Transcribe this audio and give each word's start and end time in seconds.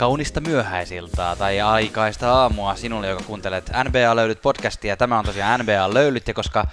Kaunista 0.00 0.40
myöhäisiltaa 0.40 1.36
tai 1.36 1.60
aikaista 1.60 2.32
aamua 2.32 2.76
sinulle, 2.76 3.08
joka 3.08 3.24
kuuntelet 3.24 3.70
NBA 3.84 4.16
Löylyt 4.16 4.42
podcastia. 4.42 4.96
Tämä 4.96 5.18
on 5.18 5.24
tosiaan 5.24 5.60
NBA 5.60 5.94
Löylyt, 5.94 6.28
ja 6.28 6.34
koska 6.34 6.66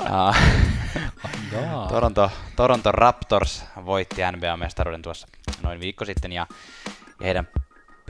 uh, 0.00 0.36
Toronto, 1.88 2.30
Toronto 2.56 2.92
Raptors 2.92 3.64
voitti 3.84 4.22
NBA-mestaruuden 4.22 5.02
tuossa 5.02 5.28
noin 5.62 5.80
viikko 5.80 6.04
sitten, 6.04 6.32
ja, 6.32 6.46
ja 7.20 7.26
heidän, 7.26 7.48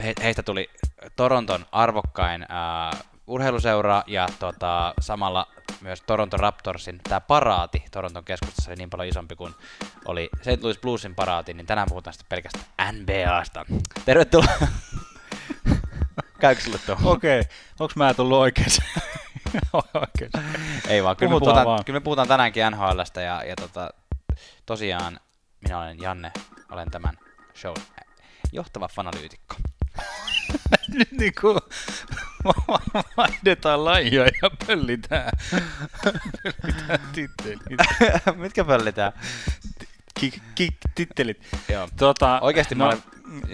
he, 0.03 0.13
heistä 0.23 0.43
tuli 0.43 0.69
Toronton 1.15 1.65
arvokkain 1.71 2.41
uh, 2.41 3.05
urheiluseura, 3.27 4.03
ja 4.07 4.27
tota, 4.39 4.93
samalla 4.99 5.47
myös 5.81 6.01
Toronto 6.01 6.37
Raptorsin 6.37 6.99
tämä 7.09 7.21
paraati 7.21 7.83
Toronton 7.91 8.25
keskustassa 8.25 8.71
oli 8.71 8.75
niin 8.75 8.89
paljon 8.89 9.09
isompi 9.09 9.35
kuin 9.35 9.53
oli 10.05 10.29
St. 10.41 10.63
Louis 10.63 10.79
Bluesin 10.79 11.15
paraati, 11.15 11.53
niin 11.53 11.67
tänään 11.67 11.87
puhutaan 11.89 12.13
sitten 12.13 12.29
pelkästään 12.29 12.95
NBAsta. 12.95 13.65
Tervetuloa! 14.05 14.47
Käykö 16.39 16.61
sulle 16.61 16.77
tuo? 16.85 16.95
Okei, 17.03 17.39
okay. 17.39 17.51
onko 17.79 17.93
mä 17.95 18.13
tullut 18.13 18.37
oikein? 18.43 18.69
Ei 20.87 21.03
vaan, 21.03 21.15
kyllä 21.15 21.31
me, 21.33 21.39
puhutaan, 21.39 21.67
vaan. 21.67 21.85
kyllä 21.85 21.99
me 21.99 22.03
puhutaan 22.03 22.27
tänäänkin 22.27 22.63
NHLstä 22.71 23.21
ja, 23.21 23.43
ja 23.43 23.55
tota, 23.55 23.89
tosiaan 24.65 25.19
minä 25.61 25.79
olen 25.79 26.01
Janne, 26.01 26.31
olen 26.71 26.91
tämän 26.91 27.17
show 27.55 27.75
johtava 28.51 28.87
fanalyytikko. 28.87 29.55
Nyt 30.93 31.11
niinku 31.11 31.59
vaihdetaan 33.17 33.85
lajia 33.85 34.23
ja 34.23 34.49
pöllitään, 34.67 35.31
pöllitään 36.03 36.99
tittelit. 37.13 37.79
Mitkä 38.35 38.63
pöllitään? 38.63 39.11
Kik, 40.19 40.41
kik, 40.55 40.75
tittelit. 40.95 41.47
Joo. 41.69 41.89
Tota, 41.97 42.39
Oikeasti 42.41 42.75
no, 42.75 42.85
mä 42.85 42.89
olen, 42.89 43.03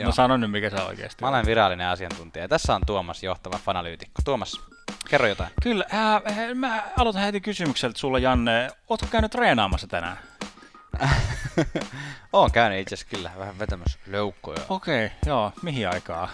no 0.03 0.11
sano 0.11 0.37
nyt 0.37 0.51
mikä 0.51 0.69
se 0.69 0.75
oikeasti 0.75 1.23
Mä 1.23 1.29
olen 1.29 1.45
virallinen 1.45 1.87
asiantuntija. 1.87 2.47
Tässä 2.47 2.75
on 2.75 2.81
Tuomas, 2.85 3.23
johtava 3.23 3.57
fanalyytikko. 3.57 4.21
Tuomas, 4.25 4.61
kerro 5.09 5.27
jotain. 5.27 5.49
Kyllä, 5.63 5.85
äh, 5.93 6.55
mä 6.55 6.83
aloitan 6.97 7.21
heti 7.21 7.41
kysymykseltä 7.41 7.99
sulla 7.99 8.19
Janne. 8.19 8.69
Ootko 8.89 9.07
käynyt 9.11 9.31
treenaamassa 9.31 9.87
tänään? 9.87 10.17
Oon 12.33 12.51
käynyt 12.51 12.79
itse 12.79 12.95
asiassa 12.95 13.15
kyllä, 13.15 13.31
vähän 13.37 13.59
vetämässä 13.59 13.99
leukkoja. 14.07 14.61
Okei, 14.69 15.05
okay, 15.05 15.17
joo. 15.25 15.51
Mihin 15.61 15.89
aikaa? 15.89 16.29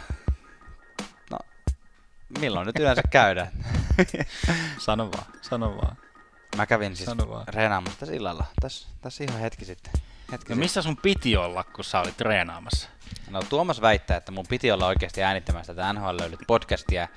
Milloin 2.39 2.67
nyt 2.67 2.79
yleensä 2.79 3.01
käydään? 3.09 3.51
sano 4.85 5.11
vaan, 5.11 5.25
sano 5.41 5.77
vaan. 5.77 5.97
Mä 6.57 6.65
kävin 6.65 6.95
siis 6.95 7.09
treenaamassa 7.51 7.99
tässä 7.99 8.15
illalla, 8.15 8.45
tässä, 8.61 8.87
tässä 9.01 9.23
ihan 9.23 9.39
hetki 9.39 9.65
sitten. 9.65 9.93
Hetki 10.31 10.53
no 10.53 10.59
missä 10.59 10.81
sun 10.81 10.97
piti 10.97 11.37
olla, 11.37 11.63
kun 11.63 11.83
sä 11.83 11.99
olit 11.99 12.17
treenaamassa? 12.17 12.89
No 13.29 13.41
Tuomas 13.49 13.81
väittää, 13.81 14.17
että 14.17 14.31
mun 14.31 14.45
piti 14.49 14.71
olla 14.71 14.87
oikeasti 14.87 15.23
äänittämässä 15.23 15.73
tätä 15.73 15.93
NHL 15.93 16.17
löydyt 16.19 16.39
podcastia, 16.47 17.07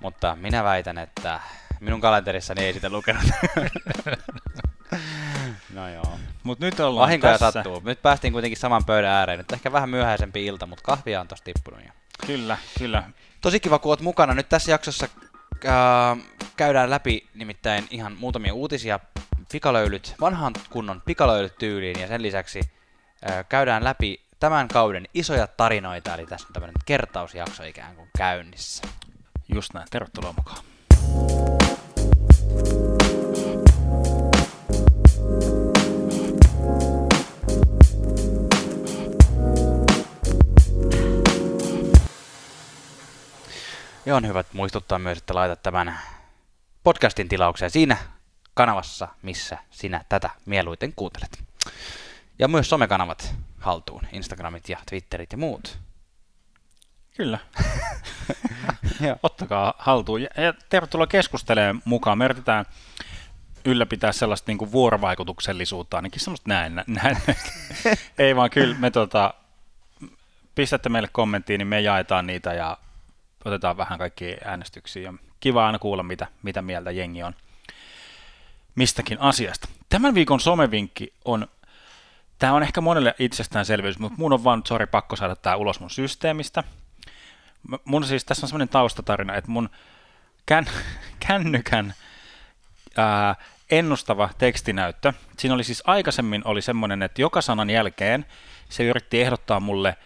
mutta 0.00 0.36
minä 0.40 0.64
väitän, 0.64 0.98
että 0.98 1.40
minun 1.80 2.00
kalenterissani 2.00 2.64
ei 2.64 2.72
sitä 2.72 2.90
lukenut. 2.90 3.22
no 5.74 5.88
joo. 5.88 6.18
Mut 6.42 6.60
nyt 6.60 6.80
ollaan 6.80 7.06
Vahinkoja 7.06 7.38
tässä. 7.38 7.50
sattuu. 7.52 7.82
Nyt 7.84 8.02
päästiin 8.02 8.32
kuitenkin 8.32 8.58
saman 8.58 8.84
pöydän 8.84 9.10
ääreen. 9.10 9.38
Nyt 9.38 9.52
ehkä 9.52 9.72
vähän 9.72 9.90
myöhäisempi 9.90 10.46
ilta, 10.46 10.66
mutta 10.66 10.84
kahvia 10.84 11.20
on 11.20 11.28
tossa 11.28 11.44
tippunut 11.44 11.80
jo. 11.80 11.92
Kyllä, 12.26 12.58
kyllä. 12.78 13.02
Tosi 13.42 13.60
kiva, 13.60 13.78
kun 13.78 13.90
oot 13.90 14.00
mukana. 14.00 14.34
Nyt 14.34 14.48
tässä 14.48 14.70
jaksossa 14.70 15.08
äh, 15.66 16.18
käydään 16.56 16.90
läpi 16.90 17.28
nimittäin 17.34 17.86
ihan 17.90 18.16
muutamia 18.20 18.54
uutisia, 18.54 19.00
pikalöylyt, 19.52 20.14
vanhan 20.20 20.52
kunnon 20.70 21.02
pikalöylyt 21.04 21.58
tyyliin 21.58 22.00
ja 22.00 22.08
sen 22.08 22.22
lisäksi 22.22 22.60
äh, 23.30 23.44
käydään 23.48 23.84
läpi 23.84 24.20
tämän 24.40 24.68
kauden 24.68 25.08
isoja 25.14 25.46
tarinoita, 25.46 26.14
eli 26.14 26.26
tässä 26.26 26.46
on 26.46 26.52
tämmöinen 26.52 26.74
kertausjakso 26.84 27.64
ikään 27.64 27.96
kuin 27.96 28.08
käynnissä. 28.18 28.82
Just 29.54 29.74
näin, 29.74 29.86
tervetuloa 29.90 30.34
mukaan. 30.36 30.64
Ja 44.12 44.16
on 44.16 44.26
hyvä 44.26 44.44
muistuttaa 44.52 44.98
myös, 44.98 45.18
että 45.18 45.34
laitat 45.34 45.62
tämän 45.62 45.98
podcastin 46.84 47.28
tilaukseen 47.28 47.70
siinä 47.70 47.96
kanavassa, 48.54 49.08
missä 49.22 49.58
sinä 49.70 50.04
tätä 50.08 50.30
mieluiten 50.46 50.92
kuuntelet. 50.96 51.44
Ja 52.38 52.48
myös 52.48 52.70
somekanavat 52.70 53.34
haltuun, 53.58 54.02
Instagramit 54.12 54.68
ja 54.68 54.78
Twitterit 54.90 55.32
ja 55.32 55.38
muut. 55.38 55.78
Kyllä. 57.16 57.38
Ottakaa 59.22 59.74
haltuun. 59.78 60.22
Ja 60.22 60.28
tervetuloa 60.68 61.06
keskustelemaan 61.06 61.82
mukaan. 61.84 62.18
Me 62.18 62.24
yritetään 62.24 62.64
ylläpitää 63.64 64.12
sellaista 64.12 64.50
niin 64.50 64.58
kuin 64.58 64.72
vuorovaikutuksellisuutta, 64.72 65.96
ainakin 65.96 66.20
semmoista 66.20 66.48
näin. 66.48 66.84
näin. 66.86 67.16
Ei 68.18 68.36
vaan 68.36 68.50
kyllä, 68.50 68.76
me 68.78 68.90
tota, 68.90 69.34
pistätte 70.54 70.88
meille 70.88 71.08
kommenttiin, 71.12 71.58
niin 71.58 71.68
me 71.68 71.80
jaetaan 71.80 72.26
niitä 72.26 72.54
ja 72.54 72.78
otetaan 73.44 73.76
vähän 73.76 73.98
kaikki 73.98 74.36
äänestyksiä. 74.44 75.14
Kiva 75.40 75.66
aina 75.66 75.78
kuulla, 75.78 76.02
mitä, 76.02 76.26
mitä 76.42 76.62
mieltä 76.62 76.90
jengi 76.90 77.22
on 77.22 77.34
mistäkin 78.74 79.20
asiasta. 79.20 79.68
Tämän 79.88 80.14
viikon 80.14 80.40
somevinkki 80.40 81.12
on, 81.24 81.48
tämä 82.38 82.52
on 82.52 82.62
ehkä 82.62 82.80
monelle 82.80 83.14
itsestäänselvyys, 83.18 83.98
mutta 83.98 84.18
mun 84.18 84.32
on 84.32 84.44
vaan, 84.44 84.62
sorry, 84.66 84.86
pakko 84.86 85.16
saada 85.16 85.36
tämä 85.36 85.56
ulos 85.56 85.80
mun 85.80 85.90
systeemistä. 85.90 86.64
Mun 87.84 88.04
siis, 88.04 88.24
tässä 88.24 88.44
on 88.44 88.48
semmoinen 88.48 88.68
taustatarina, 88.68 89.34
että 89.34 89.50
mun 89.50 89.70
kän, 90.46 90.66
kännykän 91.28 91.94
ää, 92.96 93.34
ennustava 93.70 94.30
tekstinäyttö, 94.38 95.12
siinä 95.38 95.54
oli 95.54 95.64
siis 95.64 95.82
aikaisemmin 95.86 96.42
oli 96.44 96.62
semmoinen, 96.62 97.02
että 97.02 97.22
joka 97.22 97.40
sanan 97.40 97.70
jälkeen 97.70 98.26
se 98.68 98.84
yritti 98.84 99.20
ehdottaa 99.20 99.60
mulle 99.60 99.96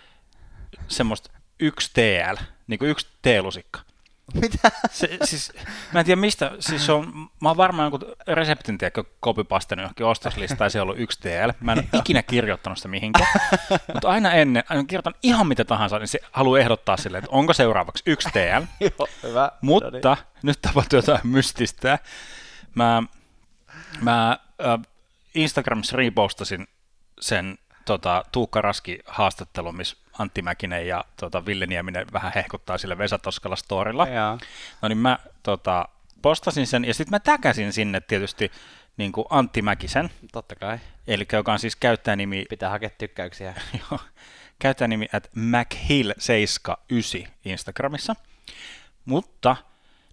semmoista 0.88 1.30
yksi 1.60 1.90
TL, 1.94 2.36
niin 2.66 2.78
kuin 2.78 2.90
yksi 2.90 3.06
T-lusikka. 3.22 3.80
Mitä? 4.34 4.70
Se, 4.90 5.18
siis, 5.24 5.52
mä 5.92 6.00
en 6.00 6.06
tiedä 6.06 6.20
mistä, 6.20 6.52
siis 6.60 6.86
se 6.86 6.92
on, 6.92 7.28
mä 7.40 7.48
oon 7.48 7.56
varmaan 7.56 7.92
jonkun 7.92 8.12
reseptin 8.28 8.78
tiedä, 8.78 9.04
copypastanut 9.22 9.82
johonkin 9.82 10.06
ostoslistaan 10.06 10.66
ja 10.66 10.70
se 10.70 10.80
on 10.80 10.82
ollut 10.82 11.00
yksi 11.00 11.20
TL. 11.20 11.50
Mä 11.60 11.72
en 11.72 11.78
ole 11.78 11.86
ikinä 11.92 12.22
kirjoittanut 12.22 12.78
sitä 12.78 12.88
mihinkään, 12.88 13.28
mutta 13.92 14.08
aina 14.08 14.32
ennen, 14.32 14.64
aina 14.68 14.84
kirjoitan 14.84 15.14
ihan 15.22 15.46
mitä 15.46 15.64
tahansa, 15.64 15.98
niin 15.98 16.08
se 16.08 16.18
haluaa 16.32 16.58
ehdottaa 16.60 16.96
silleen, 16.96 17.24
että 17.24 17.36
onko 17.36 17.52
seuraavaksi 17.52 18.02
yksi 18.06 18.28
TL. 18.32 18.62
Joo, 18.98 19.08
hyvä. 19.22 19.52
Mutta 19.60 19.90
no 19.90 20.14
niin. 20.14 20.26
nyt 20.42 20.60
tapahtuu 20.62 20.98
jotain 20.98 21.20
mystistä. 21.24 21.98
Mä, 22.74 23.02
mä 24.00 24.30
äh, 24.30 24.80
Instagramissa 25.34 25.96
repostasin 25.96 26.66
sen 27.20 27.58
tota, 27.84 28.24
Tuukka 28.32 28.60
Raski 28.60 28.98
haastattelu, 29.06 29.72
missä 29.72 29.96
Antti 30.18 30.42
Mäkinen 30.42 30.88
ja 30.88 31.04
tota, 31.20 31.46
Ville 31.46 31.66
Nieminen 31.66 32.06
vähän 32.12 32.32
hehkuttaa 32.34 32.78
sille 32.78 32.98
Vesa 32.98 33.18
Toskala 33.18 33.56
storilla. 33.56 34.08
Jaa. 34.08 34.38
No 34.82 34.88
niin 34.88 34.98
mä 34.98 35.18
tota, 35.42 35.88
postasin 36.22 36.66
sen 36.66 36.84
ja 36.84 36.94
sitten 36.94 37.10
mä 37.10 37.20
täkäsin 37.20 37.72
sinne 37.72 38.00
tietysti 38.00 38.52
niin 38.96 39.12
kuin 39.12 39.26
Antti 39.30 39.62
Mäkisen. 39.62 40.10
Totta 40.32 40.56
kai. 40.56 40.78
Eli 41.06 41.26
joka 41.32 41.52
on 41.52 41.58
siis 41.58 41.76
käyttäjänimi... 41.76 42.44
Pitää 42.50 42.70
hakea 42.70 42.90
tykkäyksiä. 42.90 43.54
Joo. 43.90 44.00
Käyttäjänimi 44.58 45.08
at 45.12 45.30
MacHill79 45.36 47.28
Instagramissa. 47.44 48.16
Mutta 49.04 49.56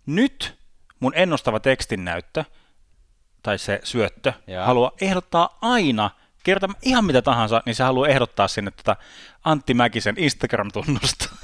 nyt 0.05 0.57
mun 0.99 1.13
ennustava 1.15 1.59
tekstin 1.59 2.05
näyttö, 2.05 2.43
tai 3.43 3.59
se 3.59 3.79
syöttö, 3.83 4.33
Jaa. 4.47 4.65
haluaa 4.65 4.91
ehdottaa 5.01 5.57
aina– 5.61 6.09
kerta 6.43 6.69
ihan 6.81 7.05
mitä 7.05 7.21
tahansa, 7.21 7.61
niin 7.65 7.75
se 7.75 7.83
haluaa 7.83 8.07
ehdottaa 8.07 8.47
sinne 8.47 8.71
tätä 8.71 8.95
Antti 9.43 9.73
Mäkisen 9.73 10.15
Instagram-tunnusta. 10.17 11.35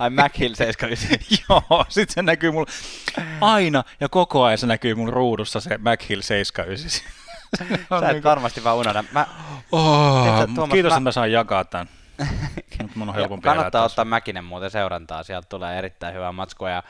Ai 0.00 0.10
Machill 0.10 0.54
79. 0.64 1.44
Joo, 1.48 1.84
sit 1.88 2.10
se 2.10 2.22
näkyy 2.22 2.50
mulla 2.50 2.70
aina 3.40 3.84
ja 4.00 4.08
koko 4.08 4.44
ajan 4.44 4.58
se 4.58 4.66
näkyy 4.66 4.94
mun 4.94 5.12
ruudussa 5.12 5.60
se 5.60 5.78
Machill 5.78 6.20
79. 6.20 7.12
Sä 7.58 8.08
et 8.08 8.12
niin 8.12 8.22
varmasti 8.22 8.64
vaan 8.64 8.76
unohda. 8.76 9.04
Mä, 9.12 9.26
oh, 9.72 10.26
Tuomas, 10.54 10.72
kiitos, 10.72 10.90
mä... 10.90 10.96
että 10.96 11.00
mä 11.00 11.12
saan 11.12 11.32
jakaa 11.32 11.64
tämän. 11.64 11.88
mun 12.94 13.08
on 13.08 13.14
helpompi 13.20 13.44
Kannattaa 13.44 13.84
ottaa 13.84 14.04
Mäkinen 14.04 14.44
muuten 14.44 14.70
seurantaa, 14.70 15.22
sieltä 15.22 15.48
tulee 15.48 15.78
erittäin 15.78 16.14
hyvää 16.14 16.32
matskua. 16.32 16.70
Ja 16.70 16.82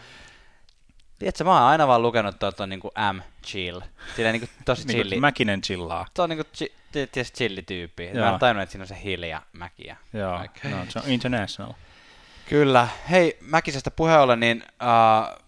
Tiedätkö, 1.19 1.45
mä 1.45 1.53
oon 1.53 1.63
aina 1.63 1.87
vaan 1.87 2.03
lukenut 2.03 2.39
tuota 2.39 2.67
niinku 2.67 2.93
M 3.13 3.21
chill. 3.47 3.81
Silleen 4.17 4.33
niinku 4.33 4.49
tosi 4.65 4.87
niinku 4.87 5.03
chilli. 5.03 5.21
Mäkinen 5.21 5.61
chillaa. 5.61 6.07
Se 6.17 6.23
on 6.23 6.29
niinku 6.29 6.45
chi, 6.57 6.73
tietysti 6.93 7.39
chilli-tyyppi. 7.39 8.11
Mä 8.15 8.33
en 8.33 8.39
tajunnut, 8.39 8.63
että 8.63 8.71
siinä 8.73 8.83
on 8.83 8.89
se 8.89 9.03
hiili 9.05 9.29
ja 9.29 9.43
mäki. 9.53 9.87
Ja 9.87 9.97
Joo, 10.13 10.35
okay. 10.35 10.71
no, 10.71 10.77
se 10.89 10.99
on 10.99 11.05
international. 11.09 11.73
Kyllä. 12.49 12.89
Hei, 13.11 13.39
Mäkisestä 13.41 13.91
puheen 13.91 14.21
ollen, 14.21 14.41
niin 14.41 14.63
uh, 14.83 15.43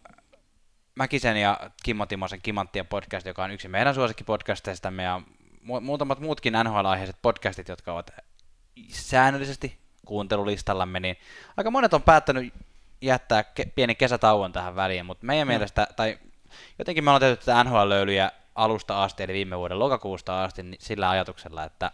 Mäkisen 0.94 1.36
ja 1.36 1.70
Kimmo 1.82 2.06
Timosen 2.06 2.40
Kimanttien 2.42 2.86
podcast, 2.86 3.26
joka 3.26 3.44
on 3.44 3.50
yksi 3.50 3.68
meidän 3.68 3.94
suosikkipodcasteista, 3.94 4.92
ja 5.02 5.20
mu- 5.62 5.80
muutamat 5.80 6.20
muutkin 6.20 6.54
NHL-aiheiset 6.54 7.16
podcastit, 7.22 7.68
jotka 7.68 7.92
ovat 7.92 8.10
säännöllisesti 8.88 9.78
kuuntelulistallamme, 10.06 11.00
niin 11.00 11.16
aika 11.56 11.70
monet 11.70 11.94
on 11.94 12.02
päättänyt 12.02 12.54
jättää 13.00 13.42
ke- 13.42 13.70
pieni 13.74 13.94
kesätauon 13.94 14.52
tähän 14.52 14.76
väliin, 14.76 15.06
mutta 15.06 15.26
meidän 15.26 15.46
no. 15.46 15.50
mielestä, 15.50 15.86
tai 15.96 16.18
jotenkin 16.78 17.04
me 17.04 17.10
ollaan 17.10 17.20
tehty 17.20 17.44
tätä 17.44 17.64
NHL-löylyjä 17.64 18.30
alusta 18.54 19.02
asti, 19.02 19.22
eli 19.22 19.32
viime 19.32 19.58
vuoden 19.58 19.78
lokakuusta 19.78 20.44
asti, 20.44 20.62
niin 20.62 20.80
sillä 20.80 21.10
ajatuksella, 21.10 21.64
että 21.64 21.90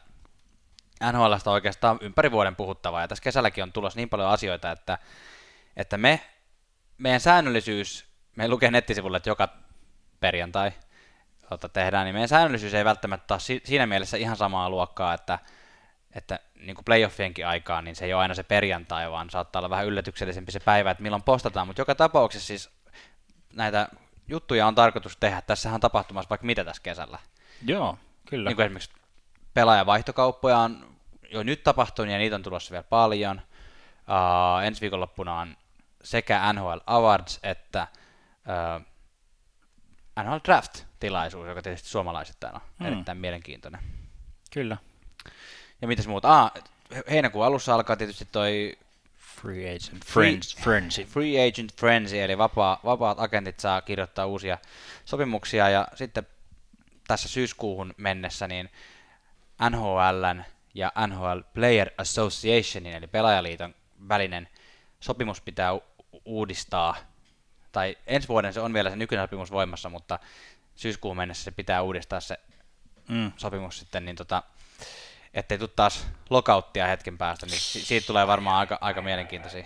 NHLsta 1.12 1.50
oikeastaan 1.50 1.98
ympäri 2.00 2.30
vuoden 2.30 2.56
puhuttavaa, 2.56 3.00
ja 3.00 3.08
tässä 3.08 3.22
kesälläkin 3.22 3.64
on 3.64 3.72
tulossa 3.72 3.96
niin 3.96 4.08
paljon 4.08 4.28
asioita, 4.28 4.70
että, 4.70 4.98
että 5.76 5.98
me, 5.98 6.20
meidän 6.98 7.20
säännöllisyys, 7.20 8.06
me 8.36 8.48
lukee 8.48 8.70
nettisivulla, 8.70 9.16
että 9.16 9.30
joka 9.30 9.48
perjantai 10.20 10.72
tota, 11.48 11.68
tehdään, 11.68 12.04
niin 12.04 12.14
meidän 12.14 12.28
säännöllisyys 12.28 12.74
ei 12.74 12.84
välttämättä 12.84 13.34
ole 13.34 13.60
siinä 13.64 13.86
mielessä 13.86 14.16
ihan 14.16 14.36
samaa 14.36 14.70
luokkaa, 14.70 15.14
että, 15.14 15.38
että 16.12 16.38
niin 16.54 16.74
kuin 16.74 16.84
playoffienkin 16.84 17.46
aikaan, 17.46 17.84
niin 17.84 17.96
se 17.96 18.04
ei 18.04 18.14
ole 18.14 18.22
aina 18.22 18.34
se 18.34 18.42
perjantai, 18.42 19.10
vaan 19.10 19.30
saattaa 19.30 19.60
olla 19.60 19.70
vähän 19.70 19.86
yllätyksellisempi 19.86 20.52
se 20.52 20.60
päivä, 20.60 20.90
että 20.90 21.02
milloin 21.02 21.22
postataan, 21.22 21.66
mutta 21.66 21.80
joka 21.80 21.94
tapauksessa 21.94 22.46
siis 22.46 22.70
näitä 23.52 23.88
juttuja 24.30 24.66
on 24.66 24.74
tarkoitus 24.74 25.16
tehdä. 25.16 25.42
Tässähän 25.42 25.74
on 25.74 25.80
tapahtumassa 25.80 26.28
vaikka 26.28 26.46
mitä 26.46 26.64
tässä 26.64 26.82
kesällä. 26.82 27.18
Joo, 27.66 27.98
kyllä. 28.26 28.50
Niin 28.50 28.56
kuin 28.56 28.66
esimerkiksi 28.66 28.90
pelaajavaihtokauppoja 29.54 30.58
on 30.58 30.96
jo 31.30 31.42
nyt 31.42 31.62
tapahtunut 31.62 32.12
ja 32.12 32.18
niitä 32.18 32.36
on 32.36 32.42
tulossa 32.42 32.70
vielä 32.70 32.82
paljon. 32.82 33.42
Uh, 34.00 34.64
ensi 34.64 34.80
viikonloppuna 34.80 35.40
on 35.40 35.56
sekä 36.02 36.52
NHL 36.52 36.78
Awards 36.86 37.40
että 37.42 37.86
uh, 38.46 38.86
NHL 40.24 40.36
Draft-tilaisuus, 40.44 41.48
joka 41.48 41.62
tietysti 41.62 41.88
suomalaisittain 41.88 42.54
on 42.54 42.60
mm. 42.78 42.86
erittäin 42.86 43.18
mielenkiintoinen. 43.18 43.80
Kyllä. 44.52 44.76
Ja 45.82 45.88
mitäs 45.88 46.06
muuta? 46.06 46.40
Ah, 46.40 46.52
heinäkuun 47.10 47.46
alussa 47.46 47.74
alkaa 47.74 47.96
tietysti 47.96 48.24
toi 48.32 48.78
Free 49.42 49.74
Agent 49.74 50.04
Friends, 50.04 50.56
Frenzy. 50.56 51.04
Free 51.04 51.48
Agent 51.48 51.72
Frenzy, 51.76 52.18
eli 52.18 52.38
vapaa, 52.38 52.80
vapaat 52.84 53.20
agentit 53.20 53.60
saa 53.60 53.82
kirjoittaa 53.82 54.26
uusia 54.26 54.58
sopimuksia, 55.04 55.68
ja 55.68 55.88
sitten 55.94 56.26
tässä 57.08 57.28
syyskuuhun 57.28 57.94
mennessä 57.96 58.48
niin 58.48 58.70
NHLn 59.70 60.44
ja 60.74 60.92
NHL 61.06 61.40
Player 61.54 61.90
Associationin, 61.98 62.94
eli 62.94 63.06
pelaajaliiton 63.06 63.74
välinen 64.08 64.48
sopimus 65.00 65.40
pitää 65.40 65.70
uudistaa, 66.24 66.96
tai 67.72 67.96
ensi 68.06 68.28
vuoden 68.28 68.52
se 68.52 68.60
on 68.60 68.74
vielä 68.74 68.90
se 68.90 68.96
nykyinen 68.96 69.24
sopimus 69.24 69.50
voimassa, 69.50 69.88
mutta 69.88 70.18
syyskuun 70.74 71.16
mennessä 71.16 71.44
se 71.44 71.50
pitää 71.50 71.82
uudistaa 71.82 72.20
se 72.20 72.40
mm. 73.08 73.32
sopimus 73.36 73.78
sitten, 73.78 74.04
niin 74.04 74.16
tota, 74.16 74.42
ettei 75.34 75.58
tule 75.58 75.70
taas 75.76 76.06
lokauttia 76.30 76.86
hetken 76.86 77.18
päästä, 77.18 77.46
niin 77.46 77.60
siitä 77.60 78.06
tulee 78.06 78.26
varmaan 78.26 78.56
aika, 78.56 78.78
aika 78.80 79.02
mielenkiintoisia 79.02 79.64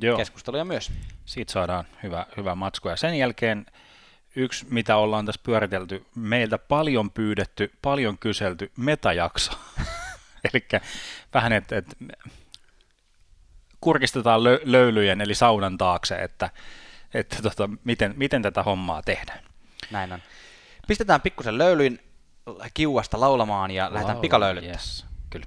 Joo. 0.00 0.16
keskusteluja 0.16 0.64
myös. 0.64 0.92
Siitä 1.24 1.52
saadaan 1.52 1.84
hyvä, 2.02 2.26
hyvä 2.36 2.54
matsku. 2.54 2.88
Ja 2.88 2.96
sen 2.96 3.18
jälkeen 3.18 3.66
yksi, 4.36 4.66
mitä 4.70 4.96
ollaan 4.96 5.26
tässä 5.26 5.40
pyöritelty, 5.44 6.06
meiltä 6.14 6.58
paljon 6.58 7.10
pyydetty, 7.10 7.72
paljon 7.82 8.18
kyselty 8.18 8.72
metajakso. 8.76 9.52
Eli 10.52 10.66
vähän, 11.34 11.52
että 11.52 11.76
et, 11.76 11.96
kurkistetaan 13.80 14.44
lö, 14.44 14.60
löylyjen 14.64 15.20
eli 15.20 15.34
saunan 15.34 15.78
taakse, 15.78 16.14
että, 16.14 16.50
että 17.14 17.42
tota, 17.42 17.70
miten, 17.84 18.14
miten 18.16 18.42
tätä 18.42 18.62
hommaa 18.62 19.02
tehdään. 19.02 19.40
Näin 19.90 20.12
on. 20.12 20.22
Pistetään 20.88 21.20
pikkusen 21.20 21.58
löylyin 21.58 22.09
kiuasta 22.74 23.20
laulamaan 23.20 23.70
ja 23.70 23.88
lähdetään 23.92 24.20
pikalöylyttämään. 24.20 24.78
Yes, 24.78 25.06
kyllä. 25.30 25.46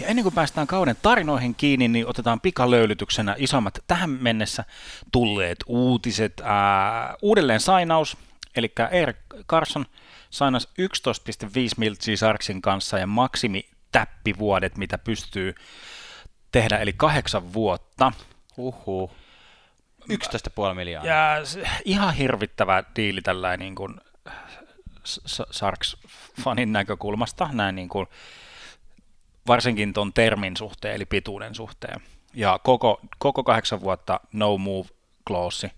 Ja 0.00 0.06
ennen 0.06 0.22
kuin 0.22 0.34
päästään 0.34 0.66
kauden 0.66 0.96
tarinoihin 1.02 1.54
kiinni, 1.54 1.88
niin 1.88 2.06
otetaan 2.06 2.40
pikalöylytyksenä 2.40 3.34
isommat 3.38 3.78
tähän 3.86 4.10
mennessä 4.10 4.64
tulleet 5.12 5.58
uutiset. 5.66 6.40
Ää, 6.44 7.14
uudelleen 7.22 7.60
sainaus, 7.60 8.16
eli 8.56 8.72
Erik 8.90 9.16
Carson 9.48 9.86
sainas 10.30 10.68
11,5 10.68 11.50
miltsiä 11.76 12.16
Sarksin 12.16 12.62
kanssa 12.62 12.98
ja 12.98 13.06
maksimi 13.06 13.68
täppivuodet, 13.92 14.76
mitä 14.76 14.98
pystyy 14.98 15.54
tehdä, 16.52 16.78
eli 16.78 16.92
kahdeksan 16.92 17.52
vuotta. 17.52 18.12
Uhu. 18.56 19.10
11,5 20.10 20.74
miljoonaa. 20.74 21.12
Ja 21.12 21.36
ihan 21.84 22.14
hirvittävä 22.14 22.84
diili 22.96 23.22
tällainen 23.22 23.58
niin 23.58 23.74
kuin 23.74 24.00
Sarks-fanin 25.50 26.72
näkökulmasta, 26.72 27.48
näin 27.52 27.74
niin 27.74 27.88
kuin, 27.88 28.06
varsinkin 29.46 29.92
tuon 29.92 30.12
termin 30.12 30.56
suhteen, 30.56 30.94
eli 30.94 31.04
pituuden 31.06 31.54
suhteen. 31.54 32.00
Ja 32.34 32.60
koko, 32.64 33.00
koko 33.18 33.44
kahdeksan 33.44 33.80
vuotta 33.80 34.20
no 34.32 34.58
move 34.58 34.88
clause, 35.26 35.70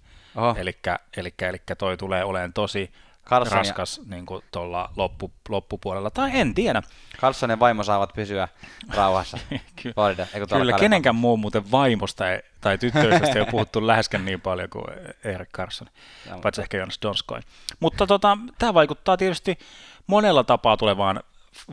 eli 1.16 1.32
toi 1.78 1.96
tulee 1.96 2.24
olemaan 2.24 2.52
tosi 2.52 2.92
Carlson 3.26 3.58
raskas 3.58 3.98
ja... 3.98 4.04
niin 4.06 4.26
kuin 4.26 4.44
tuolla 4.50 4.90
loppu, 4.96 5.32
loppupuolella, 5.48 6.10
tai 6.10 6.30
en 6.34 6.54
tiedä. 6.54 6.82
Carlson 7.18 7.50
ja 7.50 7.58
vaimo 7.58 7.82
saavat 7.82 8.12
pysyä 8.14 8.48
rauhassa. 8.88 9.38
Ky- 9.82 9.92
Florida, 9.92 10.26
Kyllä, 10.48 10.78
kenenkään 10.78 11.16
muu 11.16 11.36
muuten 11.36 11.70
vaimosta 11.70 12.30
ei, 12.30 12.40
tai 12.60 12.78
tyttöystävästä 12.78 13.34
ei 13.34 13.40
ole 13.40 13.50
puhuttu 13.50 13.86
läheskään 13.86 14.24
niin 14.24 14.40
paljon 14.40 14.70
kuin 14.70 14.84
Erik 15.24 15.50
Carson, 15.50 15.88
ja, 16.26 16.38
paitsi 16.42 16.60
ehkä 16.60 16.76
Jonas 16.76 16.98
Donskoin. 17.02 17.42
Mutta 17.80 18.06
tota, 18.06 18.38
tämä 18.58 18.74
vaikuttaa 18.74 19.16
tietysti 19.16 19.58
monella 20.06 20.44
tapaa 20.44 20.76
tulevaan 20.76 21.22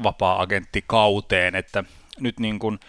vapaa-agenttikauteen, 0.03 1.55
että 1.55 1.83
nyt 2.19 2.39
niin 2.39 2.59
kuin, 2.59 2.79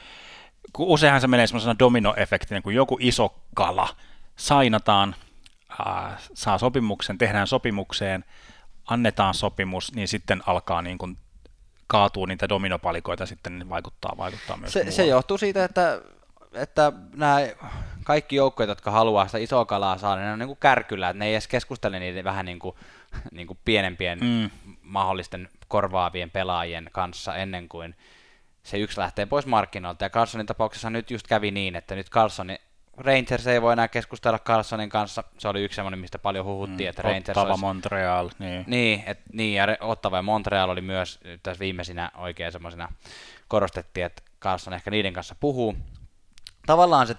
kun 0.73 0.87
useinhan 0.87 1.21
se 1.21 1.27
menee 1.27 1.47
semmoisena 1.47 1.79
dominoefektinä, 1.79 2.61
kun 2.61 2.75
joku 2.75 2.99
iso 3.01 3.35
kala 3.55 3.89
sainataan, 4.37 5.15
saa 6.35 6.59
sopimuksen, 6.59 7.19
tehdään 7.19 7.47
sopimukseen, 7.47 8.25
annetaan 8.87 9.35
sopimus, 9.35 9.95
niin 9.95 10.09
sitten 10.09 10.43
alkaa 10.47 10.83
niin 10.83 10.99
kuin 10.99 11.17
kaatuu 11.87 12.27
niitä 12.27 12.49
dominopalikoita 12.49 13.27
sitten, 13.27 13.59
niin 13.59 13.69
vaikuttaa, 13.69 14.15
vaikuttaa 14.17 14.57
myös 14.57 14.73
se, 14.73 14.91
se 14.91 15.07
johtuu 15.07 15.39
siitä, 15.39 15.65
että, 15.65 16.01
että 16.53 16.93
nämä 17.17 17.39
kaikki 18.05 18.37
joukkueet, 18.37 18.69
jotka 18.69 18.91
haluaa 18.91 19.27
sitä 19.27 19.39
isoa 19.39 19.65
kalaa 19.65 19.99
saada, 19.99 20.21
ne 20.21 20.33
on 20.33 20.39
niin 20.39 20.47
kuin 20.47 20.59
kärkyllä, 20.61 21.09
että 21.09 21.19
ne 21.19 21.27
ei 21.27 21.35
edes 21.35 21.49
keskustele 21.49 21.99
niiden 21.99 22.25
vähän 22.25 22.47
niin 22.47 22.59
kuin, 22.59 22.77
niin 23.33 23.47
kuin 23.47 23.59
pienempien 23.65 24.19
mm. 24.19 24.51
mahdollisten 24.83 25.49
korvaavien 25.69 26.31
pelaajien 26.31 26.91
kanssa 26.93 27.37
ennen 27.37 27.69
kuin 27.69 27.95
se 28.63 28.79
yksi 28.79 29.01
lähtee 29.01 29.27
pois 29.27 29.47
markkinoilta. 29.47 30.05
Ja 30.05 30.11
Carlsonin 30.11 30.47
tapauksessa 30.47 30.91
nyt 30.91 31.11
just 31.11 31.27
kävi 31.27 31.51
niin, 31.51 31.77
että 31.77 31.95
nyt 31.95 32.11
Carlson 32.11 32.51
Rangers 32.97 33.47
ei 33.47 33.63
voi 33.63 33.73
enää 33.73 33.89
keskustella 33.89 34.39
Carlsonin 34.39 34.89
kanssa. 34.89 35.25
Se 35.39 35.49
oli 35.49 35.65
yksi 35.65 35.77
semmoinen, 35.77 35.99
mistä 35.99 36.19
paljon 36.19 36.45
huhuttiin, 36.45 36.87
mm, 36.87 36.91
että 36.91 37.03
Rangers 37.03 37.29
Ottava 37.29 37.49
olisi... 37.49 37.61
Montreal, 37.61 38.31
niin. 38.39 38.65
Niin, 38.67 39.03
et, 39.07 39.21
niin, 39.33 39.55
ja 39.55 39.67
Ottava 39.81 40.17
ja 40.17 40.23
Montreal 40.23 40.69
oli 40.69 40.81
myös 40.81 41.21
tässä 41.43 41.61
viimeisinä 41.61 42.11
oikein 42.17 42.53
semmoisena 42.53 42.93
korostettiin, 43.49 44.07
että 44.07 44.23
Carlson 44.41 44.75
ehkä 44.75 44.91
niiden 44.91 45.13
kanssa 45.13 45.35
puhuu. 45.41 45.77
Tavallaan 46.67 47.07
se 47.07 47.17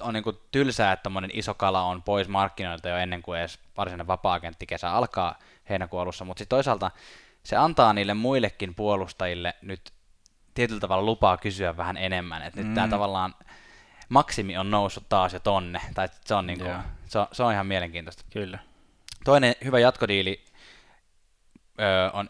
on 0.00 0.14
niin 0.14 0.24
tylsää, 0.50 0.92
että 0.92 1.10
iso 1.32 1.54
kala 1.54 1.82
on 1.82 2.02
pois 2.02 2.28
markkinoilta 2.28 2.88
jo 2.88 2.96
ennen 2.96 3.22
kuin 3.22 3.40
edes 3.40 3.58
varsinainen 3.76 4.06
vapaa-agenttikesä 4.06 4.92
alkaa 4.92 5.38
heinäkuun 5.68 6.02
alussa, 6.02 6.24
mutta 6.24 6.38
sitten 6.38 6.56
toisaalta 6.56 6.90
se 7.42 7.56
antaa 7.56 7.92
niille 7.92 8.14
muillekin 8.14 8.74
puolustajille 8.74 9.54
nyt 9.62 9.80
tietyllä 10.54 10.80
tavalla 10.80 11.04
lupaa 11.04 11.36
kysyä 11.36 11.76
vähän 11.76 11.96
enemmän, 11.96 12.42
että 12.42 12.60
mm. 12.60 12.66
nyt 12.66 12.74
tämä 12.74 12.88
tavallaan 12.88 13.34
maksimi 14.10 14.58
on 14.58 14.70
noussut 14.70 15.08
taas 15.08 15.32
jo 15.32 15.40
tonne, 15.40 15.80
tai 15.94 16.08
se 16.24 16.34
on, 16.34 16.46
niinku, 16.46 16.64
yeah. 16.64 16.84
se 17.08 17.18
on, 17.18 17.26
se 17.32 17.42
on 17.42 17.52
ihan 17.52 17.66
mielenkiintoista. 17.66 18.24
Kyllä. 18.32 18.58
Toinen 19.24 19.54
hyvä 19.64 19.78
jatkodiili 19.78 20.44
öö, 21.80 22.10
on 22.10 22.28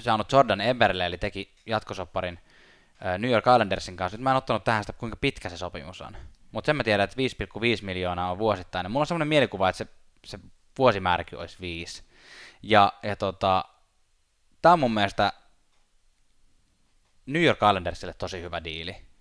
saanut 0.00 0.32
Jordan 0.32 0.60
Eberle, 0.60 1.06
eli 1.06 1.18
teki 1.18 1.54
jatkosopparin 1.66 2.38
öö, 3.04 3.18
New 3.18 3.30
York 3.30 3.46
Islandersin 3.46 3.96
kanssa. 3.96 4.16
Nyt 4.18 4.22
mä 4.22 4.30
en 4.30 4.36
ottanut 4.36 4.64
tähän 4.64 4.82
sitä, 4.82 4.92
kuinka 4.92 5.16
pitkä 5.16 5.48
se 5.48 5.56
sopimus 5.56 6.00
on. 6.00 6.16
Mutta 6.52 6.66
sen 6.66 6.76
mä 6.76 6.84
tiedän, 6.84 7.04
että 7.04 7.16
5,5 7.76 7.84
miljoonaa 7.84 8.30
on 8.30 8.38
vuosittain. 8.38 8.90
Mulla 8.90 9.02
on 9.02 9.06
semmoinen 9.06 9.28
mielikuva, 9.28 9.68
että 9.68 9.78
se, 9.78 9.86
se 10.24 10.38
vuosimääräkin 10.78 11.38
olisi 11.38 11.56
5. 11.60 12.02
Ja, 12.62 12.92
ja 13.02 13.16
tota, 13.16 13.64
tämä 14.62 14.72
on 14.72 14.80
mun 14.80 14.94
mielestä 14.94 15.32
New 17.26 17.42
York 17.42 17.58
Islandersille 17.68 18.14
tosi 18.14 18.42
hyvä 18.42 18.64
diili 18.64 19.11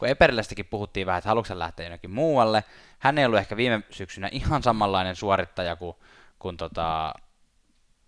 kun 0.00 0.08
Eperillästäkin 0.08 0.66
puhuttiin 0.66 1.06
vähän, 1.06 1.18
että 1.18 1.28
haluatko 1.28 1.58
lähteä 1.58 1.86
jonnekin 1.86 2.10
muualle. 2.10 2.64
Hän 2.98 3.18
ei 3.18 3.24
ollut 3.24 3.38
ehkä 3.38 3.56
viime 3.56 3.82
syksynä 3.90 4.28
ihan 4.32 4.62
samanlainen 4.62 5.16
suorittaja 5.16 5.76
kuin, 5.76 5.96
kuin 6.38 6.56
tota, 6.56 7.14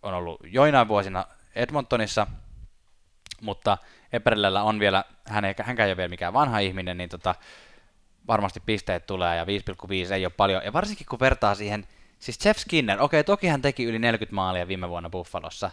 on 0.02 0.14
ollut 0.14 0.40
joinain 0.44 0.88
vuosina 0.88 1.24
Edmontonissa, 1.54 2.26
mutta 3.40 3.78
Eperillällä 4.12 4.62
on 4.62 4.80
vielä, 4.80 5.04
hän 5.24 5.44
ei, 5.44 5.54
hänkään 5.62 5.86
ei 5.86 5.90
ole 5.90 5.96
vielä 5.96 6.08
mikään 6.08 6.32
vanha 6.32 6.58
ihminen, 6.58 6.96
niin 6.96 7.08
tota, 7.08 7.34
varmasti 8.26 8.60
pisteet 8.60 9.06
tulee 9.06 9.36
ja 9.36 9.44
5,5 9.44 10.12
ei 10.12 10.26
ole 10.26 10.32
paljon. 10.36 10.64
Ja 10.64 10.72
varsinkin 10.72 11.06
kun 11.10 11.20
vertaa 11.20 11.54
siihen, 11.54 11.86
siis 12.18 12.44
Jeff 12.44 12.60
Skinner, 12.60 13.02
okei 13.02 13.24
toki 13.24 13.46
hän 13.46 13.62
teki 13.62 13.84
yli 13.84 13.98
40 13.98 14.34
maalia 14.34 14.68
viime 14.68 14.88
vuonna 14.88 15.10
Buffalossa, 15.10 15.70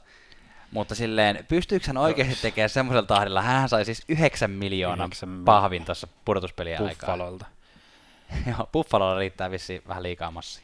Mutta 0.71 0.95
silleen, 0.95 1.45
pystyykö 1.47 1.87
hän 1.87 1.97
oikeasti 1.97 2.35
tekemään 2.41 2.69
semmoisella 2.69 3.07
tahdilla? 3.07 3.41
Hän 3.41 3.69
sai 3.69 3.85
siis 3.85 4.03
9 4.07 4.51
miljoonaa 4.51 5.05
9 5.05 5.41
pahvin 5.45 5.85
tuossa 5.85 6.07
pudotuspelien 6.25 6.83
aikaa. 6.85 7.17
Joo, 8.47 8.69
Buffalolla 8.71 9.19
riittää 9.19 9.51
vissiin 9.51 9.81
vähän 9.87 10.03
liikaa 10.03 10.31
massia. 10.31 10.63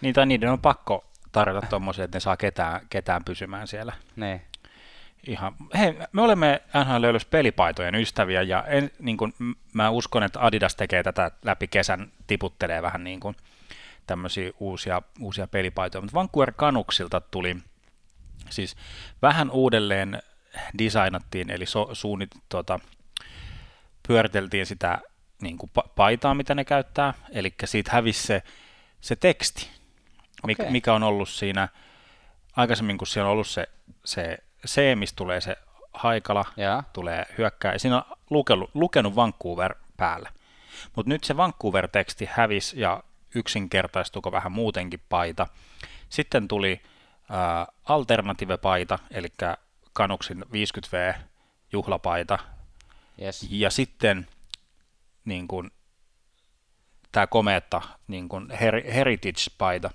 Niin, 0.00 0.14
tai 0.14 0.26
niiden 0.26 0.50
on 0.50 0.60
pakko 0.60 1.04
tarjota 1.32 1.66
tommosia, 1.66 2.04
että 2.04 2.16
ne 2.16 2.20
saa 2.20 2.36
ketään, 2.36 2.80
ketään 2.90 3.24
pysymään 3.24 3.68
siellä. 3.68 3.92
Niin. 4.16 4.42
Ihan. 5.26 5.54
Hei, 5.78 5.98
me 6.12 6.22
olemme 6.22 6.62
NHL 6.74 7.16
pelipaitojen 7.30 7.94
ystäviä 7.94 8.42
ja 8.42 8.64
en, 8.66 8.90
niin 8.98 9.16
kuin, 9.16 9.34
mä 9.72 9.90
uskon, 9.90 10.22
että 10.22 10.46
Adidas 10.46 10.76
tekee 10.76 11.02
tätä 11.02 11.30
läpi 11.44 11.68
kesän, 11.68 12.12
tiputtelee 12.26 12.82
vähän 12.82 13.04
niin 13.04 13.20
kuin 13.20 13.36
tämmöisiä 14.06 14.50
uusia, 14.58 15.02
uusia 15.20 15.46
pelipaitoja, 15.46 16.02
mutta 16.02 16.14
Vancouver 16.14 16.52
Canucksilta 16.52 17.20
tuli 17.20 17.56
siis 18.50 18.76
vähän 19.22 19.50
uudelleen 19.50 20.22
designattiin, 20.78 21.50
eli 21.50 21.66
so, 21.66 21.88
suunnit, 21.92 22.30
tuota, 22.48 22.80
pyöriteltiin 24.08 24.66
sitä 24.66 24.98
niin 25.42 25.58
kuin 25.58 25.70
pa- 25.78 25.88
paitaa, 25.94 26.34
mitä 26.34 26.54
ne 26.54 26.64
käyttää, 26.64 27.14
eli 27.32 27.54
siitä 27.64 27.90
hävisi 27.92 28.22
se, 28.26 28.42
se 29.00 29.16
teksti, 29.16 29.70
mikä, 30.46 30.62
Okei. 30.62 30.72
mikä 30.72 30.94
on 30.94 31.02
ollut 31.02 31.28
siinä, 31.28 31.68
aikaisemmin 32.56 32.98
kun 32.98 33.06
siellä 33.06 33.28
on 33.28 33.32
ollut 33.32 33.48
se, 33.48 33.68
se 34.04 34.38
C, 34.66 34.96
mistä 34.96 35.16
tulee 35.16 35.40
se 35.40 35.56
haikala, 35.92 36.44
Jaa. 36.56 36.82
tulee 36.92 37.26
hyökkää, 37.38 37.72
ja 37.72 37.78
siinä 37.78 37.96
on 37.96 38.16
lukenut, 38.30 38.70
lukenut 38.74 39.16
Vancouver 39.16 39.74
päällä. 39.96 40.30
Mutta 40.96 41.08
nyt 41.08 41.24
se 41.24 41.36
Vancouver-teksti 41.36 42.28
hävisi 42.30 42.80
ja 42.80 43.02
yksinkertaistuko 43.34 44.32
vähän 44.32 44.52
muutenkin 44.52 45.00
paita. 45.08 45.46
Sitten 46.08 46.48
tuli 46.48 46.82
alternative-paita, 47.84 48.98
eli 49.10 49.28
Kanuksin 49.92 50.44
50V 50.52 51.14
juhlapaita, 51.72 52.38
Yes. 53.22 53.46
ja 53.50 53.70
sitten 53.70 54.28
niin 55.24 55.48
kuin, 55.48 55.70
tämä 57.12 57.26
komeetta 57.26 57.82
niin 58.08 58.28
kuin 58.28 58.50
her- 58.50 58.92
heritage-paita. 58.92 59.90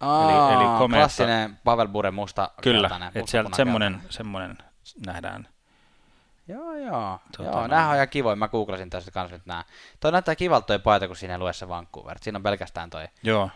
Aa, 0.00 0.52
eli 0.52 0.64
komeata- 0.78 1.00
klassinen 1.00 1.58
Pavel 1.64 1.88
Bure 1.88 2.10
musta 2.10 2.50
Kyllä, 2.62 2.80
keltainen, 2.88 3.08
että 3.08 3.18
musta 3.20 3.30
sieltä 3.30 3.56
semmoinen, 3.56 4.02
semmoinen 4.10 4.58
nähdään. 5.06 5.48
Joo, 6.48 6.74
joo. 6.76 7.18
Tota 7.36 7.50
joo 7.50 7.66
näähän 7.66 7.88
on 7.90 7.94
ihan 7.96 8.08
kivoja. 8.08 8.36
Mä 8.36 8.48
googlasin 8.48 8.90
tästä 8.90 9.10
kanssa 9.10 9.36
nyt 9.36 9.46
nää. 9.46 9.64
Toi 10.00 10.12
näyttää 10.12 10.34
kivalta 10.36 10.66
toi 10.66 10.78
paita, 10.78 11.06
kun 11.06 11.16
siinä 11.16 11.34
ei 11.34 11.38
lue 11.38 11.52
se 11.52 11.68
Vancouver. 11.68 12.18
Siinä 12.20 12.36
on 12.36 12.42
pelkästään 12.42 12.90
toi 12.90 13.08
Joo, 13.22 13.50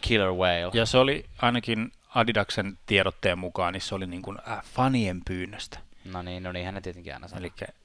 Killer 0.00 0.30
Whale. 0.32 0.70
ja 0.74 0.86
se 0.86 0.98
oli 0.98 1.24
ainakin 1.42 1.92
Adidaksen 2.14 2.78
tiedotteen 2.86 3.38
mukaan, 3.38 3.72
niin 3.72 3.80
se 3.80 3.94
oli 3.94 4.06
niin 4.06 4.22
kuin 4.22 4.38
äh, 4.48 4.62
fanien 4.64 5.20
pyynnöstä. 5.24 5.78
No 6.04 6.22
niin, 6.22 6.42
no 6.42 6.52
niinhän 6.52 6.74
ne 6.74 6.80
tietenkin 6.80 7.14
aina 7.14 7.28
sanoo. 7.28 7.40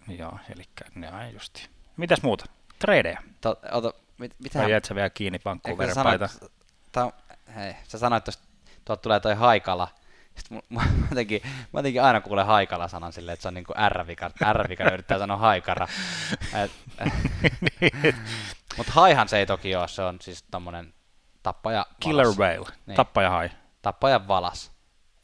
Eli 0.07 0.17
joo, 0.17 0.39
eli 0.55 0.63
ne 0.95 1.11
on 1.13 1.33
justi. 1.33 1.69
Mitäs 1.97 2.21
muuta? 2.23 2.45
Tradeja. 2.79 3.21
To, 3.41 3.59
ota, 3.71 3.93
mit, 4.17 4.35
mitä 4.43 4.59
Tai 4.59 4.71
jäät 4.71 4.85
sä 4.85 4.95
vielä 4.95 5.09
kiinni 5.09 5.39
sanoit, 5.93 6.19
paita? 6.19 7.11
hei, 7.55 7.75
sä 7.87 7.97
sanoit, 7.97 8.27
että 8.27 8.41
tuolta 8.85 9.01
tulee 9.01 9.19
toi 9.19 9.35
haikala. 9.35 9.87
Sitten 10.37 10.57
mu- 10.57 10.63
mä, 10.75 10.81
jotenkin, 11.09 11.41
mä 11.45 11.79
jotenkin 11.79 12.03
aina 12.03 12.21
kuulen 12.21 12.45
haikala 12.45 12.87
sanan 12.87 13.13
silleen, 13.13 13.33
että 13.33 13.41
se 13.41 13.47
on 13.47 13.53
niinku 13.53 13.73
R-vika, 13.89 14.31
R-vika 14.53 14.83
yrittää 14.91 15.19
sanoa 15.19 15.37
haikara. 15.37 15.87
Mutta 18.77 18.91
haihan 18.93 19.29
se 19.29 19.37
ei 19.37 19.45
toki 19.45 19.75
ole, 19.75 19.87
se 19.87 20.01
on 20.01 20.17
siis 20.21 20.43
tommonen 20.51 20.93
tappaja 21.43 21.85
Killer. 21.99 22.25
Whale, 22.27 22.67
Niin. 22.85 22.95
tappaja 22.95 23.29
hai. 23.29 23.49
Tappajan 23.83 24.27
valas. 24.27 24.71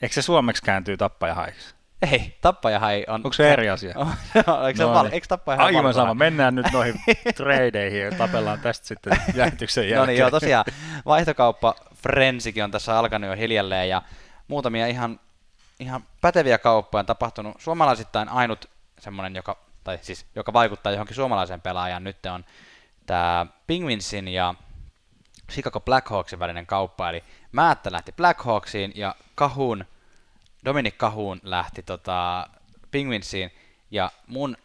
Eikö 0.01 0.15
se 0.15 0.21
suomeksi 0.21 0.63
kääntyy 0.63 0.97
tappaja 0.97 1.35
haiksi? 1.35 1.75
Ei, 2.11 2.37
tappaja 2.41 2.79
hai 2.79 3.05
on... 3.07 3.15
Onko 3.15 3.33
se 3.33 3.53
eri 3.53 3.69
asia? 3.69 3.93
On, 3.97 4.07
eikö 4.67 4.77
se 4.77 4.83
No 4.83 4.93
val, 4.93 5.03
niin. 5.03 5.13
eikö 5.13 5.27
tappaja 5.27 5.57
hai 5.57 5.65
Aivan 5.65 5.83
valkoinen? 5.83 5.93
sama. 5.93 6.13
Mennään 6.13 6.55
nyt 6.55 6.65
noihin 6.73 7.01
tradeihin 7.35 8.01
ja 8.01 8.11
tapellaan 8.11 8.59
tästä 8.59 8.87
sitten 8.87 9.13
lähetyksen 9.35 9.83
jälkeen. 9.83 9.99
No 9.99 10.05
niin, 10.05 10.19
joo, 10.19 10.31
tosiaan 10.31 10.65
vaihtokauppa 11.05 11.75
Frensikin 11.95 12.63
on 12.63 12.71
tässä 12.71 12.99
alkanut 12.99 13.29
jo 13.29 13.35
hiljalleen 13.35 13.89
ja 13.89 14.01
muutamia 14.47 14.87
ihan, 14.87 15.19
ihan 15.79 16.03
päteviä 16.21 16.57
kauppoja 16.57 16.99
on 16.99 17.05
tapahtunut. 17.05 17.55
Suomalaisittain 17.59 18.29
ainut 18.29 18.69
semmoinen, 18.99 19.35
joka, 19.35 19.57
tai 19.83 19.99
siis, 20.01 20.25
joka 20.35 20.53
vaikuttaa 20.53 20.91
johonkin 20.91 21.15
suomalaiseen 21.15 21.61
pelaajaan 21.61 22.03
nyt 22.03 22.25
on 22.25 22.45
tämä 23.05 23.45
Penguinsin 23.67 24.27
ja 24.27 24.55
Chicago 25.49 25.79
Blackhawksin 25.79 26.39
välinen 26.39 26.65
kauppa, 26.65 27.09
eli 27.09 27.23
Määttä 27.51 27.91
lähti 27.91 28.11
Blackhawksiin 28.11 28.91
ja 28.95 29.15
Kahun, 29.35 29.85
Dominic 30.65 30.97
Kahun 30.97 31.39
lähti 31.43 31.83
tota, 31.83 32.47
Penguinsiin, 32.91 33.51
ja 33.91 34.11
mun 34.27 34.57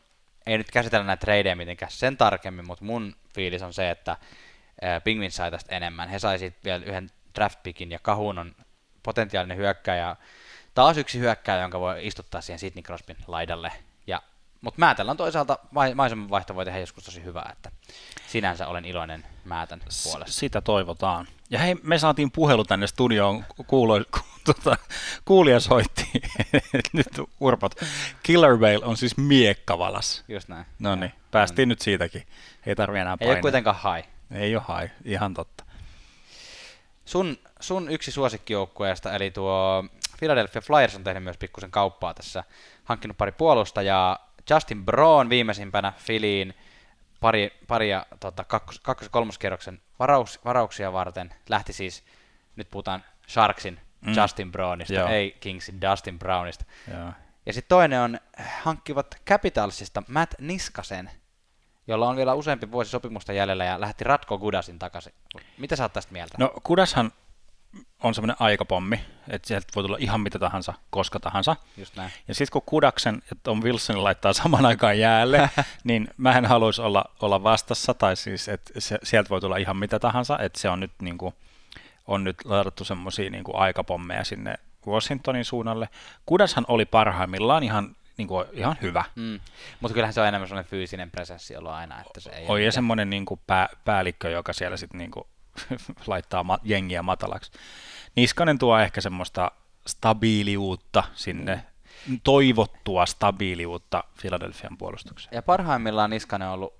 ei 0.46 0.58
nyt 0.58 0.70
käsitellä 0.70 1.06
näitä 1.06 1.20
tradeja 1.20 1.56
mitenkään 1.56 1.90
sen 1.90 2.16
tarkemmin, 2.16 2.66
mutta 2.66 2.84
mun 2.84 3.14
fiilis 3.34 3.62
on 3.62 3.72
se, 3.72 3.90
että 3.90 4.16
Penguins 5.04 5.36
sai 5.36 5.50
tästä 5.50 5.76
enemmän. 5.76 6.08
He 6.08 6.18
sai 6.18 6.52
vielä 6.64 6.84
yhden 6.84 7.10
draft 7.34 7.62
pickin, 7.62 7.90
ja 7.90 7.98
Kahun 7.98 8.38
on 8.38 8.54
potentiaalinen 9.02 9.56
hyökkääjä. 9.56 10.16
Taas 10.74 10.96
yksi 10.96 11.18
hyökkääjä, 11.18 11.62
jonka 11.62 11.80
voi 11.80 12.06
istuttaa 12.06 12.40
siihen 12.40 12.58
Sidney 12.58 12.82
Crosbyn 12.82 13.16
laidalle. 13.26 13.72
Mutta 14.64 14.78
Määtällä 14.80 15.10
on 15.10 15.16
toisaalta 15.16 15.58
vai- 15.74 15.94
maiseman 15.94 16.30
vaihto 16.30 16.54
voi 16.54 16.64
tehdä 16.64 16.78
joskus 16.78 17.04
tosi 17.04 17.24
hyvää, 17.24 17.50
että 17.52 17.70
sinänsä 18.26 18.66
olen 18.66 18.84
iloinen 18.84 19.24
Määtän 19.44 19.80
puolesta. 20.04 20.32
Sitä 20.32 20.60
toivotaan. 20.60 21.26
Ja 21.50 21.58
hei, 21.58 21.76
me 21.82 21.98
saatiin 21.98 22.30
puhelu 22.30 22.64
tänne 22.64 22.86
studioon, 22.86 23.44
kuulo, 23.66 23.94
ku, 24.10 24.18
tota, 24.44 24.76
kuulija 25.24 25.60
soitti, 25.60 26.10
nyt 26.92 27.08
urpot. 27.40 27.74
Killer 28.22 28.56
Whale 28.56 28.84
on 28.84 28.96
siis 28.96 29.16
miekkavalas. 29.16 30.24
Just 30.28 30.48
näin. 30.48 30.66
No 30.78 30.94
niin, 30.94 31.12
päästiin 31.30 31.68
nyt 31.68 31.80
siitäkin. 31.80 32.26
Ei 32.66 32.74
tarvi 32.76 32.98
enää 32.98 33.12
Ei 33.12 33.16
painaa. 33.18 33.34
ole 33.34 33.40
kuitenkaan 33.40 33.76
hai. 33.76 34.04
Ei 34.30 34.56
ole 34.56 34.64
hai, 34.68 34.90
ihan 35.04 35.34
totta. 35.34 35.64
Sun, 37.04 37.38
sun 37.60 37.90
yksi 37.90 38.10
suosikkijoukkueesta, 38.10 39.12
eli 39.12 39.30
tuo 39.30 39.84
Philadelphia 40.18 40.62
Flyers 40.62 40.94
on 40.96 41.04
tehnyt 41.04 41.24
myös 41.24 41.36
pikkusen 41.36 41.70
kauppaa 41.70 42.14
tässä, 42.14 42.44
hankkinut 42.84 43.16
pari 43.16 43.32
puolustajaa. 43.32 44.33
Justin 44.50 44.84
Braun 44.84 45.28
viimeisimpänä 45.28 45.92
Filiin 45.96 46.54
pari, 47.20 47.58
paria 47.66 48.06
tota, 48.20 48.44
kakkos, 48.44 48.80
kakkos- 48.80 49.08
kolmoskierroksen 49.10 49.80
varaus, 49.98 50.40
varauksia 50.44 50.92
varten. 50.92 51.34
Lähti 51.48 51.72
siis, 51.72 52.04
nyt 52.56 52.70
puhutaan 52.70 53.04
Sharksin 53.28 53.80
Mm. 54.04 54.14
Justin 54.16 54.52
Brownista, 54.52 54.94
Joo. 54.94 55.08
ei 55.08 55.36
Kingsin 55.40 55.80
Dustin 55.80 56.18
Brownista. 56.18 56.64
Joo. 56.90 57.12
Ja 57.46 57.52
sitten 57.52 57.68
toinen 57.68 58.00
on, 58.00 58.20
hankkivat 58.62 59.16
Capitalsista 59.26 60.02
Matt 60.08 60.34
Niskasen, 60.40 61.10
jolla 61.86 62.08
on 62.08 62.16
vielä 62.16 62.34
useampi 62.34 62.70
vuosi 62.70 62.90
sopimusta 62.90 63.32
jäljellä 63.32 63.64
ja 63.64 63.80
lähti 63.80 64.04
Ratko 64.04 64.38
Gudasin 64.38 64.78
takaisin. 64.78 65.14
Mitä 65.58 65.76
sä 65.76 65.82
oot 65.82 65.92
tästä 65.92 66.12
mieltä? 66.12 66.34
No 66.38 66.52
Kudashan 66.62 67.12
on 68.02 68.14
semmoinen 68.14 68.36
aikapommi, 68.38 69.00
että 69.28 69.48
sieltä 69.48 69.66
voi 69.76 69.84
tulla 69.84 69.96
ihan 70.00 70.20
mitä 70.20 70.38
tahansa, 70.38 70.74
koska 70.90 71.20
tahansa. 71.20 71.56
Just 71.76 71.96
näin. 71.96 72.10
Ja 72.28 72.34
sitten 72.34 72.52
kun 72.52 72.62
Kudaksen 72.66 73.22
ja 73.30 73.36
Tom 73.42 73.62
Wilsonin 73.62 74.04
laittaa 74.04 74.32
saman 74.32 74.66
aikaan 74.66 74.98
jäälle, 74.98 75.50
niin 75.84 76.08
mä 76.16 76.38
en 76.38 76.46
haluaisi 76.46 76.82
olla, 76.82 77.04
olla 77.20 77.42
vastassa, 77.42 77.94
tai 77.94 78.16
siis, 78.16 78.48
että 78.48 78.80
se, 78.80 78.98
sieltä 79.02 79.30
voi 79.30 79.40
tulla 79.40 79.56
ihan 79.56 79.76
mitä 79.76 79.98
tahansa, 79.98 80.38
että 80.38 80.60
se 80.60 80.68
on 80.68 80.80
nyt, 80.80 80.92
niin 81.02 81.18
kuin, 81.18 81.34
on 82.06 82.24
nyt 82.24 82.36
laitettu 82.44 82.84
semmoisia 82.84 83.30
niin 83.30 83.44
kuin 83.44 83.56
aikapommeja 83.56 84.24
sinne 84.24 84.54
Washingtonin 84.86 85.44
suunnalle. 85.44 85.88
Kudashan 86.26 86.64
oli 86.68 86.84
parhaimmillaan 86.84 87.62
ihan, 87.62 87.96
niin 88.16 88.28
kuin, 88.28 88.46
ihan 88.52 88.76
hyvä. 88.82 89.04
Mm. 89.14 89.40
Mutta 89.80 89.94
kyllähän 89.94 90.14
se 90.14 90.20
on 90.20 90.26
enemmän 90.26 90.48
sellainen 90.48 90.70
fyysinen 90.70 91.10
presenssi 91.10 91.56
ollut 91.56 91.72
aina, 91.72 92.00
että 92.00 92.20
se 92.20 92.30
ei 92.30 92.46
Oi 92.48 92.62
ja 92.62 92.66
ole 92.66 92.72
semmoinen 92.72 93.10
niin 93.10 93.24
kuin 93.24 93.40
pää, 93.46 93.68
päällikkö, 93.84 94.30
joka 94.30 94.52
siellä 94.52 94.76
sitten 94.76 94.98
niin 94.98 95.10
kuin 95.10 95.26
laittaa 96.06 96.44
ma- 96.44 96.58
jengiä 96.62 97.02
matalaksi. 97.02 97.52
Niskanen 98.16 98.58
tuo 98.58 98.78
ehkä 98.78 99.00
semmoista 99.00 99.50
stabiiliutta 99.86 101.04
sinne, 101.14 101.64
toivottua 102.24 103.06
stabiiliutta 103.06 104.04
Philadelphian 104.20 104.78
puolustukseen. 104.78 105.36
Ja 105.36 105.42
parhaimmillaan 105.42 106.10
Niskanen 106.10 106.48
on 106.48 106.54
ollut 106.54 106.74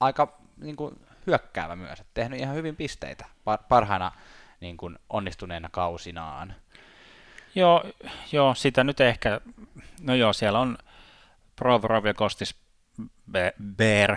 aika 0.00 0.38
niin 0.56 0.76
kuin, 0.76 1.00
hyökkäävä 1.26 1.76
myös, 1.76 2.00
että 2.00 2.10
tehnyt 2.14 2.40
ihan 2.40 2.54
hyvin 2.54 2.76
pisteitä 2.76 3.24
par- 3.24 3.64
parhaina 3.68 4.12
niin 4.60 4.76
kuin, 4.76 4.98
onnistuneena 5.10 5.68
kausinaan. 5.72 6.54
Joo, 7.54 7.84
joo, 8.32 8.54
sitä 8.54 8.84
nyt 8.84 9.00
ehkä, 9.00 9.40
no 10.00 10.14
joo, 10.14 10.32
siellä 10.32 10.58
on 10.60 10.78
Provorov 11.56 12.06
ja 12.06 12.14
Kostis 12.14 12.54
Be- 13.30 13.54
Bear 13.76 14.16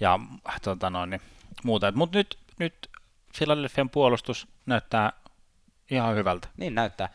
ja 0.00 0.18
tota 0.62 0.90
noin, 0.90 1.10
niin, 1.10 1.22
muuta. 1.64 1.92
Mutta 1.92 2.18
nyt, 2.18 2.38
nyt 2.58 2.89
Philadelphian 3.38 3.90
puolustus 3.90 4.48
näyttää 4.66 5.12
ihan 5.90 6.16
hyvältä. 6.16 6.48
Niin 6.56 6.74
näyttää. 6.74 7.08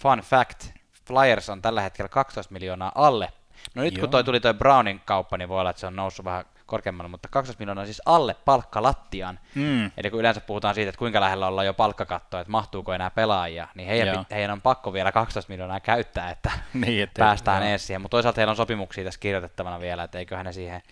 Fun 0.00 0.18
fact, 0.18 0.66
Flyers 1.06 1.48
on 1.50 1.62
tällä 1.62 1.80
hetkellä 1.80 2.08
12 2.08 2.52
miljoonaa 2.52 2.92
alle. 2.94 3.32
No 3.74 3.82
nyt 3.82 3.94
kun 3.94 4.00
Joo. 4.02 4.10
toi 4.10 4.24
tuli 4.24 4.40
toi 4.40 4.54
Brownin 4.54 5.00
kauppa, 5.04 5.36
niin 5.38 5.48
voi 5.48 5.60
olla, 5.60 5.70
että 5.70 5.80
se 5.80 5.86
on 5.86 5.96
noussut 5.96 6.24
vähän 6.24 6.44
korkeammalle, 6.66 7.10
mutta 7.10 7.28
12 7.28 7.60
miljoonaa 7.60 7.84
siis 7.84 8.02
alle 8.06 8.36
palkkalattian. 8.44 9.40
Mm. 9.54 9.90
Eli 9.96 10.10
kun 10.10 10.20
yleensä 10.20 10.40
puhutaan 10.40 10.74
siitä, 10.74 10.88
että 10.88 10.98
kuinka 10.98 11.20
lähellä 11.20 11.46
ollaan 11.46 11.66
jo 11.66 11.74
palkkakattoa, 11.74 12.40
että 12.40 12.50
mahtuuko 12.50 12.92
enää 12.92 13.10
pelaajia, 13.10 13.68
niin 13.74 13.88
heidän, 13.88 14.14
Joo. 14.14 14.24
heidän 14.30 14.50
on 14.50 14.60
pakko 14.60 14.92
vielä 14.92 15.12
12 15.12 15.52
miljoonaa 15.52 15.80
käyttää, 15.80 16.30
että 16.30 16.50
Niin, 16.74 17.02
ettei- 17.02 17.22
päästään 17.22 17.62
ees 17.62 17.86
siihen. 17.86 18.00
Mutta 18.02 18.14
toisaalta 18.14 18.40
heillä 18.40 18.50
on 18.50 18.56
sopimuksia 18.56 19.04
tässä 19.04 19.20
kirjoitettavana 19.20 19.80
vielä, 19.80 20.02
että 20.04 20.18
eiköhän 20.18 20.46
ne 20.46 20.52
siihen 20.52 20.82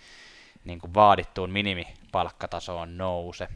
niin 0.63 0.79
kuin 0.79 0.93
vaadittuun 0.93 1.49
minimipalkkatasoon 1.51 2.97
nouse. 2.97 3.47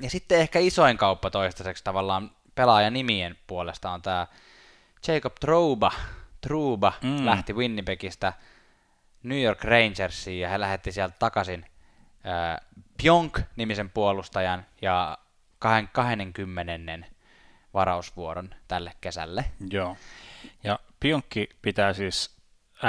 Ja 0.00 0.10
sitten 0.10 0.40
ehkä 0.40 0.58
isoin 0.58 0.96
kauppa 0.96 1.30
toistaiseksi 1.30 1.84
tavallaan 1.84 2.30
pelaajan 2.54 2.92
nimien 2.92 3.36
puolesta 3.46 3.90
on 3.90 4.02
tämä 4.02 4.26
Jacob 5.08 5.34
Trouba. 5.40 5.92
Trouba 6.40 6.92
Mm. 7.02 7.26
lähti 7.26 7.52
Winnipegistä 7.52 8.32
New 9.22 9.42
York 9.42 9.64
Rangersiin 9.64 10.40
ja 10.40 10.48
he 10.48 10.60
lähetti 10.60 10.92
sieltä 10.92 11.14
takaisin 11.18 11.66
äh, 12.26 12.60
Pionk-nimisen 13.02 13.90
puolustajan 13.90 14.66
ja 14.82 15.18
kahden- 15.58 15.88
20 15.92 17.06
varausvuoron 17.74 18.54
tälle 18.68 18.92
kesälle. 19.00 19.44
Joo. 19.70 19.96
Ja 20.64 20.78
Pionkki 21.00 21.48
pitää 21.62 21.92
siis 21.92 22.36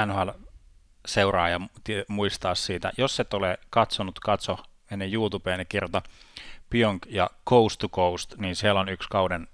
NHL 0.06 0.28
seuraa 1.06 1.48
ja 1.48 1.60
muistaa 2.08 2.54
siitä. 2.54 2.92
Jos 2.98 3.20
et 3.20 3.34
ole 3.34 3.58
katsonut, 3.70 4.20
katso 4.20 4.58
ennen 4.90 5.14
YouTubeen 5.14 5.58
ja 5.60 5.64
kirjoita 5.64 6.02
Pionk 6.70 7.06
ja 7.08 7.30
Coast 7.48 7.78
to 7.78 7.88
Coast, 7.88 8.34
niin 8.36 8.56
siellä 8.56 8.80
on 8.80 8.88
yksi 8.88 9.08
kauden, 9.08 9.48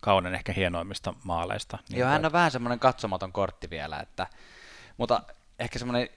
kauden 0.00 0.34
ehkä 0.34 0.52
hienoimmista 0.52 1.14
maaleista. 1.24 1.78
Niin 1.88 2.00
Joo, 2.00 2.08
hän 2.08 2.26
on 2.26 2.32
vähän 2.32 2.50
semmoinen 2.50 2.78
katsomaton 2.78 3.32
kortti 3.32 3.70
vielä, 3.70 4.00
että, 4.00 4.26
mutta 4.96 5.22
ehkä 5.58 5.78
semmoinen 5.78 6.08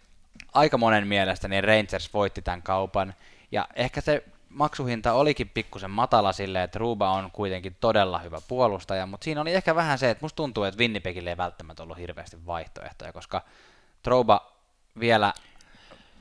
aika 0.53 0.77
monen 0.77 1.07
mielestä 1.07 1.47
niin 1.47 1.63
Rangers 1.63 2.13
voitti 2.13 2.41
tämän 2.41 2.61
kaupan, 2.61 3.13
ja 3.51 3.67
ehkä 3.75 4.01
se 4.01 4.23
maksuhinta 4.49 5.13
olikin 5.13 5.49
pikkusen 5.49 5.91
matala 5.91 6.33
silleen, 6.33 6.63
että 6.63 6.79
Ruba 6.79 7.11
on 7.11 7.31
kuitenkin 7.31 7.77
todella 7.79 8.19
hyvä 8.19 8.41
puolustaja, 8.47 9.05
mutta 9.05 9.25
siinä 9.25 9.41
oli 9.41 9.53
ehkä 9.53 9.75
vähän 9.75 9.97
se, 9.97 10.09
että 10.09 10.23
musta 10.23 10.35
tuntuu, 10.35 10.63
että 10.63 10.79
Winnipegille 10.79 11.29
ei 11.29 11.37
välttämättä 11.37 11.83
ollut 11.83 11.97
hirveästi 11.97 12.45
vaihtoehtoja, 12.45 13.13
koska 13.13 13.41
Trouba 14.03 14.51
vielä 14.99 15.33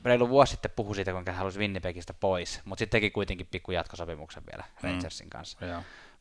reilu 0.03 0.29
vuosi 0.29 0.51
sitten 0.51 0.71
puhui 0.75 0.95
siitä, 0.95 1.11
kuinka 1.11 1.31
hän 1.31 1.37
halusi 1.37 1.59
Winnipegistä 1.59 2.13
pois, 2.13 2.61
mutta 2.65 2.79
sitten 2.79 2.97
teki 2.97 3.11
kuitenkin 3.11 3.47
pikku 3.51 3.71
jatkosopimuksen 3.71 4.43
vielä 4.51 4.63
Rangersin 4.83 5.29
kanssa. 5.29 5.57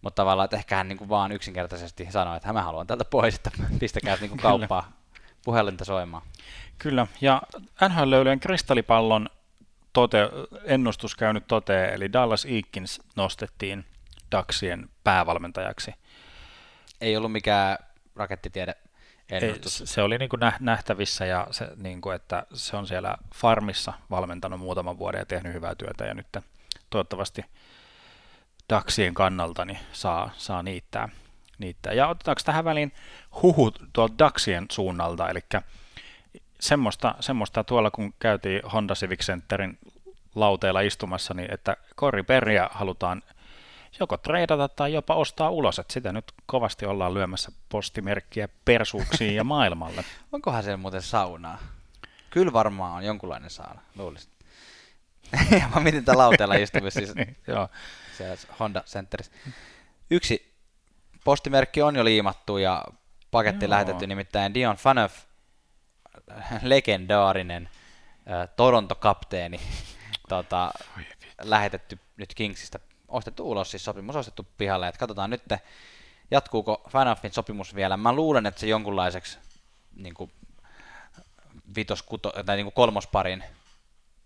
Mutta 0.03 0.23
tavallaan, 0.23 0.45
että 0.45 0.57
ehkä 0.57 0.77
hän 0.77 0.89
niin 0.89 0.99
kuin 0.99 1.09
vaan 1.09 1.33
yksinkertaisesti 1.33 2.07
sanoi, 2.11 2.37
että 2.37 2.53
mä 2.53 2.63
haluan 2.63 2.87
tältä 2.87 3.05
pois, 3.05 3.35
että 3.35 3.51
pistäkää 3.81 4.17
niin 4.21 4.31
kuin 4.31 4.41
kauppaa 4.41 4.93
puhelinta 5.45 5.85
soimaan. 5.85 6.23
Kyllä, 6.79 7.07
ja 7.21 7.43
NHL-löylyjen 7.89 8.41
kristallipallon 8.41 9.29
tote, 9.93 10.29
ennustus 10.65 11.17
käynyt 11.17 11.47
toteen, 11.49 11.95
eli 11.95 12.13
Dallas 12.13 12.45
Eakins 12.45 13.01
nostettiin 13.17 13.85
Ducksien 14.37 14.89
päävalmentajaksi. 15.05 15.95
Ei 17.01 17.17
ollut 17.17 17.33
mikään 17.33 17.79
rakettitiede 18.17 18.75
Ei, 19.31 19.45
ennustus. 19.45 19.83
se 19.85 20.03
oli 20.03 20.19
niin 20.19 20.29
kuin 20.29 20.41
nähtävissä 20.61 21.27
ja 21.27 21.47
se, 21.51 21.69
niin 21.77 22.01
kuin, 22.01 22.17
että 22.17 22.47
se 22.53 22.77
on 22.77 22.87
siellä 22.87 23.17
farmissa 23.35 23.93
valmentanut 24.11 24.61
muutaman 24.61 24.99
vuoden 24.99 25.19
ja 25.19 25.27
tehnyt 25.27 25.53
hyvää 25.53 25.75
työtä 25.75 26.05
ja 26.05 26.15
nyt 26.15 26.27
toivottavasti 26.91 27.45
Daxien 28.71 29.15
kannalta 29.15 29.65
niin 29.65 29.79
saa, 29.93 30.31
saa 30.37 30.63
niittää, 30.63 31.09
niittää. 31.59 31.93
Ja 31.93 32.09
otetaanko 32.09 32.41
tähän 32.45 32.65
väliin 32.65 32.93
huhut 33.43 33.83
tuolta 33.93 34.15
Daxien 34.19 34.67
suunnalta, 34.71 35.29
eli 35.29 35.41
semmoista, 36.61 37.15
semmoista 37.21 37.65
tuolla 37.65 37.91
kun 37.91 38.15
käytiin 38.19 38.63
Honda 38.73 38.95
Civic 38.95 39.21
Centerin 39.21 39.79
lauteella 40.35 40.81
istumassa, 40.81 41.35
niin 41.35 41.55
että 41.55 41.77
Corey 41.97 42.23
Perriä 42.23 42.69
halutaan 42.73 43.23
joko 44.00 44.17
treidata 44.17 44.69
tai 44.69 44.93
jopa 44.93 45.14
ostaa 45.14 45.50
ulos, 45.50 45.78
että 45.78 45.93
sitä 45.93 46.12
nyt 46.12 46.33
kovasti 46.47 46.87
ollaan 46.87 47.14
lyömässä 47.14 47.52
postimerkkiä 47.69 48.49
persuuksiin 48.64 49.35
ja 49.35 49.44
maailmalle. 49.44 50.05
Onkohan 50.33 50.62
siellä 50.62 50.77
muuten 50.77 51.03
saunaa? 51.03 51.59
Kyllä 52.31 52.53
varmaan 52.53 52.92
on 52.92 53.05
jonkunlainen 53.05 53.51
sauna, 53.51 53.81
luulisin. 53.96 54.33
mä 55.75 55.81
mietin 55.81 56.05
tätä 56.05 56.18
lauteella 56.18 56.55
istumista 56.64 57.01
siis 57.01 57.14
niin, 57.14 57.37
joo. 57.46 57.68
siellä 58.16 58.37
Honda 58.61 58.83
Centerissä. 58.87 59.33
Yksi 60.11 60.55
postimerkki 61.25 61.83
on 61.83 61.96
jo 61.96 62.05
liimattu 62.05 62.59
ja 62.59 62.85
paketti 63.31 63.64
Joo. 63.64 63.70
lähetetty, 63.70 64.07
nimittäin 64.07 64.55
Dion 64.55 64.77
Phaneuf, 64.83 65.12
legendaarinen 66.62 67.68
äh, 68.31 68.49
Toronto-kapteeni, 68.57 69.61
tota, 70.29 70.70
lähetetty 71.42 71.99
nyt 72.16 72.35
Kingsistä, 72.35 72.79
ostettu 73.09 73.51
ulos, 73.51 73.71
siis 73.71 73.85
sopimus 73.85 74.16
ostettu 74.16 74.47
pihalle, 74.59 74.88
että 74.88 74.99
katsotaan 74.99 75.31
nyt, 75.31 75.42
jatkuuko 76.31 76.83
Phaneufin 76.90 77.33
sopimus 77.33 77.75
vielä. 77.75 77.97
Mä 77.97 78.12
luulen, 78.12 78.47
että 78.47 78.61
se 78.61 78.66
jonkunlaiseksi 78.66 79.38
niin 79.97 80.14
kuin, 80.14 80.33
vitos, 81.77 82.03
kuto, 82.03 82.33
tai 82.47 82.57
niin 82.57 82.64
kuin 82.66 82.75
kolmosparin 82.75 83.44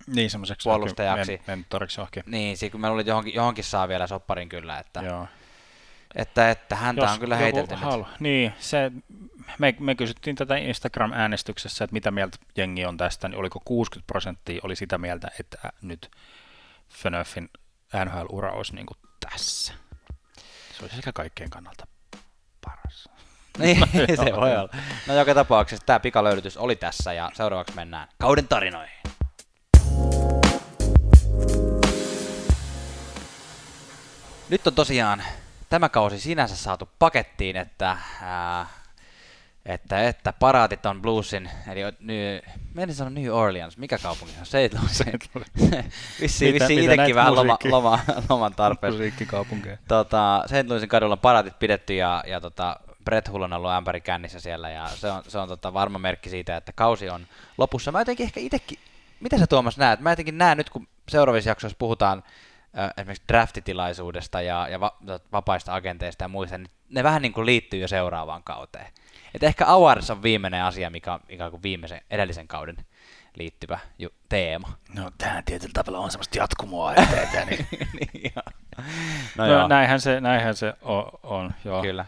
Niin 0.06 0.30
semmoiseksi 0.30 0.68
Puolustajaksi. 0.68 1.32
men- 1.32 1.40
mentoriksi 1.46 2.00
johonkin. 2.00 2.22
niin, 2.26 2.56
siinä 2.56 2.72
kun 2.72 2.80
mä 2.80 2.88
luulin, 2.88 3.00
että 3.00 3.10
johonkin, 3.10 3.34
johonkin 3.34 3.64
saa 3.64 3.88
vielä 3.88 4.06
sopparin 4.06 4.48
kyllä, 4.48 4.78
että, 4.78 5.00
Joo. 5.00 5.26
että, 6.14 6.50
että 6.50 6.76
häntä 6.76 7.10
on 7.12 7.18
kyllä 7.18 7.36
heitelty 7.36 7.74
halu- 7.74 8.06
Niin, 8.20 8.52
se, 8.58 8.92
me, 9.58 9.74
me 9.78 9.94
kysyttiin 9.94 10.36
tätä 10.36 10.54
Instagram-äänestyksessä, 10.56 11.84
että 11.84 11.92
mitä 11.94 12.10
mieltä 12.10 12.38
jengi 12.56 12.84
on 12.86 12.96
tästä, 12.96 13.28
niin 13.28 13.38
oliko 13.38 13.60
60 13.64 14.06
prosenttia 14.06 14.60
oli 14.64 14.76
sitä 14.76 14.98
mieltä, 14.98 15.30
että 15.40 15.72
nyt 15.82 16.10
Fenöfin 16.88 17.50
NHL-ura 18.04 18.52
olisi 18.52 18.74
niin 18.74 18.86
kuin 18.86 18.98
tässä. 19.30 19.72
Se 20.78 20.82
olisi 20.82 20.96
ehkä 20.96 21.12
kaikkien 21.12 21.50
kannalta 21.50 21.86
paras. 22.64 23.08
Niin, 23.58 23.80
No, 23.80 23.86
se 24.24 24.32
voi 24.36 24.56
olla. 24.56 24.68
No 25.06 25.14
joka 25.14 25.34
tapauksessa 25.34 25.86
tämä 25.86 26.00
pikalöylytys 26.00 26.56
oli 26.56 26.76
tässä 26.76 27.12
ja 27.12 27.30
seuraavaksi 27.34 27.74
mennään 27.74 28.08
kauden 28.18 28.48
tarinoihin. 28.48 29.02
Nyt 34.48 34.66
on 34.66 34.74
tosiaan 34.74 35.22
tämä 35.70 35.88
kausi 35.88 36.20
sinänsä 36.20 36.56
saatu 36.56 36.88
pakettiin, 36.98 37.56
että, 37.56 37.96
ää, 38.22 38.66
että, 39.66 40.08
että 40.08 40.32
paraatit 40.32 40.86
on 40.86 41.02
Bluesin, 41.02 41.50
eli 41.70 41.80
New, 42.00 42.38
menin 42.74 42.94
sanoa 42.94 43.10
New 43.10 43.32
Orleans, 43.32 43.78
mikä 43.78 43.98
kaupunki 43.98 44.34
on? 44.40 44.46
St. 44.46 44.54
Louis. 44.78 45.02
vissiin 46.20 46.54
vissiin 46.54 46.78
itsekin 46.78 47.14
vähän 47.14 47.34
loma, 47.34 47.58
loma, 47.64 47.98
loman 48.28 48.54
tarpeessa 48.54 48.98
Musiikkikaupunkeja. 48.98 49.76
tota, 49.88 50.44
St. 50.46 50.68
Louisin 50.68 50.88
kadulla 50.88 51.12
on 51.12 51.18
paraatit 51.18 51.58
pidetty 51.58 51.94
ja, 51.94 52.24
ja 52.26 52.40
tota, 52.40 52.80
Brett 53.04 53.28
Hull 53.28 53.42
on 53.42 53.52
ollut 53.52 53.70
ämpäri 53.70 54.00
kännissä 54.00 54.40
siellä 54.40 54.70
ja 54.70 54.88
se 54.88 55.10
on, 55.10 55.22
se 55.28 55.38
on 55.38 55.48
tota, 55.48 55.74
varma 55.74 55.98
merkki 55.98 56.30
siitä, 56.30 56.56
että 56.56 56.72
kausi 56.72 57.10
on 57.10 57.26
lopussa. 57.58 57.92
Mä 57.92 58.00
jotenkin 58.00 58.24
ehkä 58.24 58.40
itsekin, 58.40 58.78
mitä 59.20 59.38
sä 59.38 59.46
Tuomas 59.46 59.78
näet? 59.78 60.00
Mä 60.00 60.12
jotenkin 60.12 60.38
näen 60.38 60.58
nyt, 60.58 60.70
kun 60.70 60.88
seuraavissa 61.08 61.50
jaksoissa 61.50 61.76
puhutaan 61.78 62.22
äh, 62.78 62.90
esimerkiksi 62.96 63.24
draftitilaisuudesta 63.28 64.42
ja, 64.42 64.68
ja 64.68 64.80
va, 64.80 64.96
vapaista 65.32 65.74
agenteista 65.74 66.24
ja 66.24 66.28
muista, 66.28 66.58
niin 66.58 66.70
ne 66.90 67.02
vähän 67.02 67.22
niin 67.22 67.32
kuin 67.32 67.46
liittyy 67.46 67.80
jo 67.80 67.88
seuraavaan 67.88 68.42
kauteen. 68.42 68.86
Et 69.34 69.42
ehkä 69.42 69.66
Awards 69.66 70.10
on 70.10 70.22
viimeinen 70.22 70.64
asia, 70.64 70.90
mikä 70.90 71.12
on 71.12 71.20
ikään 71.28 71.50
kuin 71.50 71.62
viimeisen, 71.62 72.00
edellisen 72.10 72.48
kauden 72.48 72.76
liittyvä 73.34 73.78
ju, 73.98 74.08
teema. 74.28 74.72
No 74.94 75.10
tähän 75.18 75.44
tietyllä 75.44 75.72
tavalla 75.72 75.98
on 75.98 76.10
semmoista 76.10 76.38
jatkumoa 76.38 76.94
eteen, 76.94 77.48
niin 77.48 77.66
niin, 78.00 78.32
joo. 78.36 78.42
No, 79.36 79.46
joo. 79.46 79.60
no 79.60 79.68
näinhän 79.68 80.00
se, 80.00 80.20
näinhän 80.20 80.56
se 80.56 80.74
on, 80.82 81.04
on 81.22 81.54
joo. 81.64 81.82
Kyllä. 81.82 82.04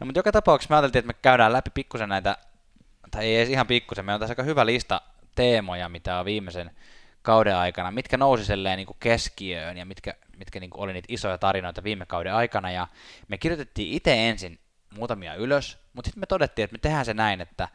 No, 0.00 0.06
mutta 0.06 0.18
joka 0.18 0.32
tapauksessa 0.32 0.72
me 0.72 0.76
ajateltiin, 0.76 1.00
että 1.00 1.06
me 1.06 1.18
käydään 1.22 1.52
läpi 1.52 1.70
pikkusen 1.74 2.08
näitä, 2.08 2.36
tai 3.10 3.24
ei 3.24 3.36
edes 3.36 3.48
ihan 3.48 3.66
pikkusen, 3.66 4.04
meillä 4.04 4.16
on 4.16 4.20
tässä 4.20 4.32
aika 4.32 4.42
hyvä 4.42 4.66
lista 4.66 5.00
teemoja, 5.34 5.88
mitä 5.88 6.18
on 6.18 6.24
viimeisen 6.24 6.70
kauden 7.22 7.56
aikana, 7.56 7.90
mitkä 7.90 8.16
nousi 8.16 8.44
silleen 8.44 8.76
niin 8.76 8.86
kuin 8.86 8.96
keskiöön 9.00 9.76
ja 9.76 9.86
mitkä, 9.86 10.14
mitkä 10.36 10.60
niin 10.60 10.70
kuin 10.70 10.80
oli 10.80 10.92
niitä 10.92 11.06
isoja 11.10 11.38
tarinoita 11.38 11.84
viime 11.84 12.06
kauden 12.06 12.34
aikana. 12.34 12.70
Ja 12.70 12.88
me 13.28 13.38
kirjoitettiin 13.38 13.92
itse 13.92 14.28
ensin 14.28 14.58
muutamia 14.96 15.34
ylös, 15.34 15.83
mutta 15.94 16.08
sitten 16.08 16.20
me 16.20 16.26
todettiin, 16.26 16.64
että 16.64 16.74
me 16.74 16.78
tehdään 16.78 17.04
se 17.04 17.14
näin, 17.14 17.40
että 17.40 17.68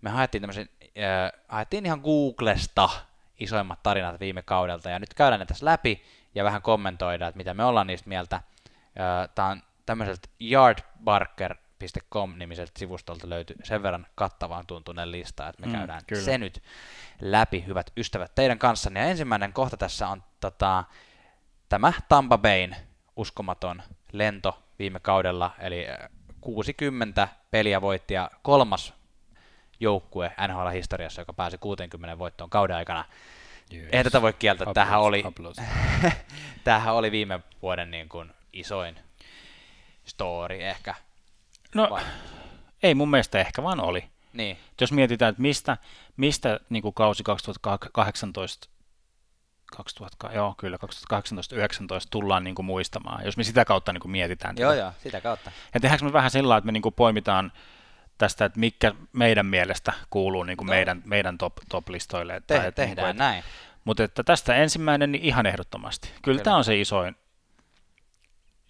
me 0.00 0.10
haettiin 0.10 0.42
tämmöisen, 0.42 0.68
äh, 0.82 1.32
haettiin 1.48 1.86
ihan 1.86 2.00
Googlesta 2.00 2.88
isoimmat 3.40 3.82
tarinat 3.82 4.20
viime 4.20 4.42
kaudelta, 4.42 4.90
ja 4.90 4.98
nyt 4.98 5.14
käydään 5.14 5.40
ne 5.40 5.46
tässä 5.46 5.66
läpi 5.66 6.02
ja 6.34 6.44
vähän 6.44 6.62
kommentoidaan, 6.62 7.28
että 7.28 7.36
mitä 7.36 7.54
me 7.54 7.64
ollaan 7.64 7.86
niistä 7.86 8.08
mieltä. 8.08 8.40
Tämä 9.34 9.48
on 9.48 9.62
tämmöiseltä 9.86 10.28
yardbarker.com-nimiseltä 10.40 12.72
sivustolta 12.78 13.28
löytyy 13.28 13.56
sen 13.64 13.82
verran 13.82 14.06
kattavan 14.14 14.66
tuntunen 14.66 15.12
lista, 15.12 15.48
että 15.48 15.60
me 15.60 15.66
Mm, 15.66 15.72
käydään 15.72 16.00
kyllä. 16.06 16.22
se 16.22 16.38
nyt 16.38 16.62
läpi, 17.20 17.64
hyvät 17.66 17.92
ystävät, 17.96 18.34
teidän 18.34 18.58
kanssanne. 18.58 19.00
Ja 19.00 19.06
ensimmäinen 19.06 19.52
kohta 19.52 19.76
tässä 19.76 20.08
on 20.08 20.22
tota, 20.40 20.84
tämä 21.68 21.92
Tampa 22.08 22.38
Bayn 22.38 22.76
uskomaton 23.16 23.82
lento 24.12 24.62
viime 24.78 25.00
kaudella, 25.00 25.50
eli 25.58 25.88
äh, 25.88 25.96
60 26.46 27.28
peliä 27.50 27.80
voitti 27.80 28.14
ja 28.14 28.30
kolmas 28.42 28.94
joukkue 29.80 30.32
NHL-historiassa, 30.48 31.20
joka 31.20 31.32
pääsi 31.32 31.58
60 31.58 32.18
voittoon 32.18 32.50
kauden 32.50 32.76
aikana. 32.76 33.04
Yes. 33.74 33.88
Eihän 33.92 34.04
tätä 34.04 34.22
voi 34.22 34.32
kieltää. 34.32 34.74
Tämähän 34.74 35.00
oli, 35.00 35.24
tämähän 36.64 36.94
oli 36.94 37.10
viime 37.10 37.40
vuoden 37.62 37.90
niin 37.90 38.08
kuin 38.08 38.32
isoin 38.52 38.98
story 40.04 40.62
ehkä. 40.62 40.94
No, 41.74 41.88
Vai? 41.90 42.02
ei 42.82 42.94
mun 42.94 43.10
mielestä 43.10 43.38
ehkä 43.38 43.62
vaan 43.62 43.80
oli. 43.80 44.04
Niin. 44.32 44.58
Jos 44.80 44.92
mietitään, 44.92 45.30
että 45.30 45.42
mistä, 45.42 45.76
mistä 46.16 46.60
niin 46.70 46.82
kuin 46.82 46.94
kausi 46.94 47.22
2018 47.22 48.68
2000, 49.76 50.30
joo, 50.32 50.54
kyllä 50.58 50.78
2018-2019 51.12 52.06
tullaan 52.10 52.44
niin 52.44 52.54
kuin 52.54 52.66
muistamaan, 52.66 53.24
jos 53.24 53.36
me 53.36 53.44
sitä 53.44 53.64
kautta 53.64 53.92
niin 53.92 54.00
kuin 54.00 54.12
mietitään. 54.12 54.56
Joo, 54.58 54.70
tätä. 54.70 54.80
joo, 54.80 54.92
sitä 55.02 55.20
kautta. 55.20 55.52
Ja 55.74 55.80
tehdäänkö 55.80 56.04
me 56.04 56.12
vähän 56.12 56.30
sillä 56.30 56.56
että 56.56 56.66
me 56.66 56.72
niin 56.72 56.82
kuin 56.82 56.94
poimitaan 56.94 57.52
tästä, 58.18 58.44
että 58.44 58.60
mikä 58.60 58.94
meidän 59.12 59.46
mielestä 59.46 59.92
kuuluu 60.10 60.42
niin 60.42 60.56
kuin 60.56 60.66
no. 60.66 60.70
meidän, 60.70 61.02
meidän 61.04 61.38
top, 61.38 61.52
top-listoille. 61.68 62.36
Että, 62.36 62.54
Te, 62.54 62.66
että, 62.66 62.82
tehdään 62.82 63.06
niin 63.06 63.16
kuin, 63.16 63.18
näin. 63.18 63.44
Mutta 63.84 64.04
että 64.04 64.24
tästä 64.24 64.54
ensimmäinen 64.54 65.12
niin 65.12 65.24
ihan 65.24 65.46
ehdottomasti. 65.46 66.08
Kyllä, 66.08 66.20
kyllä. 66.22 66.42
tämä 66.42 66.56
on 66.56 66.64
se 66.64 66.80
isoin, 66.80 67.16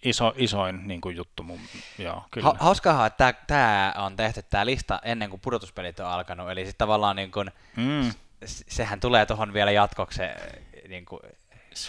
iso, 0.03 0.33
isoin 0.35 0.87
niin 0.87 1.01
kuin 1.01 1.15
juttu. 1.15 1.43
Mun, 1.43 1.59
joo, 1.97 2.23
kyllä. 2.31 2.47
Ha, 2.47 2.55
hauskaahan, 2.59 3.07
että 3.07 3.33
tämä 3.47 3.93
on 3.97 4.15
tehty 4.15 4.43
tämä 4.43 4.65
lista 4.65 4.99
ennen 5.03 5.29
kuin 5.29 5.41
pudotuspelit 5.41 5.99
on 5.99 6.07
alkanut, 6.07 6.51
eli 6.51 6.65
sitten 6.65 6.77
tavallaan 6.77 7.15
niin 7.15 7.31
kuin, 7.31 7.51
mm. 7.75 8.11
sehän 8.45 8.99
tulee 8.99 9.25
tuohon 9.25 9.53
vielä 9.53 9.71
jatkoksi 9.71 10.21
niin 10.87 11.05
kuin, 11.05 11.21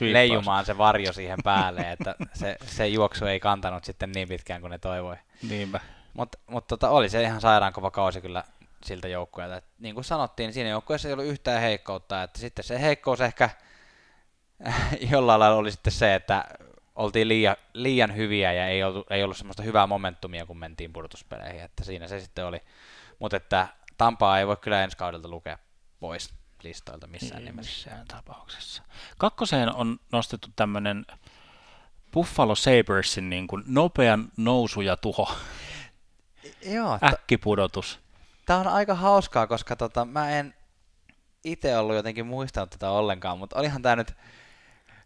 leijumaan 0.00 0.64
se 0.66 0.78
varjo 0.78 1.12
siihen 1.12 1.38
päälle, 1.44 1.92
että 1.92 2.14
se, 2.34 2.56
se 2.66 2.88
juoksu 2.88 3.26
ei 3.26 3.40
kantanut 3.40 3.84
sitten 3.84 4.12
niin 4.12 4.28
pitkään 4.28 4.60
kuin 4.60 4.70
ne 4.70 4.78
toivoi. 4.78 5.16
Niinpä. 5.48 5.80
Mutta 6.14 6.38
mut 6.46 6.66
tota, 6.66 6.90
oli 6.90 7.08
se 7.08 7.22
ihan 7.22 7.40
sairaan 7.40 7.72
kova 7.72 7.90
kausi 7.90 8.20
kyllä 8.20 8.44
siltä 8.84 9.08
joukkueelta. 9.08 9.62
niin 9.78 9.94
kuin 9.94 10.04
sanottiin, 10.04 10.46
niin 10.46 10.54
siinä 10.54 10.70
joukkueessa 10.70 11.08
ei 11.08 11.12
ollut 11.12 11.26
yhtään 11.26 11.60
heikkoutta, 11.60 12.22
että 12.22 12.38
sitten 12.38 12.64
se 12.64 12.80
heikkous 12.80 13.20
ehkä 13.20 13.50
jollain 15.12 15.40
lailla 15.40 15.56
oli 15.56 15.70
sitten 15.70 15.92
se, 15.92 16.14
että 16.14 16.44
oltiin 16.94 17.28
liian, 17.28 17.56
liian 17.72 18.16
hyviä 18.16 18.52
ja 18.52 18.66
ei 18.66 18.82
ollut, 18.82 19.10
ei 19.10 19.22
ollut 19.22 19.36
semmoista 19.36 19.62
hyvää 19.62 19.86
momentumia, 19.86 20.46
kun 20.46 20.58
mentiin 20.58 20.92
pudotuspeleihin, 20.92 21.62
että 21.62 21.84
siinä 21.84 22.08
se 22.08 22.20
sitten 22.20 22.46
oli. 22.46 22.60
Mutta 23.18 23.36
että 23.36 23.68
Tampaa 23.98 24.38
ei 24.38 24.46
voi 24.46 24.56
kyllä 24.56 24.84
ensi 24.84 24.96
kaudelta 24.96 25.28
lukea 25.28 25.58
pois 26.00 26.37
listoilta 26.62 27.06
missään 27.06 27.40
ei 27.40 27.46
nimessä. 27.46 27.72
Missään 27.72 28.06
tapauksessa. 28.08 28.82
Kakkoseen 29.18 29.74
on 29.74 30.00
nostettu 30.12 30.48
tämmöinen 30.56 31.06
Buffalo 32.12 32.54
Sabersin 32.54 33.30
niin 33.30 33.46
kuin 33.46 33.64
nopean 33.66 34.28
nousu 34.36 34.80
ja 34.80 34.96
tuho. 34.96 35.32
Joo, 36.64 36.98
Äkkipudotus. 37.04 37.98
Tämä 38.46 38.60
on 38.60 38.66
aika 38.66 38.94
hauskaa, 38.94 39.46
koska 39.46 39.76
tota, 39.76 40.04
mä 40.04 40.30
en 40.30 40.54
itse 41.44 41.78
ollut 41.78 41.96
jotenkin 41.96 42.26
muistanut 42.26 42.70
tätä 42.70 42.90
ollenkaan, 42.90 43.38
mutta 43.38 43.58
olihan 43.58 43.82
tämä 43.82 43.96
nyt, 43.96 44.14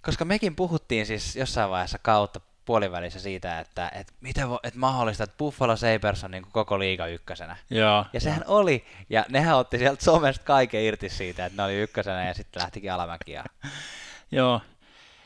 koska 0.02 0.24
mekin 0.24 0.56
puhuttiin 0.56 1.06
siis 1.06 1.36
jossain 1.36 1.70
vaiheessa 1.70 1.98
kautta 1.98 2.40
puolivälissä 2.64 3.20
siitä, 3.20 3.60
että, 3.60 3.90
että 3.94 4.12
miten 4.20 4.50
vo, 4.50 4.60
että 4.62 4.78
mahdollista, 4.78 5.24
että 5.24 5.36
Buffalo 5.38 5.76
Sabres 5.76 6.24
on 6.24 6.30
niin 6.30 6.42
kuin 6.42 6.52
koko 6.52 6.78
liiga 6.78 7.06
ykkösenä. 7.06 7.56
Joo, 7.70 8.04
ja 8.12 8.20
sehän 8.20 8.44
joo. 8.46 8.58
oli, 8.58 8.84
ja 9.10 9.24
nehän 9.28 9.56
otti 9.56 9.78
sieltä 9.78 10.04
somesta 10.04 10.44
kaiken 10.44 10.82
irti 10.82 11.08
siitä, 11.08 11.46
että 11.46 11.56
ne 11.56 11.64
oli 11.64 11.74
ykkösenä 11.74 12.26
ja 12.26 12.34
sitten 12.34 12.62
lähtikin 12.62 12.92
alamäki. 12.92 13.32
Ja... 13.32 13.44
joo. 14.32 14.60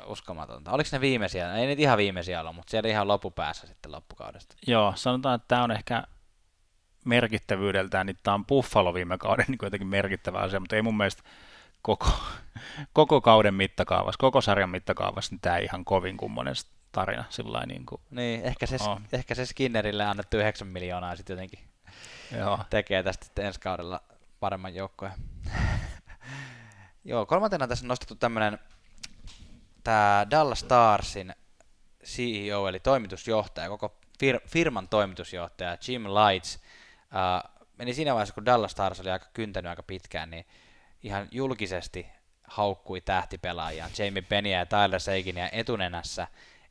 Uskomatonta. 0.07 0.71
Oliko 0.71 0.89
ne 0.93 1.01
viimeisiä? 1.01 1.55
Ei 1.55 1.67
nyt 1.67 1.81
ihan 1.81 1.99
viimeisiä 1.99 2.41
ollut, 2.41 2.57
mutta 2.57 2.71
siellä 2.71 2.89
ihan 2.89 3.09
loppupäässä 3.09 3.67
sitten 3.67 3.93
loppukaudesta. 3.93 4.57
Joo, 4.67 4.93
sanotaan, 4.97 5.35
että 5.35 5.49
tämä 5.49 5.65
on 5.65 5.71
ehkä 5.71 6.03
merkittävyydeltään, 7.05 8.07
niin 8.07 8.19
tämä 8.23 8.35
on 8.35 8.47
Buffalo 8.47 8.95
viime 8.95 9.19
kauden 9.19 9.45
niin 9.49 9.59
jotenkin 9.63 9.89
merkittävä 9.89 10.39
asia, 10.39 10.61
mutta 10.61 10.77
ei 10.77 10.83
mun 10.83 10.97
mielestä 10.97 11.23
koko, 11.83 12.11
koko 12.93 13.21
kauden 13.21 13.55
mittakaavassa, 13.55 14.19
koko 14.19 14.41
sarjan 14.41 14.71
mittakaavassa, 14.71 15.33
niin 15.33 15.41
tämä 15.41 15.57
ei 15.57 15.65
ihan 15.65 15.85
kovin 15.85 16.17
kummonen 16.17 16.55
tarina. 16.97 17.25
Sillä 17.29 17.67
niin, 17.67 17.87
kuin, 17.87 18.01
niin 18.11 18.43
ehkä, 18.43 18.67
se, 18.67 18.77
oh. 18.81 19.01
ehkä 19.13 19.35
se 19.35 19.47
Skinnerille 19.47 20.05
annettu 20.05 20.37
9 20.37 20.69
miljoonaa 20.69 21.17
sitten 21.17 21.35
jotenkin 21.35 21.59
Joo. 22.39 22.59
tekee 22.71 23.03
tästä 23.03 23.43
ensi 23.43 23.61
kaudella 23.61 24.01
paremman 24.41 24.75
joukkoja. 24.75 25.13
Joo, 27.05 27.27
kolmantena 27.27 27.69
tässä 27.69 27.85
on 27.85 27.89
nostettu 27.89 28.15
tämmöinen 28.15 28.59
tämä 29.85 30.27
Dallas 30.31 30.61
Starsin 30.61 31.35
CEO, 32.05 32.69
eli 32.69 32.81
toimitusjohtaja, 32.81 33.69
koko 33.69 33.99
fir- 34.25 34.49
firman 34.49 34.89
toimitusjohtaja 34.89 35.77
Jim 35.89 36.05
Lights, 36.05 36.57
uh, 36.57 37.51
meni 37.79 37.95
siinä 37.95 38.15
vaiheessa, 38.15 38.35
kun 38.35 38.47
Dallas 38.47 38.71
Stars 38.71 39.01
oli 39.01 39.11
aika 39.11 39.27
kyntänyt 39.35 39.71
aika 39.71 39.83
pitkään, 39.83 40.31
niin 40.31 40.47
ihan 41.03 41.29
julkisesti 41.31 42.07
haukkui 42.45 43.01
tähtipelaajia, 43.01 43.91
Jamie 43.99 44.23
Pennyä 44.23 44.59
ja 44.59 44.67
Tyler 44.67 45.01
Seikinia 45.01 45.49
etunenässä, 45.53 46.27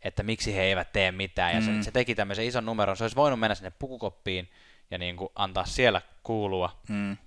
että 0.05 0.23
miksi 0.23 0.55
he 0.55 0.61
eivät 0.61 0.91
tee 0.91 1.11
mitään, 1.11 1.53
ja 1.53 1.61
mm. 1.61 1.65
se, 1.65 1.83
se 1.83 1.91
teki 1.91 2.15
tämmöisen 2.15 2.45
ison 2.45 2.65
numeron, 2.65 2.97
se 2.97 3.03
olisi 3.03 3.15
voinut 3.15 3.39
mennä 3.39 3.55
sinne 3.55 3.71
pukukoppiin 3.79 4.49
ja 4.91 4.97
niin 4.97 5.17
kuin 5.17 5.29
antaa 5.35 5.65
siellä 5.65 6.01
kuulua, 6.23 6.79
mm. 6.89 7.17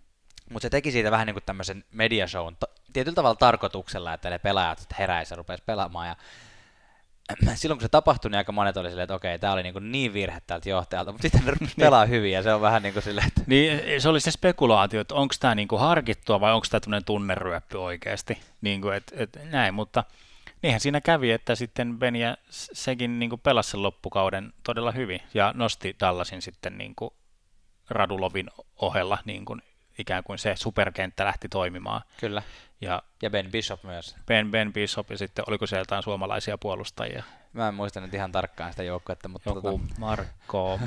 mutta 0.53 0.63
se 0.63 0.71
teki 0.71 0.91
siitä 0.91 1.11
vähän 1.11 1.27
niin 1.27 1.35
kuin 1.35 1.45
tämmöisen 1.47 1.85
mediashown, 1.93 2.57
tietyllä 2.93 3.15
tavalla 3.15 3.37
tarkoituksella, 3.37 4.15
että 4.15 4.31
ne 4.31 4.39
pelaajat 4.39 4.87
heräisivät 4.99 5.31
ja 5.31 5.37
rupesivat 5.37 5.67
pelaamaan, 5.67 6.09
ja 6.09 6.17
silloin 7.55 7.79
kun 7.79 7.83
se 7.83 7.89
tapahtui, 7.89 8.31
niin 8.31 8.39
aika 8.39 8.53
monet 8.53 8.77
oli 8.77 8.89
silleen, 8.89 9.05
että 9.05 9.15
okei, 9.15 9.39
tämä 9.39 9.53
oli 9.53 9.63
niin, 9.63 9.73
kuin 9.73 9.93
niin 9.93 10.13
virhe 10.13 10.43
tältä 10.47 10.69
johtajalta, 10.69 11.13
mutta 11.13 11.23
sitten 11.23 11.45
ne 11.45 11.53
niin. 11.61 11.71
pelaa 11.79 12.07
hyvin 12.07 12.33
ja 12.33 12.43
se 12.43 12.55
on 12.55 12.61
vähän 12.61 12.83
niin 12.83 12.93
kuin 12.93 13.03
silleen, 13.03 13.27
että... 13.27 13.41
Niin, 13.47 14.01
se 14.01 14.09
oli 14.09 14.21
se 14.21 14.31
spekulaatio, 14.31 15.01
että 15.01 15.15
onko 15.15 15.35
tämä 15.41 15.55
niin 15.55 15.69
harkittua 15.79 16.41
vai 16.41 16.53
onko 16.53 16.67
tämä 16.71 16.81
tämmöinen 16.81 17.05
tunneryöppy 17.05 17.79
oikeasti, 17.79 18.39
niin 18.61 18.81
kuin, 18.81 18.97
että, 18.97 19.15
että 19.19 19.41
näin, 19.45 19.75
mutta 19.75 20.05
niinhän 20.63 20.81
siinä 20.81 21.01
kävi, 21.01 21.31
että 21.31 21.55
sitten 21.55 21.99
Ben 21.99 22.17
ja 22.17 22.37
sekin 22.51 23.19
niin 23.19 23.31
kuin 23.31 23.41
pelasi 23.41 23.71
sen 23.71 23.83
loppukauden 23.83 24.53
todella 24.63 24.93
hyvin 24.93 25.21
ja 25.35 25.53
nosti 25.57 25.97
Dallasin 26.01 26.43
sitten 26.43 26.79
niin 26.79 26.95
kuin 26.95 27.11
Radulovin 27.91 28.51
ohella 28.77 29.19
niin 29.25 29.45
kuin 29.45 29.63
ikään 29.99 30.25
kuin 30.25 30.39
se 30.39 30.57
superkenttä 30.57 31.25
lähti 31.25 31.49
toimimaan. 31.49 32.03
Kyllä. 32.21 32.43
Ja, 32.81 33.03
ja 33.23 33.31
Ben 33.31 33.51
Bishop 33.51 33.83
myös. 33.85 34.17
Ben, 34.27 34.51
ben 34.51 34.73
Bishop 34.73 35.11
ja 35.11 35.19
sitten 35.19 35.45
oliko 35.49 35.67
siellä 35.67 35.81
jotain 35.81 36.03
suomalaisia 36.03 36.59
puolustajia? 36.59 37.23
Mä 37.53 37.69
en 37.69 37.75
muista 37.75 38.01
nyt 38.01 38.15
ihan 38.15 38.33
tarkkaan 38.33 38.73
sitä 38.73 38.83
joukkuetta, 38.83 39.29
mutta... 39.29 39.51
Joku 39.51 39.61
tota... 39.61 40.01
Marko... 40.01 40.81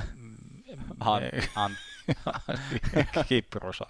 Han, 0.99 1.23
an... 1.55 1.71
Kiprusov. 3.27 3.89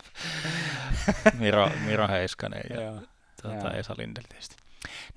Miro, 1.33 1.71
Miro 1.85 2.07
Heiskanen 2.07 2.63
ja 2.69 3.01
tuota, 3.41 3.71
Esa 3.71 3.95
Lindel 3.97 4.23
tietysti. 4.29 4.55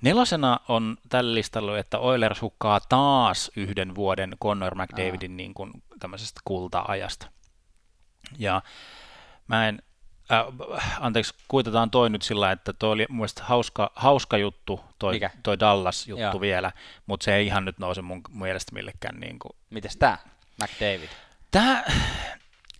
Nelosena 0.01 0.59
on 0.67 0.97
tällä 1.09 1.33
listalla, 1.33 1.77
että 1.77 1.99
Oilers 1.99 2.41
hukkaa 2.41 2.79
taas 2.79 3.51
yhden 3.55 3.95
vuoden 3.95 4.37
Connor 4.43 4.75
McDavidin 4.75 5.37
niin 5.37 5.53
kuin, 5.53 5.71
tämmöisestä 5.99 6.41
kulta-ajasta. 6.45 7.27
Ja 8.37 8.61
mä 9.47 9.67
en 9.67 9.81
äh, 10.31 10.97
anteeksi, 10.99 11.33
kuitataan 11.47 11.91
toi 11.91 12.09
nyt 12.09 12.21
sillä, 12.21 12.51
että 12.51 12.73
toi 12.73 12.91
oli 12.91 13.05
mun 13.09 13.17
mielestä 13.17 13.43
hauska, 13.43 13.91
hauska 13.95 14.37
juttu, 14.37 14.79
toi, 14.99 15.13
Mikä? 15.13 15.29
toi 15.43 15.59
Dallas-juttu 15.59 16.21
Joo. 16.21 16.41
vielä, 16.41 16.71
mutta 17.05 17.23
se 17.23 17.35
ei 17.35 17.45
ihan 17.45 17.65
nyt 17.65 17.79
nouse 17.79 18.01
mun 18.01 18.21
mielestä 18.29 18.71
millekään. 18.73 19.19
Niin 19.19 19.39
kuin. 19.39 19.51
Mites 19.69 19.97
tää, 19.97 20.17
McDavid? 20.63 21.09
Tää, 21.51 21.91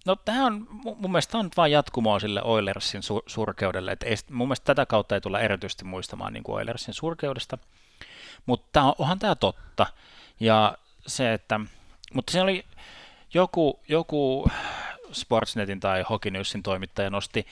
no 0.05 0.15
tää 0.15 0.43
on, 0.43 0.67
mun 0.69 1.11
mielestä 1.11 1.31
tää 1.31 1.39
on 1.39 1.45
nyt 1.45 1.57
vaan 1.57 1.71
jatkumoa 1.71 2.19
sille 2.19 2.41
Oilersin 2.43 3.01
su- 3.01 3.23
surkeudelle, 3.27 3.91
että 3.91 4.05
ei, 4.05 4.15
mun 4.31 4.47
mielestä 4.47 4.65
tätä 4.65 4.85
kautta 4.85 5.15
ei 5.15 5.21
tulla 5.21 5.39
erityisesti 5.39 5.85
muistamaan 5.85 6.33
niin 6.33 6.43
kuin 6.43 6.55
Oilersin 6.55 6.93
surkeudesta, 6.93 7.57
mutta 8.45 8.81
on, 8.81 8.95
onhan 8.97 9.19
tämä 9.19 9.35
totta, 9.35 9.85
ja 10.39 10.77
se, 11.07 11.33
että, 11.33 11.59
mutta 12.13 12.31
se 12.31 12.41
oli 12.41 12.65
joku, 13.33 13.79
joku 13.87 14.47
Sportsnetin 15.11 15.79
tai 15.79 16.03
Hockey 16.09 16.31
Newsin 16.31 16.63
toimittaja 16.63 17.09
nosti 17.09 17.47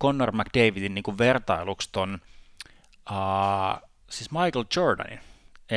Connor 0.00 0.32
McDavidin 0.32 0.94
niin 0.94 1.02
kuin 1.02 1.18
vertailuksi 1.18 1.88
ton, 1.92 2.18
uh, 3.10 3.88
siis 4.10 4.30
Michael 4.30 4.64
Jordanin 4.76 5.20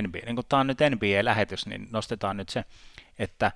NBA. 0.02 0.20
Niin 0.26 0.36
kuin 0.36 0.46
tämä 0.50 0.60
on 0.60 0.68
nyt 0.68 0.80
NBA-lähetys, 0.80 1.66
niin 1.66 1.88
nostetaan 1.92 2.38
nyt 2.38 2.50
se, 2.50 2.66
että 3.20 3.52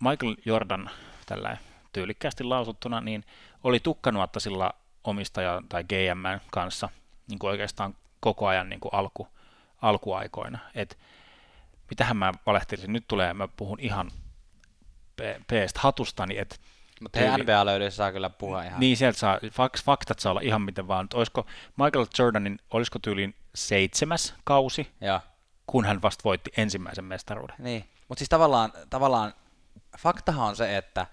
Michael 0.00 0.36
Jordan 0.44 0.90
tällä 1.28 1.56
tyylikkäästi 1.92 2.44
lausuttuna, 2.44 3.00
niin 3.00 3.24
oli 3.64 3.80
tukkanuottasilla 3.80 4.74
omistaja 5.04 5.62
tai 5.68 5.84
GM 5.84 6.48
kanssa 6.50 6.88
niin 7.28 7.38
kuin 7.38 7.50
oikeastaan 7.50 7.94
koko 8.20 8.46
ajan 8.46 8.68
niin 8.68 8.80
kuin 8.80 8.94
alku, 8.94 9.28
alkuaikoina. 9.82 10.58
Et 10.74 10.98
mitähän 11.90 12.16
mä 12.16 12.32
valehtelisin, 12.46 12.92
nyt 12.92 13.04
tulee, 13.08 13.34
mä 13.34 13.48
puhun 13.48 13.80
ihan 13.80 14.10
P-stä 15.46 15.80
hatustani, 15.80 16.38
että 16.38 16.56
mutta 17.00 17.18
hei, 17.18 17.28
nba 17.28 17.66
löydy 17.66 17.90
saa 17.90 18.12
kyllä 18.12 18.30
puhua 18.30 18.62
ihan. 18.62 18.80
Niin, 18.80 18.96
sieltä 18.96 19.18
saa, 19.18 19.38
faktat 19.84 20.18
saa 20.18 20.30
olla 20.30 20.40
ihan 20.40 20.62
miten 20.62 20.88
vaan. 20.88 21.08
Olisiko 21.14 21.46
Michael 21.76 22.06
Jordanin, 22.18 22.58
olisiko 22.70 22.98
tyyliin 22.98 23.34
seitsemäs 23.54 24.34
kausi, 24.44 24.90
ja. 25.00 25.20
kun 25.66 25.84
hän 25.84 26.02
vasta 26.02 26.24
voitti 26.24 26.50
ensimmäisen 26.56 27.04
mestaruuden. 27.04 27.56
Niin, 27.58 27.84
mutta 28.08 28.18
siis 28.18 28.28
tavallaan, 28.28 28.72
tavallaan 28.90 29.34
faktahan 29.98 30.48
on 30.48 30.56
se, 30.56 30.76
että 30.76 31.06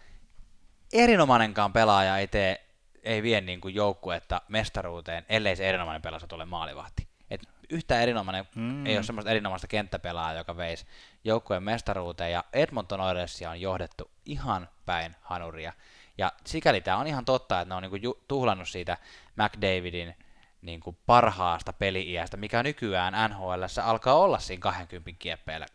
erinomainenkaan 0.94 1.74
pelaaja 1.74 2.18
ei 2.18 2.28
tee 2.28 2.66
ei 3.06 3.24
vie 3.24 3.42
niin 3.42 3.62
kuin 3.62 3.76
joukkuetta 3.76 4.42
mestaruuteen, 4.48 5.26
ellei 5.30 5.56
se 5.56 5.70
erinomainen 5.70 6.02
pelaaja 6.02 6.28
ole 6.32 6.46
maalivahti. 6.46 7.08
Et 7.32 7.42
yhtä 7.70 8.02
erinomainen, 8.02 8.46
mm. 8.56 8.86
ei 8.86 8.98
ole 8.98 9.04
semmoista 9.04 9.32
erinomaista 9.32 9.68
kenttäpelaajaa, 9.68 10.40
joka 10.40 10.58
veisi 10.58 10.86
joukkueen 11.24 11.64
mestaruuteen, 11.64 12.32
ja 12.32 12.44
Edmonton 12.54 13.02
Oilersia 13.02 13.50
on 13.50 13.62
johdettu 13.62 14.12
ihan 14.26 14.70
päin 14.86 15.16
hanuria. 15.22 15.74
Ja 16.18 16.32
sikäli 16.46 16.82
tämä 16.82 16.98
on 16.98 17.08
ihan 17.08 17.26
totta, 17.26 17.62
että 17.62 17.70
ne 17.70 17.76
on 17.76 17.82
niinku 17.82 17.96
ju- 17.96 18.24
tuhlannut 18.28 18.70
siitä 18.70 18.98
McDavidin 19.36 20.16
niin 20.62 20.80
kuin 20.80 20.98
parhaasta 21.06 21.74
peli-iästä, 21.74 22.38
mikä 22.38 22.64
nykyään 22.64 23.30
NHL 23.30 23.64
alkaa 23.84 24.16
olla 24.16 24.40
siinä 24.40 24.62
20 24.62 25.12
kieppeillä. 25.20 25.66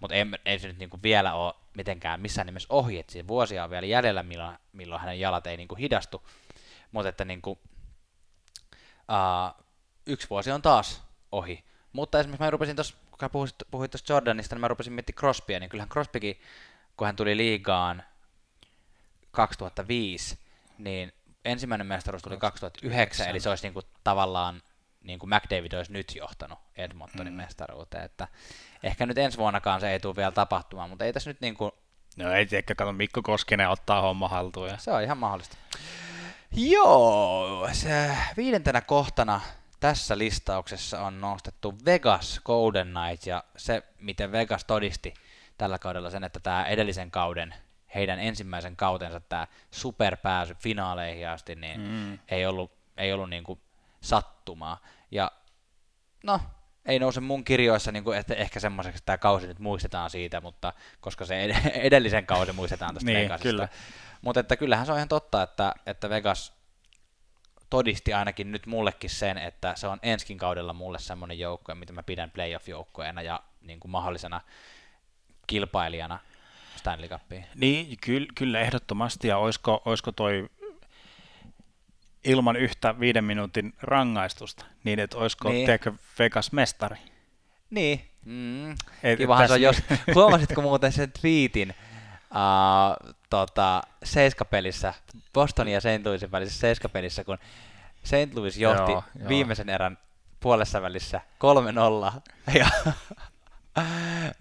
Mutta 0.00 0.14
ei, 0.14 0.24
ei 0.44 0.58
se 0.58 0.68
nyt 0.68 0.78
niin 0.78 0.90
kuin 0.90 1.02
vielä 1.02 1.34
ole 1.34 1.54
mitenkään 1.76 2.20
missään 2.20 2.46
nimessä 2.46 2.66
ohi, 2.70 2.98
että 2.98 3.12
siinä 3.12 3.28
vuosia 3.28 3.64
on 3.64 3.70
vielä 3.70 3.86
jäljellä, 3.86 4.22
milloin, 4.22 4.58
milloin 4.72 5.00
hänen 5.00 5.20
jalat 5.20 5.46
ei 5.46 5.56
niin 5.56 5.68
kuin 5.68 5.78
hidastu. 5.78 6.28
Mutta 6.92 7.08
että 7.08 7.24
niin 7.24 7.42
kuin, 7.42 7.58
uh, 9.08 9.64
yksi 10.06 10.30
vuosi 10.30 10.50
on 10.50 10.62
taas 10.62 11.02
ohi. 11.32 11.64
Mutta 11.92 12.20
esimerkiksi 12.20 12.44
mä 12.44 12.50
rupesin 12.50 12.76
tuossa, 12.76 12.94
kun 13.10 13.30
puhuit, 13.30 13.54
puhuit 13.70 13.90
tuosta 13.90 14.12
Jordanista, 14.12 14.54
niin 14.54 14.60
mä 14.60 14.68
rupesin 14.68 14.92
miettimään 14.92 15.18
Crosbya, 15.18 15.60
niin 15.60 15.70
kyllähän 15.70 15.88
Crosbykin, 15.88 16.40
kun 16.96 17.06
hän 17.06 17.16
tuli 17.16 17.36
liigaan 17.36 18.02
2005, 19.30 20.38
niin 20.78 21.12
ensimmäinen 21.44 21.86
mestaruus 21.86 22.22
tuli 22.22 22.36
2009, 22.36 23.28
eli 23.28 23.40
se 23.40 23.48
olisi 23.48 23.66
niin 23.66 23.74
kuin 23.74 23.86
tavallaan 24.04 24.62
niin 25.02 25.18
kuin 25.18 25.30
McDavid 25.30 25.72
olisi 25.72 25.92
nyt 25.92 26.14
johtanut 26.14 26.58
Edmontonin 26.76 27.32
mm. 27.32 27.36
mestaruuteen, 27.36 28.04
että 28.04 28.28
ehkä 28.82 29.06
nyt 29.06 29.18
ensi 29.18 29.38
vuonnakaan 29.38 29.80
se 29.80 29.92
ei 29.92 30.00
tule 30.00 30.16
vielä 30.16 30.32
tapahtumaan, 30.32 30.90
mutta 30.90 31.04
ei 31.04 31.12
tässä 31.12 31.30
nyt 31.30 31.40
niin 31.40 31.54
kuin... 31.54 31.72
No 32.16 32.32
ei 32.32 32.46
ehkä 32.52 32.74
kato 32.74 32.92
Mikko 32.92 33.22
Koskinen 33.22 33.68
ottaa 33.68 34.00
homma 34.00 34.28
haltuun. 34.28 34.68
Ja... 34.68 34.76
Se 34.78 34.92
on 34.92 35.02
ihan 35.02 35.18
mahdollista. 35.18 35.56
Joo, 36.52 37.68
se 37.72 38.16
viidentenä 38.36 38.80
kohtana 38.80 39.40
tässä 39.80 40.18
listauksessa 40.18 41.00
on 41.00 41.20
nostettu 41.20 41.74
Vegas 41.84 42.40
Golden 42.44 42.88
Knights 42.88 43.26
ja 43.26 43.44
se, 43.56 43.82
miten 43.98 44.32
Vegas 44.32 44.64
todisti 44.64 45.14
tällä 45.58 45.78
kaudella 45.78 46.10
sen, 46.10 46.24
että 46.24 46.40
tämä 46.40 46.64
edellisen 46.64 47.10
kauden 47.10 47.54
heidän 47.94 48.18
ensimmäisen 48.18 48.76
kautensa 48.76 49.20
tämä 49.20 49.46
superpääsy 49.70 50.54
finaaleihin 50.54 51.28
asti, 51.28 51.54
niin 51.54 51.80
mm. 51.80 52.18
ei 52.28 52.46
ollut, 52.46 52.72
ei 52.96 53.12
ollut 53.12 53.30
niin 53.30 53.44
kuin 53.44 53.60
sattumaa. 54.00 54.78
Ja 55.10 55.30
no, 56.24 56.40
ei 56.86 56.98
nouse 56.98 57.20
mun 57.20 57.44
kirjoissa, 57.44 57.92
niin 57.92 58.04
kuin, 58.04 58.18
että 58.18 58.34
ehkä 58.34 58.60
semmoiseksi 58.60 58.98
että 58.98 59.06
tämä 59.06 59.18
kausi 59.18 59.46
nyt 59.46 59.58
muistetaan 59.58 60.10
siitä, 60.10 60.40
mutta 60.40 60.72
koska 61.00 61.24
se 61.24 61.42
edellisen 61.74 62.26
kausi 62.26 62.52
muistetaan 62.52 62.94
tästä 62.94 63.10
niin, 63.10 63.18
Vegasista. 63.18 63.48
Kyllä. 63.48 63.68
Mutta 64.22 64.40
että 64.40 64.56
kyllähän 64.56 64.86
se 64.86 64.92
on 64.92 64.98
ihan 64.98 65.08
totta, 65.08 65.42
että, 65.42 65.74
että 65.86 66.10
Vegas 66.10 66.52
todisti 67.70 68.12
ainakin 68.12 68.52
nyt 68.52 68.66
mullekin 68.66 69.10
sen, 69.10 69.38
että 69.38 69.72
se 69.76 69.86
on 69.86 69.98
enskin 70.02 70.38
kaudella 70.38 70.72
mulle 70.72 70.98
semmoinen 70.98 71.38
joukko, 71.38 71.74
mitä 71.74 71.92
mä 71.92 72.02
pidän 72.02 72.30
playoff-joukkoena 72.30 73.22
ja 73.22 73.40
niin 73.60 73.80
kuin 73.80 73.90
mahdollisena 73.92 74.40
kilpailijana 75.46 76.18
Stanley 76.76 77.08
Cupiin. 77.08 77.46
Niin, 77.54 77.96
kyllä, 78.00 78.26
kyllä 78.34 78.60
ehdottomasti, 78.60 79.28
ja 79.28 79.38
olisiko, 79.38 79.82
olisiko 79.84 80.12
toi 80.12 80.48
ilman 82.24 82.56
yhtä 82.56 83.00
viiden 83.00 83.24
minuutin 83.24 83.74
rangaistusta, 83.82 84.64
niin 84.84 84.98
että 84.98 85.18
olisiko 85.18 85.48
niin. 85.48 85.66
Teekö 85.66 85.92
Vegas 86.18 86.52
mestari? 86.52 86.96
Niin, 87.70 88.08
mm. 88.24 88.70
Et, 89.02 89.18
kivahan 89.18 89.48
se 89.48 89.54
on, 89.54 89.62
jos, 89.62 89.82
huomasitko 90.14 90.62
muuten 90.62 90.92
sen 90.92 91.12
tweetin, 91.20 91.74
uh, 92.30 93.14
tota, 93.30 93.82
seiskapelissä, 94.04 94.94
Bostonin 95.32 95.74
ja 95.74 95.80
St. 95.80 96.06
Louisin 96.06 96.32
välisessä 96.32 96.60
seiskapelissä, 96.60 97.24
kun 97.24 97.38
St. 98.04 98.34
Louis 98.34 98.58
johti 98.58 98.92
joo, 98.92 99.04
viimeisen 99.28 99.68
joo. 99.68 99.74
erän 99.74 99.98
puolessa 100.40 100.82
välissä 100.82 101.20
3-0, 102.14 102.20
ja 102.58 102.66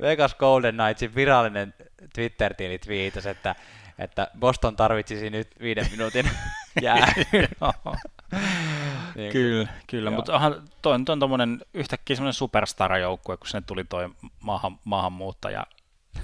Vegas 0.02 0.36
Golden 0.36 0.76
Knightsin 0.76 1.16
virallinen 1.16 1.74
Twitter-tili 2.14 2.80
twiitasi, 2.80 3.30
että, 3.30 3.56
että 4.00 4.28
Boston 4.40 4.76
tarvitsisi 4.76 5.30
nyt 5.30 5.48
viiden 5.62 5.88
minuutin 5.92 6.30
jää. 6.82 7.14
niin, 9.16 9.32
kyllä, 9.32 9.68
kyllä. 9.88 10.12
mutta 10.12 10.34
onhan 10.34 10.70
toi, 10.82 11.00
toi 11.06 11.18
on 11.22 11.62
yhtäkkiä 11.74 12.16
semmoinen 12.16 12.34
superstar-joukkue, 12.34 13.38
kun 13.38 13.48
sinne 13.48 13.64
tuli 13.68 13.84
toi 13.84 14.10
maahan, 14.40 14.80
maahanmuuttaja 14.84 15.66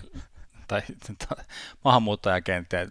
tai 0.68 0.82
maahanmuuttajakenttä, 1.84 2.88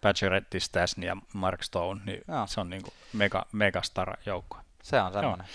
Pacioretty, 0.00 0.60
Stasny 0.60 1.06
ja 1.06 1.16
Mark 1.32 1.62
Stone, 1.62 2.00
niin 2.04 2.20
Joo. 2.28 2.46
se 2.46 2.60
on 2.60 2.70
niin 2.70 2.82
kuin 2.82 2.94
mega, 3.12 3.46
megastar-joukkue. 3.52 4.58
Se 4.82 5.00
on 5.00 5.12
semmoinen. 5.12 5.46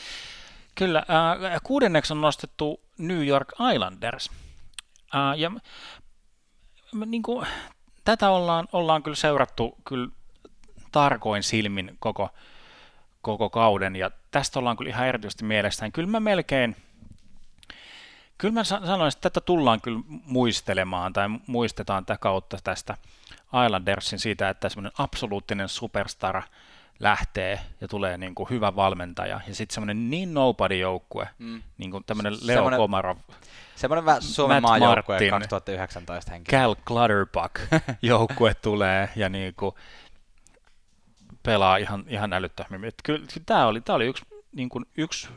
Kyllä. 0.75 0.99
Äh, 0.99 1.62
kuudenneksi 1.63 2.13
on 2.13 2.21
nostettu 2.21 2.82
New 2.97 3.27
York 3.27 3.47
Islanders. 3.73 4.32
Äh, 5.15 5.39
ja 5.39 5.51
niin 7.06 7.23
kuin, 7.23 7.47
tätä 8.06 8.29
ollaan, 8.29 8.67
ollaan 8.73 9.03
kyllä 9.03 9.15
seurattu 9.15 9.77
kyllä 9.86 10.08
tarkoin 10.93 11.43
silmin 11.43 11.97
koko, 11.99 12.29
koko 13.21 13.49
kauden, 13.49 13.95
ja 13.95 14.12
tästä 14.32 14.60
ollaan 14.60 14.77
kyllä 14.77 14.89
ihan 14.89 15.08
erityisesti 15.08 15.45
mielestään. 15.45 15.91
Kyllä 15.91 16.10
mä 16.10 16.19
melkein, 16.19 16.75
kyllä 18.38 18.53
mä 18.53 18.63
sanoisin, 18.63 19.17
että 19.17 19.29
tätä 19.29 19.45
tullaan 19.45 19.82
kyllä 19.82 19.99
muistelemaan, 20.25 21.13
tai 21.13 21.29
muistetaan 21.47 22.06
tätä 22.06 22.17
kautta 22.17 22.58
tästä 22.63 22.97
Islandersin 23.65 24.19
siitä, 24.19 24.49
että 24.49 24.69
semmoinen 24.69 24.91
absoluuttinen 24.97 25.69
superstar 25.69 26.41
lähtee 26.99 27.60
ja 27.82 27.88
tulee 27.88 28.17
niin 28.17 28.36
kuin 28.36 28.49
hyvä 28.49 28.75
valmentaja, 28.75 29.41
ja 29.47 29.56
sitten 29.56 29.73
semmoinen 29.73 30.10
niin 30.10 30.34
nobody-joukkue, 30.34 31.27
mm. 31.38 31.62
niin 31.77 31.91
kuin 31.91 32.03
tämmöinen 32.03 32.34
Leo 32.34 32.56
semmoinen, 32.56 32.77
Komarov, 32.77 33.17
Semmoinen 33.75 34.06
vähän 34.06 34.21
Suomen 34.21 34.62
maajoukkue 34.62 35.29
2019 35.29 36.32
henkilö. 36.32 36.60
Cal 36.60 36.75
Clutterbuck 36.88 37.53
joukkue 38.01 38.53
tulee, 38.53 39.10
ja 39.15 39.29
niin 39.29 39.53
kuin 39.53 39.75
pelaa 41.43 41.77
ihan, 41.77 42.06
ihan 42.08 42.34
älyttömästi. 42.34 42.93
Kyllä 43.03 43.25
tämä 43.45 43.67
oli, 43.67 43.82
tämä 43.82 43.95
oli 43.95 44.06
yksi, 44.06 44.25
niin 44.56 44.69
kuin 44.69 44.86
yksi 44.97 45.27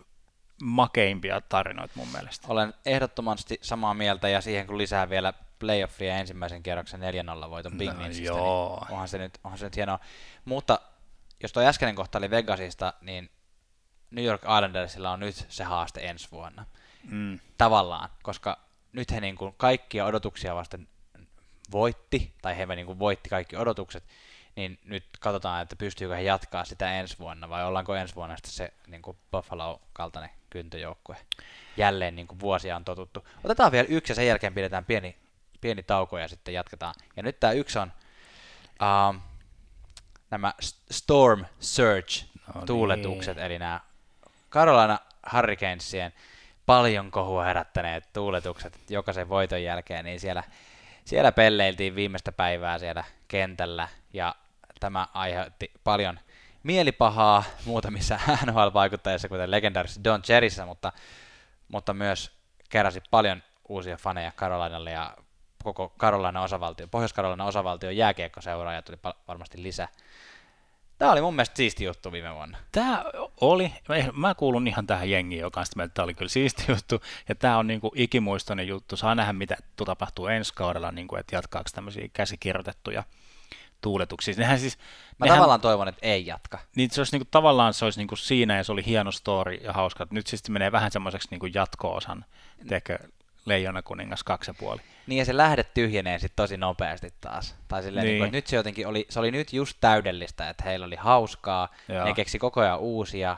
makeimpia 0.63 1.41
tarinoita 1.41 1.95
mun 1.97 2.09
mielestä. 2.09 2.49
Olen 2.51 2.75
ehdottomasti 2.87 3.59
samaa 3.63 3.95
mieltä, 3.95 4.29
ja 4.29 4.41
siihen 4.41 4.67
kun 4.67 4.79
lisää 4.79 5.11
vielä 5.11 5.33
playoffia 5.59 6.17
ensimmäisen 6.17 6.63
kierroksen 6.63 7.01
4-0 7.47 7.51
voiton 7.51 7.79
Big 7.79 7.93
no, 7.93 8.09
niin 8.09 8.33
onhan 8.33 9.09
se, 9.09 9.19
nyt, 9.19 9.39
onhan 9.45 9.59
se 9.59 9.67
nyt 9.67 9.77
hienoa. 9.77 9.99
Mutta 10.45 10.81
jos 11.43 11.53
tuo 11.53 11.63
äskeinen 11.63 11.95
kohta 11.95 12.19
oli 12.19 12.31
Vegasista, 12.31 12.93
niin 13.01 13.31
New 14.11 14.25
York 14.25 14.43
Islandersilla 14.43 15.11
on 15.11 15.21
nyt 15.21 15.47
se 15.49 15.65
haaste 15.65 16.01
ensi 16.01 16.29
vuonna. 16.33 16.65
Mm. 17.11 17.39
Tavallaan, 17.59 18.09
koska 18.23 18.59
nyt 18.93 19.11
he 19.11 19.21
niin 19.21 19.37
kuin 19.37 19.55
kaikkia 19.57 20.05
odotuksia 20.05 20.55
vasten 20.55 20.89
voitti, 21.73 22.35
tai 22.43 22.59
he 22.59 22.67
niin 22.67 22.87
kuin 22.87 22.99
voitti 22.99 23.29
kaikki 23.29 23.57
odotukset, 23.57 24.05
niin 24.57 24.79
nyt 24.85 25.05
katsotaan, 25.21 25.63
että 25.63 25.77
pystyykö 25.77 26.15
he 26.17 26.23
jatkaa 26.23 26.65
sitä 26.65 26.93
ensi 26.93 27.19
vuonna, 27.19 27.49
vai 27.49 27.65
ollaanko 27.65 27.95
ensi 27.95 28.15
vuonna 28.15 28.37
sitten 28.37 28.53
se 28.53 28.73
niin 28.87 29.03
kuin 29.03 29.17
Buffalo-kaltainen 29.31 30.31
kyntöjoukkue. 30.51 31.17
Jälleen 31.77 32.17
niin 32.17 32.27
kuin 32.27 32.41
vuosia 32.41 32.77
on 32.77 32.85
totuttu. 32.85 33.29
Otetaan 33.45 33.73
vielä 33.73 33.89
yksi 33.91 34.11
ja 34.11 34.15
sen 34.15 34.27
jälkeen 34.27 34.55
pidetään 34.55 34.85
pieni, 34.85 35.17
pieni 35.61 35.83
tauko 35.83 36.19
ja 36.19 36.29
sitten 36.29 36.55
jatketaan. 36.55 36.95
Ja 37.17 37.23
nyt 37.23 37.41
tämä 37.41 37.53
yksi 37.53 37.79
on, 37.79 37.93
uh, 38.83 39.21
nämä 40.31 40.55
Storm 40.91 41.45
Surge 41.61 42.25
no 42.47 42.53
niin. 42.55 42.67
tuuletukset, 42.67 43.39
eli 43.39 43.59
nämä 43.59 43.81
Carolina 44.51 44.99
Hurricanesien 45.33 46.13
paljon 46.67 47.11
kohua 47.11 47.45
herättäneet 47.45 48.13
tuuletukset 48.13 48.81
jokaisen 48.91 49.29
voiton 49.29 49.63
jälkeen, 49.63 50.05
niin 50.05 50.21
siellä, 50.21 50.43
siellä 51.05 51.33
pelleiltiin 51.33 51.95
viimeistä 51.95 52.33
päivää 52.33 52.79
siellä 52.79 53.05
kentällä, 53.29 53.89
ja 54.13 54.35
tämä 54.81 55.09
aiheutti 55.15 55.73
paljon 55.85 56.21
mielipahaa 56.63 57.45
muutamissa 57.65 58.21
NHL-vaikuttajissa, 58.47 59.29
kuten 59.29 59.51
legendaarisessa 59.51 60.05
Don 60.05 60.23
Cherryssä, 60.23 60.67
mutta, 60.67 60.93
mutta 61.69 61.95
myös 61.95 62.31
keräsi 62.69 63.03
paljon 63.11 63.43
uusia 63.69 63.97
faneja 63.97 64.33
Karolainalle 64.37 64.91
ja 64.91 65.17
koko 65.65 65.89
Karolainan 65.97 66.43
osavaltio, 66.43 66.89
Pohjois-Karolainan 66.89 67.47
osavaltion 67.47 67.97
jääkiekkoseuraaja 67.97 68.83
tuli 68.83 68.99
varmasti 69.29 69.63
lisää. 69.63 69.89
Tämä 70.99 71.13
oli 71.13 71.21
mun 71.21 71.35
mielestä 71.35 71.57
siisti 71.57 71.85
juttu 71.85 72.13
viime 72.13 72.35
vuonna. 72.35 72.59
Tämä 72.73 73.05
oli, 73.41 73.73
mä 74.13 74.35
kuulun 74.35 74.69
ihan 74.69 74.87
tähän 74.87 75.11
jengiin, 75.11 75.41
joka 75.41 75.61
on 75.61 75.67
sitä 75.67 75.89
tämä 75.89 76.05
oli 76.05 76.15
kyllä 76.15 76.29
siisti 76.29 76.65
juttu, 76.73 77.01
ja 77.29 77.35
tämä 77.35 77.59
on 77.59 77.67
niin 77.67 77.81
kuin 77.81 77.91
ikimuistoinen 77.95 78.69
juttu. 78.69 78.97
Saa 78.97 79.15
nähdä, 79.15 79.33
mitä 79.33 79.57
tapahtuu 79.77 80.27
ensi 80.27 80.55
kaudella, 80.55 80.93
niin 80.93 81.09
kuin, 81.09 81.21
että 81.21 81.37
jatkaako 81.37 81.71
tämmöisiä 81.75 82.09
käsikirjoitettuja 82.13 83.05
tuuletuksia. 83.81 84.35
Nehän 84.39 84.59
siis, 84.59 84.79
Mä 85.19 85.27
nehän, 85.27 85.37
tavallaan 85.37 85.61
toivon, 85.61 85.89
että 85.89 86.07
ei 86.07 86.27
jatka. 86.27 86.59
Niin 86.77 86.91
se 86.91 87.01
olisi 87.01 87.13
niin 87.13 87.21
kuin, 87.21 87.29
tavallaan 87.31 87.75
se 87.75 87.85
olisi 87.85 87.99
niin 88.01 88.09
kuin 88.09 88.19
siinä, 88.19 88.57
ja 88.57 88.65
se 88.65 88.73
oli 88.73 88.87
hieno 88.87 89.13
story 89.13 89.55
ja 89.55 89.73
hauska. 89.73 90.07
Nyt 90.11 90.27
siis 90.27 90.49
menee 90.49 90.73
vähän 90.73 90.91
semmoiseksi 90.91 91.29
niin 91.31 91.55
jatko-osan 91.55 92.25
tekö 92.69 92.99
Leijona 93.47 93.83
kuningas 93.83 94.25
kaksi 94.25 94.51
ja 94.51 94.55
puoli. 94.55 94.81
Niin 95.07 95.19
ja 95.19 95.25
se 95.25 95.37
lähde 95.37 95.65
tyhjenee 95.65 96.19
sitten 96.19 96.37
tosi 96.37 96.57
nopeasti 96.57 97.15
taas. 97.21 97.57
Tai 97.69 97.83
silleen, 97.83 98.07
niin. 98.07 98.13
Niin 98.13 98.23
kuin, 98.23 98.33
nyt 98.33 98.47
se 98.47 98.57
jotenkin 98.57 98.87
oli, 98.87 99.07
se 99.09 99.19
oli 99.19 99.31
nyt 99.31 99.53
just 99.53 99.77
täydellistä, 99.81 100.49
että 100.49 100.65
heillä 100.65 100.87
oli 100.87 100.97
hauskaa, 100.97 101.69
Joo. 101.89 102.05
ne 102.05 102.15
keksi 102.15 102.39
koko 102.39 102.61
ajan 102.61 102.79
uusia, 102.79 103.37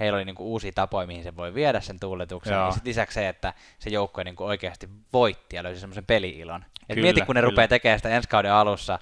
heillä 0.00 0.16
oli 0.16 0.24
niinku 0.24 0.52
uusia 0.52 0.72
tapoja, 0.74 1.06
mihin 1.06 1.22
se 1.22 1.36
voi 1.36 1.54
viedä 1.54 1.80
sen 1.80 2.00
tuuletuksen. 2.00 2.54
Joo. 2.54 2.66
Ja 2.66 2.72
sitten 2.72 2.90
lisäksi 2.90 3.14
se, 3.14 3.28
että 3.28 3.54
se 3.78 3.90
joukkue 3.90 4.24
niinku 4.24 4.44
oikeasti 4.44 4.88
voitti 5.12 5.56
ja 5.56 5.62
löysi 5.62 5.80
semmoisen 5.80 6.06
peli-ilon. 6.06 6.64
Et 6.88 6.96
mieti, 6.96 7.20
kun 7.20 7.34
ne 7.34 7.40
kyllä. 7.40 7.50
rupeaa 7.50 7.68
tekemään 7.68 7.98
sitä 7.98 8.08
ensi 8.08 8.28
kauden 8.28 8.52
alussa, 8.52 8.98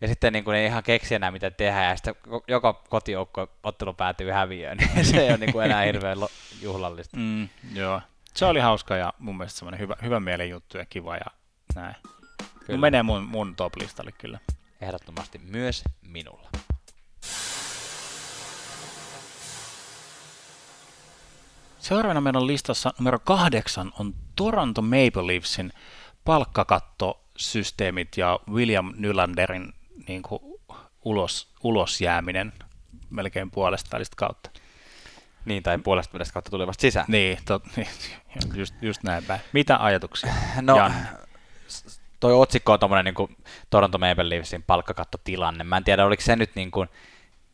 ja 0.00 0.08
sitten 0.08 0.32
niin 0.32 0.44
kuin 0.44 0.52
ne 0.52 0.66
ihan 0.66 0.82
keksi 0.82 1.14
enää 1.14 1.30
mitä 1.30 1.50
tehdä, 1.50 1.84
ja 1.84 1.96
sitten 1.96 2.14
joka 2.48 2.72
kotijoukko 2.72 3.48
ottelu 3.62 3.94
päätyy 3.94 4.30
häviöön, 4.30 4.76
niin 4.76 5.04
se 5.10 5.20
ei 5.20 5.28
ole 5.28 5.36
niin 5.36 5.52
kuin 5.52 5.64
enää 5.64 5.82
hirveän 5.82 6.18
juhlallista. 6.62 7.16
Mm, 7.16 7.48
joo, 7.74 8.00
se 8.34 8.44
oli 8.44 8.60
hauska 8.60 8.96
ja 8.96 9.12
mun 9.18 9.36
mielestä 9.36 9.58
semmoinen 9.58 9.80
hyvä, 9.80 9.96
hyvä 10.02 10.20
mielen 10.20 10.50
juttu 10.50 10.78
ja 10.78 10.86
kiva 10.86 11.16
ja 11.16 11.26
näin. 11.74 11.94
Kyllä. 12.66 12.80
menee 12.80 13.02
mun, 13.02 13.22
mun 13.22 13.56
top-listalle 13.56 14.12
kyllä. 14.12 14.38
Ehdottomasti 14.80 15.38
myös 15.38 15.84
minulla. 16.02 16.50
Seuraavana 21.78 22.20
meidän 22.20 22.46
listassa 22.46 22.94
numero 22.98 23.18
kahdeksan 23.18 23.92
on 23.98 24.14
Toronto 24.36 24.82
Maple 24.82 25.26
Leafsin 25.26 25.72
palkkakattosysteemit 26.24 28.08
ja 28.16 28.40
William 28.50 28.92
Nylanderin 28.96 29.72
niin 30.08 30.22
kuin 30.22 30.40
ulos, 31.04 31.48
ulos 31.62 32.00
jääminen 32.00 32.52
melkein 33.10 33.50
puolesta 33.50 33.90
välistä 33.92 34.14
kautta. 34.16 34.50
Niin, 35.44 35.62
tai 35.62 35.78
puolesta 35.78 36.12
välistä 36.12 36.32
kautta 36.32 36.50
tuli 36.50 36.66
vasta 36.66 36.80
sisään. 36.82 37.06
Niin, 37.08 37.38
tot, 37.44 37.62
niin 37.76 37.88
just, 38.54 38.74
just 38.82 39.02
näin 39.02 39.24
päin. 39.24 39.40
Mitä 39.52 39.76
ajatuksia, 39.76 40.34
No, 40.60 40.76
Jan? 40.76 40.94
toi 42.20 42.32
otsikko 42.32 42.72
on 42.72 42.78
tommonen 42.78 43.04
niin 43.04 43.14
kuin 43.14 43.36
Toronto 43.70 43.98
Maple 43.98 44.28
Leafsin 44.28 44.62
palkkakattotilanne. 44.62 45.64
Mä 45.64 45.76
en 45.76 45.84
tiedä, 45.84 46.06
oliko 46.06 46.22
se 46.22 46.36
nyt 46.36 46.50
niin 46.54 46.70
kuin, 46.70 46.88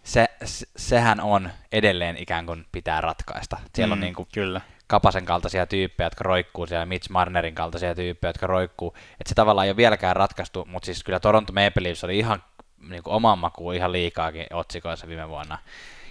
se, 0.02 0.28
sehän 0.76 1.20
on 1.20 1.50
edelleen 1.72 2.16
ikään 2.16 2.46
kuin 2.46 2.66
pitää 2.72 3.00
ratkaista. 3.00 3.58
Siellä 3.74 3.94
mm, 3.94 3.98
on 3.98 4.00
niin 4.00 4.14
kuin 4.14 4.28
kyllä. 4.34 4.60
Kapasen 4.92 5.24
kaltaisia 5.24 5.66
tyyppejä, 5.66 6.06
jotka 6.06 6.24
roikkuu 6.24 6.66
siellä, 6.66 6.86
Mitch 6.86 7.10
Marnerin 7.10 7.54
kaltaisia 7.54 7.94
tyyppejä, 7.94 8.28
jotka 8.28 8.46
roikkuu. 8.46 8.94
Että 9.20 9.28
se 9.28 9.34
tavallaan 9.34 9.64
ei 9.64 9.70
ole 9.70 9.76
vieläkään 9.76 10.16
ratkaistu, 10.16 10.64
mutta 10.64 10.86
siis 10.86 11.04
kyllä 11.04 11.20
Toronto 11.20 11.52
Maple 11.52 11.82
Leafs 11.82 12.04
oli 12.04 12.18
ihan 12.18 12.42
niin 12.88 13.02
kuin 13.02 13.14
oman 13.14 13.38
makuun 13.38 13.74
ihan 13.74 13.92
liikaakin 13.92 14.46
otsikoissa 14.52 15.08
viime 15.08 15.28
vuonna. 15.28 15.58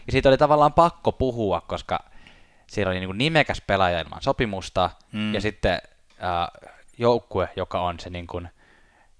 Ja 0.06 0.12
siitä 0.12 0.30
oli 0.30 0.38
tavallaan 0.38 0.74
pakko 0.74 1.12
puhua, 1.12 1.62
koska 1.62 2.00
siellä 2.68 2.90
oli 2.90 3.00
niin 3.00 3.08
kuin 3.08 3.18
nimekäs 3.18 3.62
pelaaja 3.68 4.00
ilman 4.00 4.22
sopimusta, 4.22 4.90
mm. 5.12 5.34
ja 5.34 5.42
sitten 5.42 5.82
äh, 6.24 6.72
joukkue, 6.98 7.50
joka 7.56 7.82
on 7.82 8.00
se 8.00 8.10
niin 8.10 8.28
kuin, 8.28 8.50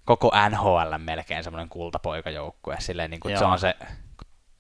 koko 0.06 0.32
NHL 0.50 0.98
melkein 0.98 1.44
semmoinen 1.44 1.70
kultapoikajoukkue. 1.70 2.76
Silleen, 2.80 3.12
niin 3.12 3.20
kuin, 3.20 3.38
se 3.38 3.46
on 3.46 3.60
se 3.60 3.76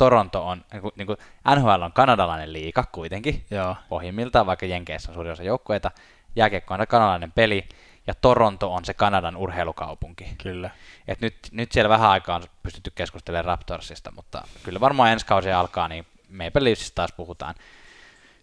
Toronto 0.02 0.48
on, 0.48 0.66
niin 0.72 0.82
kuin, 0.82 0.92
niin 0.96 1.08
kuin 1.08 1.18
NHL 1.56 1.82
on 1.82 1.94
kanadalainen 1.94 2.54
liika 2.54 2.84
kuitenkin, 2.92 3.46
Joo. 3.52 3.76
pohjimmiltaan, 3.90 4.46
vaikka 4.46 4.66
Jenkeissä 4.66 5.12
on 5.12 5.14
suuri 5.14 5.32
osa 5.32 5.44
joukkueita. 5.44 5.92
Jääkiekko 6.36 6.74
on 6.74 6.88
kanadalainen 6.88 7.32
peli, 7.32 7.70
ja 8.08 8.14
Toronto 8.16 8.74
on 8.74 8.86
se 8.86 8.94
Kanadan 8.94 9.38
urheilukaupunki. 9.38 10.26
Kyllä. 10.44 10.70
Et 11.08 11.22
nyt, 11.22 11.36
nyt 11.52 11.72
siellä 11.72 11.90
vähän 11.90 12.10
aikaa 12.10 12.36
on 12.36 12.44
pystytty 12.64 12.92
keskustelemaan 12.96 13.46
Raptorsista, 13.46 14.12
mutta 14.12 14.48
kyllä 14.64 14.80
varmaan 14.80 15.12
ensi 15.12 15.26
kausi 15.26 15.52
alkaa, 15.52 15.88
niin 15.88 16.06
Maple 16.30 16.64
Leafsista 16.64 16.96
taas 16.96 17.12
puhutaan. 17.12 17.56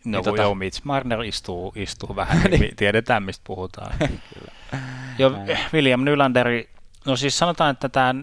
No 0.05 0.19
niin, 0.19 0.25
tota... 0.25 0.43
joo, 0.43 0.55
Mitch 0.55 0.81
Marner 0.85 1.23
istuu, 1.23 1.73
istuu 1.77 2.17
vähän, 2.17 2.43
niin 2.51 2.77
tiedetään 2.77 3.23
mistä 3.23 3.45
puhutaan. 3.47 3.95
kyllä. 4.35 4.53
Jo, 5.19 5.33
William 5.73 6.05
Nylanderi, 6.05 6.71
no 7.07 7.17
siis 7.17 7.39
sanotaan, 7.39 7.71
että 7.71 7.89
tämä 7.89 8.15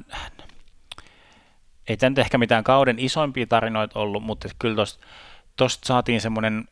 ei 1.88 1.98
tämä 1.98 2.10
nyt 2.10 2.20
ehkä 2.20 2.38
mitään 2.38 2.64
kauden 2.64 3.00
isoimpia 3.00 3.48
tarinoita 3.48 4.00
ollut, 4.00 4.24
mutta 4.24 4.50
kyllä 4.60 4.76
tuosta 5.56 5.88
saatiin 5.88 6.22
semmoinen 6.22 6.68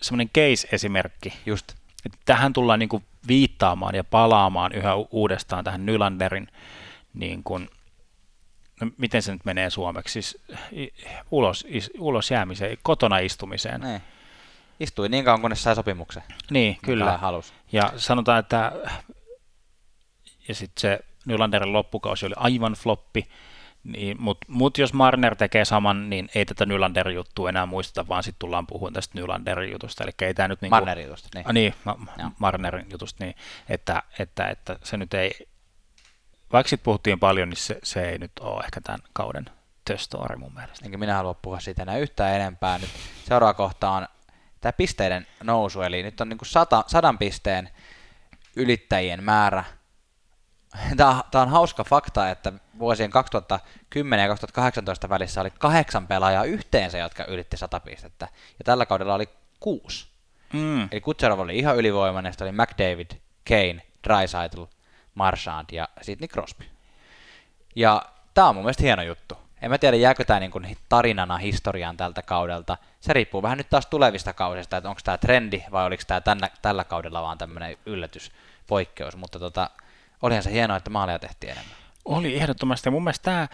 semmoinen 0.00 0.28
case-esimerkki. 0.28 1.32
Just. 1.46 1.72
Että 2.06 2.18
tähän 2.24 2.52
tullaan 2.52 2.78
niin 2.78 2.88
kuin 2.88 3.04
viittaamaan 3.28 3.94
ja 3.94 4.04
palaamaan 4.04 4.72
yhä 4.72 4.94
uudestaan 4.94 5.64
tähän 5.64 5.86
Nylanderin, 5.86 6.48
niin 7.14 7.42
kuin, 7.42 7.68
no 8.80 8.90
miten 8.96 9.22
se 9.22 9.32
nyt 9.32 9.44
menee 9.44 9.70
suomeksi, 9.70 10.12
siis 10.12 10.38
ulos, 11.30 11.66
is, 11.68 11.90
ulos 11.98 12.30
jäämiseen, 12.30 12.78
kotona 12.82 13.18
istumiseen. 13.18 13.80
Ne. 13.80 13.88
Niin. 13.88 14.02
Istui 14.80 15.08
niin 15.08 15.24
kauan, 15.24 15.40
kunnes 15.40 15.62
sai 15.62 15.74
sopimuksen. 15.74 16.22
Niin, 16.50 16.78
kyllä. 16.84 17.18
Halus. 17.18 17.54
Ja 17.72 17.92
sanotaan, 17.96 18.38
että 18.38 18.72
ja 20.48 20.54
sitten 20.54 20.80
se 20.80 21.00
Nylanderin 21.24 21.72
loppukausi 21.72 22.26
oli 22.26 22.34
aivan 22.36 22.72
floppi, 22.72 23.28
niin, 23.84 24.22
Mutta 24.22 24.46
mut 24.48 24.78
jos 24.78 24.92
Marner 24.92 25.36
tekee 25.36 25.64
saman, 25.64 26.10
niin 26.10 26.28
ei 26.34 26.44
tätä 26.44 26.66
Nylander-juttua 26.66 27.48
enää 27.48 27.66
muisteta, 27.66 28.08
vaan 28.08 28.22
sitten 28.22 28.38
tullaan 28.38 28.66
puhumaan 28.66 28.92
tästä 28.92 29.18
Nylanderin 29.18 29.72
jutusta. 29.72 30.04
Eli 30.04 30.12
ei 30.22 30.34
tämä 30.34 30.48
nyt 30.48 30.60
niinku, 30.60 30.74
Marnerin 30.74 31.06
jutusta, 31.06 31.28
niin. 31.34 31.46
Ah, 31.46 31.52
niin, 31.52 31.74
ma- 31.84 31.98
Marnerin 32.38 32.86
jutusta, 32.90 33.24
niin, 33.24 33.36
että, 33.68 34.02
että, 34.18 34.48
että 34.48 34.78
se 34.84 34.96
nyt 34.96 35.14
ei, 35.14 35.48
vaikka 36.52 36.68
siitä 36.68 36.84
puhuttiin 36.84 37.20
paljon, 37.20 37.48
niin 37.48 37.56
se, 37.56 37.78
se 37.82 38.08
ei 38.08 38.18
nyt 38.18 38.32
ole 38.40 38.64
ehkä 38.64 38.80
tämän 38.80 39.00
kauden 39.12 39.44
the 39.84 39.98
story 39.98 40.36
mun 40.36 40.54
mielestä. 40.54 40.84
Enkä 40.84 40.98
minä 40.98 41.14
halua 41.14 41.34
puhua 41.34 41.60
siitä 41.60 41.82
enää 41.82 41.98
yhtään 41.98 42.34
enempää. 42.34 42.78
Nyt 42.78 42.90
seuraava 43.28 43.54
kohta 43.54 43.90
on 43.90 44.08
tämä 44.60 44.72
pisteiden 44.72 45.26
nousu, 45.42 45.82
eli 45.82 46.02
nyt 46.02 46.20
on 46.20 46.28
niin 46.28 46.38
kuin 46.38 46.48
sata, 46.48 46.84
sadan 46.86 47.18
pisteen 47.18 47.70
ylittäjien 48.56 49.24
määrä 49.24 49.64
Tämä, 50.96 51.22
on 51.34 51.48
hauska 51.48 51.84
fakta, 51.84 52.30
että 52.30 52.52
vuosien 52.78 53.10
2010 53.10 54.22
ja 54.22 54.28
2018 54.28 55.08
välissä 55.08 55.40
oli 55.40 55.50
kahdeksan 55.58 56.06
pelaajaa 56.06 56.44
yhteensä, 56.44 56.98
jotka 56.98 57.24
ylitti 57.24 57.56
100 57.56 57.80
pistettä. 57.80 58.28
Ja 58.58 58.64
tällä 58.64 58.86
kaudella 58.86 59.14
oli 59.14 59.28
kuusi. 59.60 60.06
Mm. 60.52 60.88
Eli 60.92 61.00
Kutserov 61.00 61.38
oli 61.38 61.58
ihan 61.58 61.76
ylivoimainen, 61.76 62.32
sitten 62.32 62.48
oli 62.48 62.52
McDavid, 62.52 63.10
Kane, 63.48 63.82
Dreisaitl, 64.04 64.62
Marchand 65.14 65.66
ja 65.72 65.88
Sidney 66.02 66.28
Crosby. 66.28 66.64
Ja 67.76 68.02
tämä 68.34 68.48
on 68.48 68.54
mun 68.54 68.64
mielestä 68.64 68.82
hieno 68.82 69.02
juttu. 69.02 69.38
En 69.62 69.70
mä 69.70 69.78
tiedä, 69.78 69.96
jääkö 69.96 70.24
tämä 70.24 70.40
niin 70.40 70.78
tarinana 70.88 71.38
historiaan 71.38 71.96
tältä 71.96 72.22
kaudelta. 72.22 72.76
Se 73.00 73.12
riippuu 73.12 73.42
vähän 73.42 73.58
nyt 73.58 73.70
taas 73.70 73.86
tulevista 73.86 74.32
kausista, 74.32 74.76
että 74.76 74.88
onko 74.88 75.00
tämä 75.04 75.18
trendi 75.18 75.64
vai 75.72 75.86
oliko 75.86 76.02
tämä 76.06 76.20
tällä, 76.62 76.84
kaudella 76.84 77.22
vaan 77.22 77.38
tämmöinen 77.38 77.76
yllätys, 77.86 78.32
poikkeus. 78.66 79.16
Mutta 79.16 79.38
tota, 79.38 79.70
olihan 80.22 80.42
se 80.42 80.52
hienoa, 80.52 80.76
että 80.76 80.90
maaleja 80.90 81.18
tehtiin 81.18 81.52
enemmän. 81.52 81.76
Oli 82.04 82.36
ehdottomasti. 82.36 82.90
Mun 82.90 83.04
mielestä 83.04 83.24
tämä, 83.24 83.48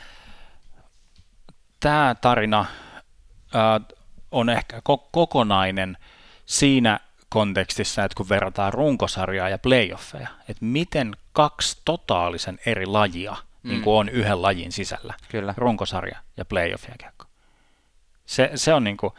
tämä 1.80 2.14
tarina 2.20 2.66
ää, 3.54 3.80
on 4.30 4.48
ehkä 4.50 4.78
ko- 4.78 5.08
kokonainen 5.12 5.96
siinä 6.46 7.00
kontekstissa, 7.28 8.04
että 8.04 8.16
kun 8.16 8.28
verrataan 8.28 8.72
runkosarjaa 8.72 9.48
ja 9.48 9.58
playoffeja, 9.58 10.28
että 10.48 10.64
miten 10.64 11.16
kaksi 11.32 11.82
totaalisen 11.84 12.58
eri 12.66 12.86
lajia 12.86 13.36
mm. 13.62 13.68
niin 13.70 13.82
kuin 13.82 13.94
on 13.94 14.08
yhden 14.08 14.42
lajin 14.42 14.72
sisällä. 14.72 15.14
Kyllä. 15.28 15.54
Runkosarja 15.56 16.18
ja 16.36 16.44
playoff 16.44 16.84
kiekko. 16.98 17.24
Se, 18.26 18.50
se 18.54 18.74
on 18.74 18.84
niin 18.84 18.96
kuin, 18.96 19.12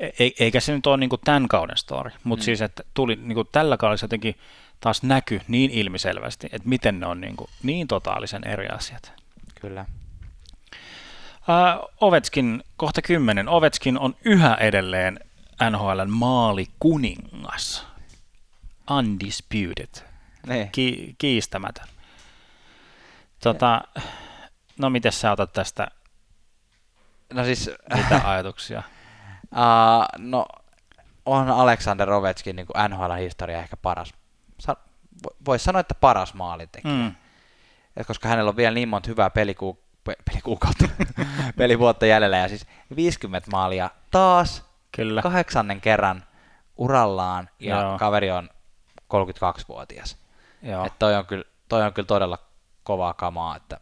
e, 0.00 0.30
eikä 0.40 0.60
se 0.60 0.74
nyt 0.74 0.86
ole 0.86 0.96
niin 0.96 1.10
kuin 1.10 1.20
tämän 1.24 1.48
kauden 1.48 1.76
story, 1.76 2.10
mutta 2.24 2.42
mm. 2.42 2.44
siis, 2.44 2.62
että 2.62 2.82
tuli 2.94 3.16
niin 3.16 3.34
kuin 3.34 3.48
tällä 3.52 3.76
kaudella 3.76 4.04
jotenkin 4.04 4.34
taas 4.80 5.02
näky 5.02 5.40
niin 5.48 5.70
ilmiselvästi, 5.70 6.48
että 6.52 6.68
miten 6.68 7.00
ne 7.00 7.06
on 7.06 7.20
niin, 7.20 7.36
kuin, 7.36 7.50
niin 7.62 7.88
totaalisen 7.88 8.44
eri 8.46 8.68
asiat. 8.68 9.12
Kyllä. 9.60 9.86
Uh, 11.48 11.90
Ovetskin, 12.00 12.64
kohta 12.76 13.02
kymmenen. 13.02 13.48
Ovetskin 13.48 13.98
on 13.98 14.16
yhä 14.24 14.54
edelleen 14.54 15.20
NHLn 15.70 16.10
maalikuningas. 16.10 17.86
Undisputed. 18.90 20.04
Niin. 20.46 20.68
Ki- 20.72 21.14
kiistämätön. 21.18 21.86
Tota, 23.42 23.82
no 24.78 24.90
miten 24.90 25.12
sä 25.12 25.32
otat 25.32 25.52
tästä 25.52 25.88
no 27.34 27.44
siis, 27.44 27.70
mitä 27.94 28.30
ajatuksia? 28.30 28.82
Uh, 29.44 30.06
no 30.18 30.46
on 31.26 31.48
Alexander 31.48 32.10
Ovechkin 32.10 32.56
niin 32.56 32.66
NHL-historia 32.88 33.58
ehkä 33.58 33.76
paras 33.76 34.12
voisi 35.46 35.64
sanoa, 35.64 35.80
että 35.80 35.94
paras 35.94 36.34
maalintekijä. 36.34 36.94
Mm. 36.94 37.14
Et 37.96 38.06
koska 38.06 38.28
hänellä 38.28 38.48
on 38.48 38.56
vielä 38.56 38.74
niin 38.74 38.88
monta 38.88 39.10
hyvää 39.10 39.30
peliku, 39.30 39.78
pelikuukautta, 40.30 40.88
pelivuotta 41.58 42.06
jäljellä, 42.06 42.36
ja 42.36 42.48
siis 42.48 42.66
50 42.96 43.50
maalia 43.50 43.90
taas 44.10 44.64
kyllä. 44.92 45.22
kahdeksannen 45.22 45.80
kerran 45.80 46.24
urallaan, 46.76 47.48
ja 47.60 47.80
Joo. 47.80 47.98
kaveri 47.98 48.30
on 48.30 48.50
32-vuotias. 49.14 50.16
Joo. 50.62 50.86
Et 50.86 50.98
toi, 50.98 51.14
on 51.16 51.26
kyllä, 51.26 51.44
toi 51.68 51.82
on 51.82 51.92
kyllä 51.92 52.06
todella 52.06 52.38
kovaa 52.82 53.14
kamaa, 53.14 53.56
että 53.56 53.80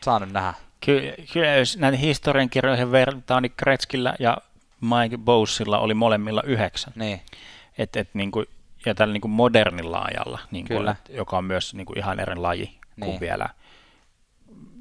saa 0.00 0.18
nyt 0.18 0.32
nähdä. 0.32 0.54
Kyllä, 0.84 1.12
kyllä 1.32 1.46
jos 1.46 1.76
näiden 1.76 2.00
historiankirjoihin 2.00 2.92
vertaa, 2.92 3.40
niin 3.40 3.52
Kretskillä 3.56 4.14
ja 4.18 4.36
Mike 4.80 5.18
Bowsilla 5.18 5.78
oli 5.78 5.94
molemmilla 5.94 6.42
yhdeksän. 6.42 6.92
Niin. 6.96 7.20
Et, 7.78 7.96
et, 7.96 8.14
niin 8.14 8.30
kuin 8.30 8.46
ja 8.86 8.94
tällä 8.94 9.12
niin 9.12 9.20
kuin 9.20 9.32
modernilla 9.32 9.98
ajalla, 9.98 10.38
niin 10.50 10.68
kuin, 10.68 10.78
Kyllä. 10.78 10.96
joka 11.08 11.38
on 11.38 11.44
myös 11.44 11.74
niin 11.74 11.86
kuin 11.86 11.98
ihan 11.98 12.20
eri 12.20 12.36
laji 12.36 12.64
niin. 12.64 12.80
kuin 12.96 13.20
vielä. 13.20 13.48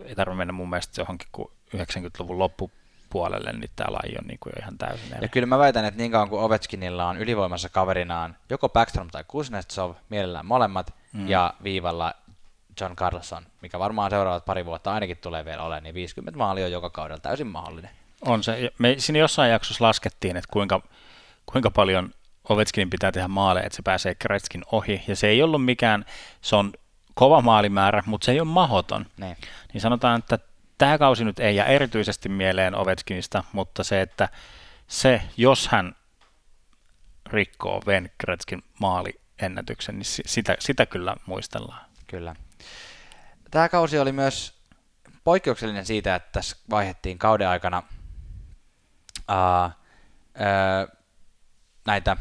Ei 0.05 0.15
tarvitse 0.15 0.37
mennä 0.37 0.53
mun 0.53 0.69
mielestä 0.69 1.01
johonkin 1.01 1.27
kuin 1.31 1.47
90-luvun 1.75 2.39
loppupuolelle, 2.39 3.53
niin 3.53 3.69
tämä 3.75 3.93
laji 3.93 4.15
on 4.21 4.27
niin 4.27 4.39
kuin 4.39 4.53
ihan 4.61 4.77
täysin 4.77 5.13
eri. 5.13 5.25
Ja 5.25 5.27
kyllä 5.27 5.47
mä 5.47 5.59
väitän, 5.59 5.85
että 5.85 5.97
niin 5.97 6.11
kauan 6.11 6.29
kuin 6.29 6.41
Ovechkinilla 6.41 7.07
on 7.07 7.17
ylivoimassa 7.17 7.69
kaverinaan 7.69 8.37
joko 8.49 8.69
Backstrom 8.69 9.07
tai 9.07 9.23
Kuznetsov, 9.27 9.93
mielellään 10.09 10.45
molemmat, 10.45 10.93
mm. 11.13 11.27
ja 11.27 11.53
viivalla 11.63 12.13
John 12.81 12.95
Carlson, 12.95 13.43
mikä 13.61 13.79
varmaan 13.79 14.11
seuraavat 14.11 14.45
pari 14.45 14.65
vuotta 14.65 14.93
ainakin 14.93 15.17
tulee 15.17 15.45
vielä 15.45 15.63
olemaan, 15.63 15.83
niin 15.83 15.95
50 15.95 16.37
maalia 16.37 16.65
on 16.65 16.71
joka 16.71 16.89
kaudella 16.89 17.19
täysin 17.19 17.47
mahdollinen. 17.47 17.91
On 18.21 18.43
se. 18.43 18.71
Me 18.77 18.95
siinä 18.97 19.19
jossain 19.19 19.51
jaksossa 19.51 19.85
laskettiin, 19.85 20.37
että 20.37 20.49
kuinka, 20.53 20.81
kuinka 21.45 21.71
paljon 21.71 22.13
Ovechkinin 22.49 22.89
pitää 22.89 23.11
tehdä 23.11 23.27
maaleja, 23.27 23.65
että 23.65 23.75
se 23.75 23.81
pääsee 23.81 24.15
Kretskin 24.15 24.63
ohi. 24.71 25.03
Ja 25.07 25.15
se 25.15 25.27
ei 25.27 25.43
ollut 25.43 25.65
mikään, 25.65 26.05
se 26.41 26.55
on 26.55 26.73
kova 27.13 27.41
maalimäärä, 27.41 28.03
mutta 28.05 28.25
se 28.25 28.31
ei 28.31 28.39
ole 28.39 28.47
mahoton. 28.47 29.05
Ne. 29.17 29.25
Niin. 29.25 29.37
niin 29.73 29.81
sanotaan, 29.81 30.19
että 30.19 30.39
tämä 30.77 30.97
kausi 30.97 31.25
nyt 31.25 31.39
ei 31.39 31.55
jää 31.55 31.65
erityisesti 31.65 32.29
mieleen 32.29 32.75
Ovechkinista, 32.75 33.43
mutta 33.53 33.83
se, 33.83 34.01
että 34.01 34.29
se, 34.87 35.21
jos 35.37 35.67
hän 35.67 35.95
rikkoo 37.25 37.81
Ven 37.85 38.11
Kretskin 38.17 38.63
maaliennätyksen, 38.79 39.99
niin 39.99 40.05
sitä, 40.05 40.55
sitä 40.59 40.85
kyllä 40.85 41.15
muistellaan. 41.25 41.85
Kyllä. 42.07 42.35
Tämä 43.51 43.69
kausi 43.69 43.99
oli 43.99 44.11
myös 44.11 44.59
poikkeuksellinen 45.23 45.85
siitä, 45.85 46.15
että 46.15 46.29
tässä 46.31 46.57
vaihdettiin 46.69 47.17
kauden 47.17 47.47
aikana 47.47 47.83
uh, 49.29 49.71
uh, 50.35 50.99
näitä 51.85 52.17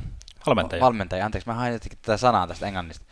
valmentajia. 0.47 0.85
valmentajia. 0.85 1.25
Anteeksi, 1.25 1.49
mä 1.49 1.55
hain 1.55 1.81
tätä 2.03 2.17
sanaa 2.17 2.47
tästä 2.47 2.67
englannista. 2.67 3.05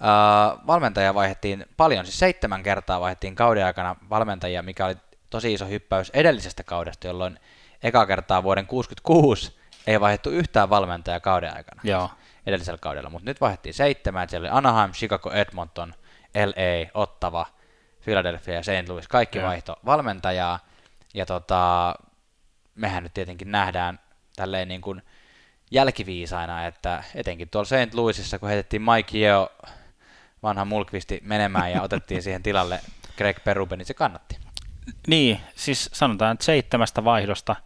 Uh, 0.00 0.66
valmentajia 0.66 1.14
vaihdettiin 1.14 1.66
paljon, 1.76 2.04
siis 2.04 2.18
seitsemän 2.18 2.62
kertaa 2.62 3.00
vaihdettiin 3.00 3.34
kauden 3.34 3.66
aikana 3.66 3.96
valmentajia, 4.10 4.62
mikä 4.62 4.86
oli 4.86 4.96
tosi 5.30 5.52
iso 5.52 5.66
hyppäys 5.66 6.10
edellisestä 6.14 6.64
kaudesta, 6.64 7.06
jolloin 7.06 7.38
eka 7.82 8.06
kertaa 8.06 8.42
vuoden 8.42 8.66
66 8.66 9.58
ei 9.86 10.00
vaihdettu 10.00 10.30
yhtään 10.30 10.70
valmentajaa 10.70 11.20
kauden 11.20 11.56
aikana. 11.56 11.80
Joo. 11.84 12.10
Edellisellä 12.46 12.78
kaudella, 12.78 13.10
mutta 13.10 13.30
nyt 13.30 13.40
vaihdettiin 13.40 13.74
seitsemän, 13.74 14.28
siellä 14.28 14.48
oli 14.48 14.58
Anaheim, 14.58 14.92
Chicago, 14.92 15.30
Edmonton, 15.32 15.94
LA, 16.34 16.90
Ottava, 16.94 17.46
Philadelphia 18.04 18.54
ja 18.54 18.62
St. 18.62 18.88
Louis, 18.88 19.08
kaikki 19.08 19.38
Joo. 19.38 19.48
vaihto 19.48 19.76
valmentajaa, 19.84 20.58
ja 21.14 21.26
tota, 21.26 21.94
mehän 22.74 23.02
nyt 23.02 23.14
tietenkin 23.14 23.50
nähdään 23.50 24.00
tälleen 24.36 24.68
niin 24.68 24.80
kuin 24.80 25.02
jälkiviisaina, 25.70 26.66
että 26.66 27.04
etenkin 27.14 27.48
tuolla 27.48 27.64
St. 27.64 27.94
Louisissa, 27.94 28.38
kun 28.38 28.48
heitettiin 28.48 28.82
Mike 28.82 29.18
Yeo, 29.18 29.48
vanha 30.42 30.64
mulkvisti, 30.64 31.20
menemään 31.22 31.72
ja 31.72 31.82
otettiin 31.82 32.22
siihen 32.22 32.42
tilalle 32.42 32.80
Greg 33.16 33.44
Perube, 33.44 33.76
niin 33.76 33.86
se 33.86 33.94
kannatti. 33.94 34.38
Niin, 35.06 35.40
siis 35.54 35.90
sanotaan, 35.92 36.32
että 36.32 36.44
seitsemästä 36.44 37.04
vaihdosta, 37.04 37.56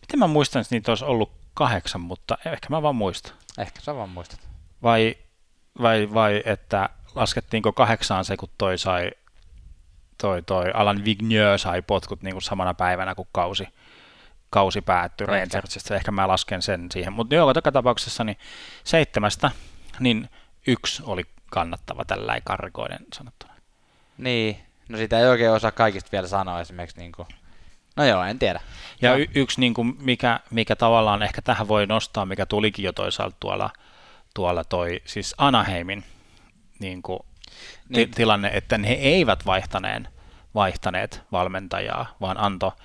miten 0.00 0.18
mä 0.18 0.26
muistan, 0.26 0.62
että 0.62 0.74
niitä 0.74 0.90
olisi 0.90 1.04
ollut 1.04 1.32
kahdeksan, 1.54 2.00
mutta 2.00 2.38
ehkä 2.46 2.66
mä 2.70 2.82
vaan 2.82 2.96
muistan. 2.96 3.32
Ehkä 3.58 3.80
sä 3.80 3.94
vaan 3.94 4.08
muistat. 4.08 4.40
Vai, 4.82 5.16
vai, 5.82 6.08
vai 6.14 6.42
että 6.44 6.88
laskettiinko 7.14 7.72
kahdeksaan 7.72 8.24
se, 8.24 8.36
kun 8.36 8.48
toi 8.58 8.78
sai, 8.78 9.10
toi, 10.18 10.42
toi 10.42 10.70
Alan 10.74 11.04
Vigneux 11.04 11.62
sai 11.62 11.82
potkut 11.82 12.22
niin 12.22 12.34
kuin 12.34 12.42
samana 12.42 12.74
päivänä, 12.74 13.14
kuin 13.14 13.28
kausi, 13.32 13.68
kausi 14.52 14.80
päättyi 14.80 15.26
Rangersista. 15.26 15.94
Ehkä 15.94 16.10
mä 16.10 16.28
lasken 16.28 16.62
sen 16.62 16.86
siihen. 16.92 17.12
Mutta 17.12 17.34
joka 17.34 17.72
tapauksessa 17.72 18.24
niin 18.24 18.38
seitsemästä, 18.84 19.50
niin 20.00 20.28
yksi 20.66 21.02
oli 21.06 21.24
kannattava 21.50 22.04
tällä 22.04 22.40
karkoiden 22.44 23.06
sanottuna. 23.14 23.52
Niin, 24.18 24.58
no 24.88 24.98
sitä 24.98 25.18
ei 25.18 25.26
oikein 25.26 25.50
osaa 25.50 25.70
kaikista 25.70 26.08
vielä 26.12 26.26
sanoa 26.26 26.60
esimerkiksi 26.60 26.98
niin 26.98 27.12
kuin 27.12 27.28
No 27.96 28.04
joo, 28.04 28.22
en 28.24 28.38
tiedä. 28.38 28.60
Ja 29.02 29.16
y- 29.16 29.26
yksi, 29.34 29.60
niin 29.60 29.74
kuin 29.74 29.96
mikä, 29.98 30.40
mikä 30.50 30.76
tavallaan 30.76 31.22
ehkä 31.22 31.42
tähän 31.42 31.68
voi 31.68 31.86
nostaa, 31.86 32.26
mikä 32.26 32.46
tulikin 32.46 32.84
jo 32.84 32.92
toisaalta 32.92 33.36
tuolla, 33.40 33.70
tuolla 34.34 34.64
toi, 34.64 35.00
siis 35.04 35.34
Anaheimin 35.38 36.04
niin 36.78 37.02
kuin, 37.02 37.20
niin. 37.88 38.10
T- 38.10 38.14
tilanne, 38.14 38.50
että 38.54 38.78
he 38.78 38.92
eivät 38.92 39.46
vaihtaneen, 39.46 40.08
vaihtaneet 40.54 41.22
valmentajaa, 41.32 42.16
vaan 42.20 42.38
anto 42.38 42.76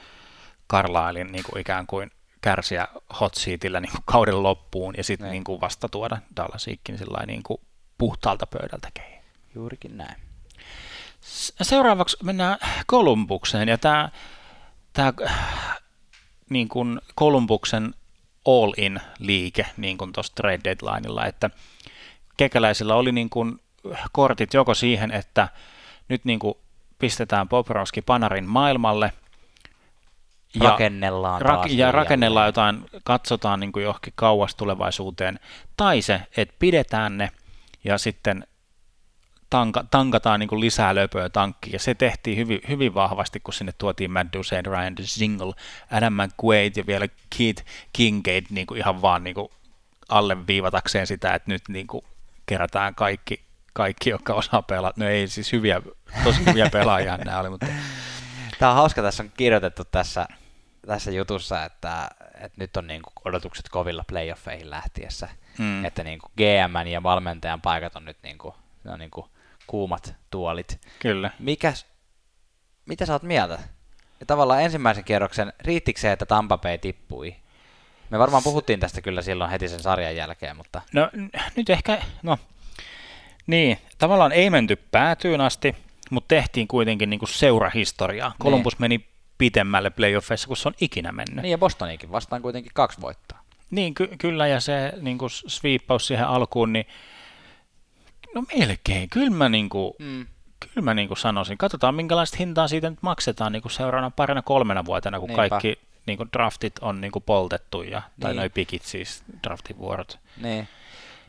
Carlislein 0.69 1.31
niin 1.31 1.43
kuin 1.49 1.61
ikään 1.61 1.87
kuin 1.87 2.11
kärsiä 2.41 2.87
hot 3.19 3.35
seatillä 3.35 3.79
niin 3.79 3.91
kuin 3.91 4.03
kauden 4.05 4.43
loppuun 4.43 4.93
ja 4.97 5.03
sitten 5.03 5.31
niin. 5.31 5.43
kuin 5.43 5.61
vasta 5.61 5.89
tuoda 5.89 6.17
Dallasikin 6.35 6.97
niin 7.25 7.43
kuin 7.43 7.61
puhtaalta 7.97 8.47
pöydältä 8.47 8.89
kehiin. 8.93 9.21
Juurikin 9.55 9.97
näin. 9.97 10.15
Seuraavaksi 11.61 12.17
mennään 12.23 12.57
Kolumbukseen 12.85 13.67
ja 13.67 13.77
tämä, 13.77 14.09
tämä 14.93 15.13
niin 16.49 16.67
kuin 16.67 17.01
Kolumbuksen 17.15 17.93
all-in 18.45 18.99
liike 19.19 19.65
niin 19.77 19.97
kuin 19.97 20.13
tuossa 20.13 20.35
trade 20.35 20.59
deadlineilla, 20.63 21.25
että 21.25 21.49
kekäläisillä 22.37 22.95
oli 22.95 23.11
niin 23.11 23.29
kuin 23.29 23.59
kortit 24.11 24.53
joko 24.53 24.73
siihen, 24.73 25.11
että 25.11 25.47
nyt 26.09 26.25
niin 26.25 26.39
kuin 26.39 26.53
pistetään 26.99 27.49
Bobrovski 27.49 28.01
Panarin 28.01 28.49
maailmalle 28.49 29.13
ja 30.63 30.69
rakennellaan, 30.69 31.41
rak- 31.41 31.71
ja 31.71 31.91
rakennellaan 31.91 32.45
jotain, 32.45 32.85
katsotaan 33.03 33.59
niin 33.59 33.71
kuin 33.71 33.83
johonkin 33.83 34.13
kauas 34.15 34.55
tulevaisuuteen, 34.55 35.39
tai 35.77 36.01
se, 36.01 36.21
että 36.37 36.55
pidetään 36.59 37.17
ne 37.17 37.31
ja 37.83 37.97
sitten 37.97 38.47
tanka, 39.49 39.83
tankataan 39.91 40.39
niin 40.39 40.47
kuin 40.47 40.61
lisää 40.61 40.95
löpöä 40.95 41.29
tankkiin, 41.29 41.73
ja 41.73 41.79
se 41.79 41.95
tehtiin 41.95 42.37
hyvin, 42.37 42.59
hyvin 42.69 42.93
vahvasti, 42.93 43.39
kun 43.39 43.53
sinne 43.53 43.73
tuotiin 43.77 44.11
Matt 44.11 44.33
Duchesne, 44.33 44.61
Ryan 44.71 44.95
Single, 45.01 45.53
Adam 45.91 46.13
McQuaid 46.13 46.73
ja 46.75 46.87
vielä 46.87 47.07
Keith 47.37 47.65
Kincaid 47.93 48.45
niin 48.49 48.67
kuin 48.67 48.77
ihan 48.77 49.01
vaan 49.01 49.23
niin 49.23 49.35
kuin 49.35 49.49
alleviivatakseen 50.09 51.07
sitä, 51.07 51.33
että 51.33 51.51
nyt 51.51 51.61
niin 51.69 51.87
kuin 51.87 52.05
kerätään 52.45 52.95
kaikki 52.95 53.47
kaikki, 53.77 54.09
jotka 54.09 54.33
osaa 54.33 54.61
pelata. 54.61 55.01
No 55.01 55.09
ei 55.09 55.27
siis 55.27 55.51
hyviä, 55.51 55.81
tosi 56.23 56.45
hyviä 56.45 56.69
pelaajia 56.69 57.17
nämä 57.25 57.39
oli, 57.39 57.49
mutta... 57.49 57.65
Tämä 58.59 58.71
on 58.71 58.77
hauska, 58.77 59.01
tässä 59.01 59.23
on 59.23 59.31
kirjoitettu 59.37 59.83
tässä, 59.85 60.27
tässä 60.87 61.11
jutussa, 61.11 61.63
että, 61.63 62.09
että 62.33 62.57
nyt 62.57 62.77
on 62.77 62.87
niin 62.87 63.01
kuin 63.01 63.13
odotukset 63.25 63.69
kovilla 63.69 64.03
playoffeihin 64.07 64.69
lähtiessä, 64.69 65.29
hmm. 65.57 65.85
että 65.85 66.03
niin 66.03 66.19
kuin 66.19 66.31
GM 66.37 66.87
ja 66.87 67.03
valmentajan 67.03 67.61
paikat 67.61 67.95
on 67.95 68.05
nyt 68.05 68.17
niin 68.23 68.37
kuin, 68.37 68.55
ne 68.83 68.91
on 68.91 68.99
niin 68.99 69.11
kuin 69.11 69.25
kuumat 69.67 70.15
tuolit. 70.29 70.81
Kyllä. 70.99 71.31
Mikä, 71.39 71.73
mitä 72.85 73.05
sä 73.05 73.13
oot 73.13 73.23
mieltä? 73.23 73.59
Ja 74.19 74.25
tavallaan 74.25 74.61
ensimmäisen 74.61 75.03
kierroksen, 75.03 75.53
riittikö 75.59 75.99
se, 75.99 76.11
että 76.11 76.25
Tampa 76.25 76.57
Bay 76.57 76.77
tippui? 76.77 77.35
Me 78.09 78.19
varmaan 78.19 78.43
puhuttiin 78.43 78.79
tästä 78.79 79.01
kyllä 79.01 79.21
silloin 79.21 79.51
heti 79.51 79.67
sen 79.67 79.79
sarjan 79.79 80.15
jälkeen, 80.15 80.57
mutta... 80.57 80.81
No 80.93 81.09
nyt 81.55 81.69
ehkä, 81.69 82.01
no 82.23 82.37
niin, 83.47 83.77
tavallaan 83.97 84.31
ei 84.31 84.49
menty 84.49 84.75
päätyyn 84.75 85.41
asti, 85.41 85.75
mutta 86.11 86.27
tehtiin 86.27 86.67
kuitenkin 86.67 87.09
niin 87.09 87.19
kuin 87.19 87.29
seurahistoriaa. 87.29 88.29
Niin. 88.29 88.43
Columbus 88.43 88.79
meni 88.79 89.07
pitemmälle 89.37 89.89
playoffeissa, 89.89 90.47
kuin 90.47 90.57
se 90.57 90.67
on 90.67 90.73
ikinä 90.81 91.11
mennyt. 91.11 91.41
Niin 91.41 91.51
ja 91.51 91.57
Bostonikin 91.57 92.11
vastaan 92.11 92.41
kuitenkin 92.41 92.71
kaksi 92.75 93.01
voittaa. 93.01 93.43
Niin, 93.71 93.93
ky- 93.93 94.15
kyllä, 94.17 94.47
ja 94.47 94.59
se 94.59 94.93
niin 95.01 95.17
kuin 95.17 95.29
sweepaus 95.29 96.07
siihen 96.07 96.27
alkuun, 96.27 96.73
niin 96.73 96.85
no 98.35 98.43
melkein. 98.57 99.09
Kyllä 99.09 99.29
mä, 99.29 99.49
niin 99.49 99.69
kuin, 99.69 99.93
mm. 99.99 100.27
kyllä 100.59 100.81
mä 100.81 100.93
niin 100.93 101.07
kuin 101.07 101.17
sanoisin. 101.17 101.57
Katsotaan, 101.57 101.95
minkälaista 101.95 102.37
hintaa 102.37 102.67
siitä 102.67 102.89
nyt 102.89 102.99
maksetaan 103.01 103.51
niin 103.51 103.61
kuin 103.61 103.71
seuraavana 103.71 104.11
parina 104.11 104.41
kolmena 104.41 104.85
vuotena, 104.85 105.19
kun 105.19 105.29
Niinpä. 105.29 105.49
kaikki 105.49 105.79
niin 106.05 106.17
kuin 106.17 106.29
draftit 106.33 106.79
on 106.79 107.01
niin 107.01 107.11
kuin 107.11 107.23
poltettu, 107.23 107.83
ja, 107.83 108.01
tai 108.19 108.31
niin. 108.31 108.37
noi 108.37 108.49
pikit 108.49 108.83
siis, 108.83 109.23
draftivuorot. 109.43 110.19
Niin 110.41 110.67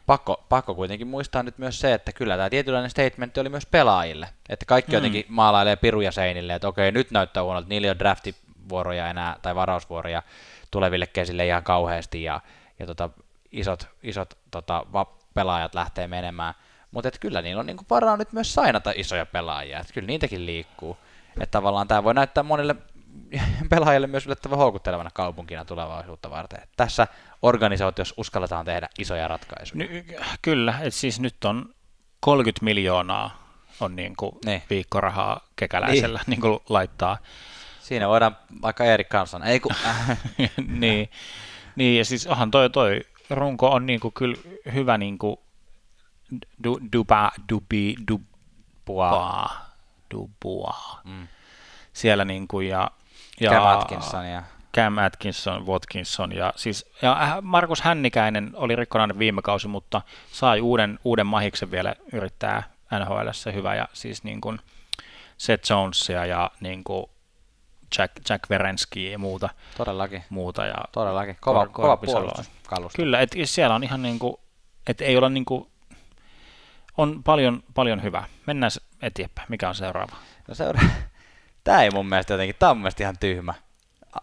pakko, 0.09 0.44
pakko 0.48 0.74
kuitenkin 0.74 1.06
muistaa 1.06 1.42
nyt 1.42 1.59
myös 1.59 1.80
se, 1.80 1.94
että 1.94 2.12
kyllä 2.12 2.36
tämä 2.36 2.50
tietynlainen 2.50 2.90
statement 2.90 3.38
oli 3.38 3.48
myös 3.48 3.66
pelaajille. 3.66 4.28
Että 4.48 4.66
kaikki 4.66 4.92
mm. 4.92 4.94
jotenkin 4.94 5.24
maalailee 5.28 5.76
piruja 5.76 6.12
seinille, 6.12 6.54
että 6.54 6.68
okei, 6.68 6.92
nyt 6.92 7.11
näyttää 7.11 7.42
huonolta, 7.42 7.68
niillä 7.68 7.86
ei 7.86 7.90
ole 7.90 7.98
draftivuoroja 7.98 9.09
enää, 9.09 9.36
tai 9.42 9.54
varausvuoroja 9.54 10.22
tuleville 10.70 11.06
kesille 11.06 11.46
ihan 11.46 11.62
kauheasti, 11.62 12.22
ja, 12.22 12.40
ja 12.78 12.86
tota, 12.86 13.11
isot, 13.52 13.88
isot 14.02 14.38
tota, 14.50 14.86
pelaajat 15.34 15.74
lähtee 15.74 16.09
menemään. 16.09 16.54
Mutta 16.90 17.11
kyllä 17.20 17.42
niillä 17.42 17.61
on 17.61 17.66
niinku 17.66 17.84
varaa 17.90 18.16
nyt 18.16 18.32
myös 18.32 18.54
sainata 18.54 18.92
isoja 18.96 19.26
pelaajia, 19.26 19.80
että 19.80 19.92
kyllä 19.92 20.06
niitäkin 20.06 20.46
liikkuu. 20.46 20.96
Että 21.40 21.59
tavallaan 21.59 21.88
tämä 21.88 22.04
voi 22.04 22.14
näyttää 22.14 22.42
monille 22.42 22.76
pelaajille 23.70 24.06
myös 24.06 24.26
yllättävän 24.26 24.58
houkuttelevana 24.58 25.10
kaupunkina 25.14 25.64
tulevaisuutta 25.64 26.30
varten. 26.30 26.62
Että 26.62 26.74
tässä 26.76 27.06
organisaatiossa 27.42 28.14
uskalletaan 28.18 28.64
tehdä 28.64 28.88
isoja 28.98 29.28
ratkaisuja. 29.28 29.86
Ny, 29.86 30.04
kyllä, 30.42 30.74
että 30.82 31.00
siis 31.00 31.20
nyt 31.20 31.44
on 31.44 31.74
30 32.20 32.64
miljoonaa 32.64 33.48
on 33.80 33.96
niin 33.96 34.16
kuin 34.16 34.32
niin. 34.44 34.62
viikkorahaa 34.70 35.40
kekäläisellä 35.56 36.18
niin. 36.18 36.30
Niin 36.30 36.40
kuin 36.40 36.58
laittaa. 36.68 37.18
Siinä 37.80 38.08
voidaan 38.08 38.36
vaikka 38.62 38.84
Erik 38.84 39.08
Kansan, 39.08 39.42
ei 39.42 39.60
kun... 39.60 39.72
niin, 40.80 41.10
niin, 41.76 41.98
ja 41.98 42.04
siis 42.04 42.26
onhan 42.26 42.50
toi, 42.50 42.70
toi 42.70 43.00
runko 43.30 43.68
on 43.68 43.86
niin 43.86 44.00
kuin 44.00 44.14
kyllä 44.14 44.36
hyvä 44.74 44.98
niin 44.98 45.18
kuin 45.18 45.36
du, 46.64 46.78
Duba, 46.92 47.30
Dubi, 47.52 47.94
Dubois, 48.08 49.50
Dubois. 50.14 50.76
Mm. 51.04 51.28
Siellä 51.92 52.24
niin 52.24 52.48
kuin, 52.48 52.68
ja, 52.68 52.90
ja 53.41 53.51
Cam 53.51 53.66
Atkinson 53.66 54.26
ja 54.26 54.43
Cam 54.74 54.99
Atkinson, 54.99 55.66
Watkinson 55.66 56.32
ja 56.32 56.53
siis 56.57 56.91
ja 57.03 57.39
Markus 57.43 57.80
Hännikäinen 57.80 58.51
oli 58.55 58.76
rikkonainen 58.76 59.18
viime 59.18 59.43
kausi, 59.43 59.68
mutta 59.68 60.03
sai 60.32 60.61
uuden, 60.61 60.99
uuden 61.05 61.26
mahiksen 61.26 61.70
vielä 61.70 61.95
yrittää 62.12 62.62
NHL 62.99 63.53
hyvä 63.55 63.74
ja 63.74 63.89
siis 63.93 64.24
niin 64.24 64.41
kuin 64.41 64.59
Seth 65.36 65.70
Jonesia 65.70 66.26
ja 66.26 66.51
niin 66.61 66.84
kuin 66.84 67.07
Jack, 67.99 68.12
Jack 68.28 68.51
Verenski 68.51 69.12
ja 69.12 69.18
muuta. 69.18 69.49
Todellakin. 69.76 70.24
Muuta 70.30 70.66
ja 70.66 70.74
Todellakin. 70.93 71.36
Kova, 71.41 71.66
kor- 71.66 71.72
kova 71.72 71.97
puolustus. 71.97 72.51
Kyllä, 72.97 73.20
että 73.20 73.36
siellä 73.45 73.74
on 73.74 73.84
ihan 73.84 74.03
niin 74.03 74.18
kuin, 74.18 74.36
että 74.86 75.05
ei 75.05 75.16
ole 75.16 75.30
niin 75.30 75.45
kuin, 75.45 75.70
on 76.97 77.22
paljon, 77.22 77.62
paljon 77.74 78.03
hyvää. 78.03 78.24
Mennään 78.47 78.70
eteenpäin. 79.03 79.47
Mikä 79.49 79.68
on 79.68 79.74
seuraava? 79.74 80.16
No 80.49 80.55
seuraava. 80.55 80.89
Tämä 81.68 81.82
ei 81.82 81.90
mun 81.90 82.08
mielestä 82.08 82.34
jotenkin, 82.34 82.56
tämä 82.58 82.70
on 82.70 82.76
mun 82.76 82.82
mielestä 82.82 83.02
ihan 83.02 83.18
tyhmä. 83.18 83.54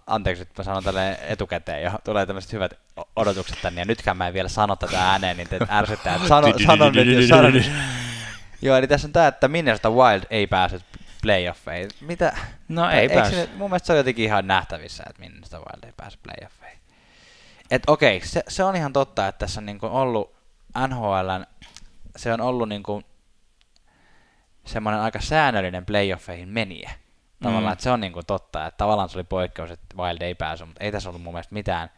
Anteeksi, 0.07 0.41
että 0.41 0.61
mä 0.61 0.63
sanon 0.63 0.83
tälle 0.83 1.19
etukäteen 1.21 1.83
jo. 1.83 1.91
Tulee 2.03 2.25
tämmöiset 2.25 2.53
hyvät 2.53 2.73
odotukset 3.15 3.61
tänne, 3.61 3.81
ja 3.81 3.85
nytkään 3.85 4.17
mä 4.17 4.27
en 4.27 4.33
vielä 4.33 4.49
sano 4.49 4.75
tätä 4.75 5.11
ääneen, 5.11 5.37
niin 5.37 5.49
te 5.49 5.59
ärsyttää, 5.69 6.19
sano, 6.27 6.53
sano 6.67 6.89
nyt, 6.89 7.27
sano 7.27 7.49
nyt. 7.49 7.71
Joo, 8.61 8.77
eli 8.77 8.87
tässä 8.87 9.07
on 9.07 9.13
tämä, 9.13 9.27
että 9.27 9.47
Minnesota 9.47 9.89
Wild 9.89 10.23
ei 10.29 10.47
pääse 10.47 10.79
playoffeihin. 11.21 11.89
Mitä? 12.01 12.37
No 12.67 12.89
ei 12.89 13.09
pääse. 13.09 13.49
mun 13.55 13.69
mielestä 13.69 13.87
se 13.87 13.93
on 13.93 13.97
jotenkin 13.97 14.25
ihan 14.25 14.47
nähtävissä, 14.47 15.03
että 15.09 15.19
Minnesota 15.19 15.57
Wild 15.57 15.83
ei 15.83 15.93
pääse 15.97 16.17
playoffeihin. 16.23 16.79
Et 17.71 17.83
okei, 17.87 18.21
se, 18.25 18.43
se, 18.47 18.63
on 18.63 18.75
ihan 18.75 18.93
totta, 18.93 19.27
että 19.27 19.39
tässä 19.39 19.61
on 19.61 19.65
niinku 19.65 19.87
ollut 19.91 20.35
NHLn, 20.87 21.45
se 22.15 22.33
on 22.33 22.41
ollut 22.41 22.69
niinku 22.69 23.03
semmoinen 24.65 25.01
aika 25.01 25.21
säännöllinen 25.21 25.85
playoffeihin 25.85 26.49
meniä. 26.49 27.04
Tavallaan, 27.43 27.71
mm. 27.71 27.73
että 27.73 27.83
se 27.83 27.91
on 27.91 27.99
niinku 27.99 28.23
totta, 28.23 28.65
että 28.65 28.77
tavallaan 28.77 29.09
se 29.09 29.17
oli 29.17 29.23
poikkeus, 29.23 29.71
että 29.71 29.97
Wild 29.97 30.21
ei 30.21 30.36
pääse, 30.36 30.65
mutta 30.65 30.83
ei 30.83 30.91
tässä 30.91 31.09
ollut 31.09 31.21
mun 31.21 31.33
mielestä 31.33 31.53
mitään. 31.53 31.89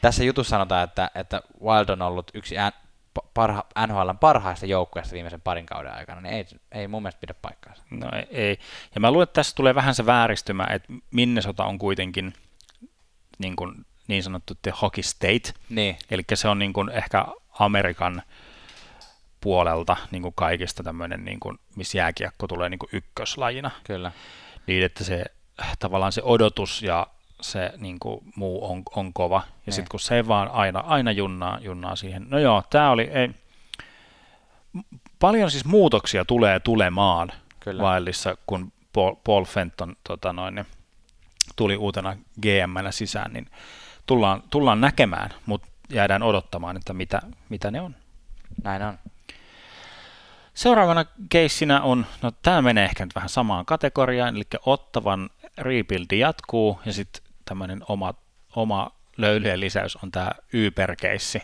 Tässä 0.00 0.24
jutussa 0.24 0.50
sanotaan, 0.50 0.84
että, 0.84 1.10
että 1.14 1.42
Wild 1.64 1.88
on 1.88 2.02
ollut 2.02 2.30
yksi 2.34 2.54
parha, 3.34 3.64
NHLn 3.86 4.18
parhaista 4.18 4.66
joukkueista 4.66 5.14
viimeisen 5.14 5.40
parin 5.40 5.66
kauden 5.66 5.92
aikana, 5.92 6.20
niin 6.20 6.34
ei, 6.34 6.46
ei 6.72 6.88
mun 6.88 7.02
mielestä 7.02 7.20
pidä 7.20 7.34
paikkaansa. 7.42 7.82
No 7.90 8.08
ei, 8.12 8.26
ei. 8.30 8.58
Ja 8.94 9.00
mä 9.00 9.10
luulen, 9.10 9.22
että 9.24 9.34
tässä 9.34 9.56
tulee 9.56 9.74
vähän 9.74 9.94
se 9.94 10.06
vääristymä, 10.06 10.66
että 10.70 10.92
Minnesota 11.10 11.64
on 11.64 11.78
kuitenkin 11.78 12.34
niin, 13.38 13.56
kuin, 13.56 13.86
niin 14.08 14.22
sanottu 14.22 14.54
the 14.62 14.72
hockey 14.82 15.02
state, 15.02 15.52
niin. 15.68 15.96
eli 16.10 16.22
se 16.34 16.48
on 16.48 16.58
niin 16.58 16.72
kuin 16.72 16.88
ehkä 16.88 17.24
Amerikan 17.58 18.22
puolelta 19.40 19.96
niin 20.10 20.22
kuin 20.22 20.34
kaikista 20.34 20.82
tämmöinen, 20.82 21.24
niin 21.24 21.40
kuin, 21.40 21.58
missä 21.76 21.98
jääkiekko 21.98 22.46
tulee 22.46 22.68
niin 22.68 22.78
kuin 22.78 22.90
ykköslajina. 22.92 23.70
Kyllä. 23.84 24.12
Niin, 24.70 24.84
että 24.84 25.04
se 25.04 25.24
tavallaan 25.78 26.12
se 26.12 26.22
odotus 26.24 26.82
ja 26.82 27.06
se 27.40 27.72
niin 27.76 27.98
kuin, 27.98 28.20
muu 28.36 28.70
on, 28.70 28.82
on 28.96 29.12
kova. 29.12 29.36
Ja 29.36 29.52
niin. 29.66 29.74
sitten 29.74 29.90
kun 29.90 30.00
se 30.00 30.28
vaan 30.28 30.50
aina, 30.50 30.80
aina 30.80 31.12
junnaa, 31.12 31.58
junnaa 31.60 31.96
siihen. 31.96 32.26
No 32.28 32.38
joo, 32.38 32.62
tämä 32.70 32.90
oli, 32.90 33.02
ei, 33.02 33.30
paljon 35.18 35.50
siis 35.50 35.64
muutoksia 35.64 36.24
tulee 36.24 36.60
tulemaan 36.60 37.32
Kyllä. 37.60 37.82
Wildissa, 37.82 38.36
kun 38.46 38.72
Paul, 38.92 39.14
Paul 39.24 39.44
Fenton 39.44 39.96
tota 40.04 40.32
noin, 40.32 40.54
niin 40.54 40.66
tuli 41.56 41.76
uutena 41.76 42.16
gm 42.42 42.90
sisään, 42.90 43.32
niin 43.32 43.46
tullaan, 44.06 44.42
tullaan 44.50 44.80
näkemään, 44.80 45.30
mutta 45.46 45.68
jäädään 45.92 46.22
odottamaan, 46.22 46.76
että 46.76 46.92
mitä, 46.92 47.22
mitä 47.48 47.70
ne 47.70 47.80
on. 47.80 47.96
Näin 48.64 48.82
on. 48.82 48.98
Seuraavana 50.54 51.04
keissinä 51.28 51.80
on, 51.80 52.06
no 52.22 52.30
tämä 52.42 52.62
menee 52.62 52.84
ehkä 52.84 53.04
nyt 53.04 53.14
vähän 53.14 53.28
samaan 53.28 53.66
kategoriaan, 53.66 54.36
eli 54.36 54.44
ottavan 54.66 55.30
rebuildi 55.58 56.18
jatkuu, 56.18 56.80
ja 56.86 56.92
sitten 56.92 57.22
tämmöinen 57.44 57.80
oma, 57.88 58.14
oma 58.56 58.90
löylyjen 59.16 59.60
lisäys 59.60 59.96
on 59.96 60.10
tämä 60.10 60.30
Uber-keissi, 60.54 61.42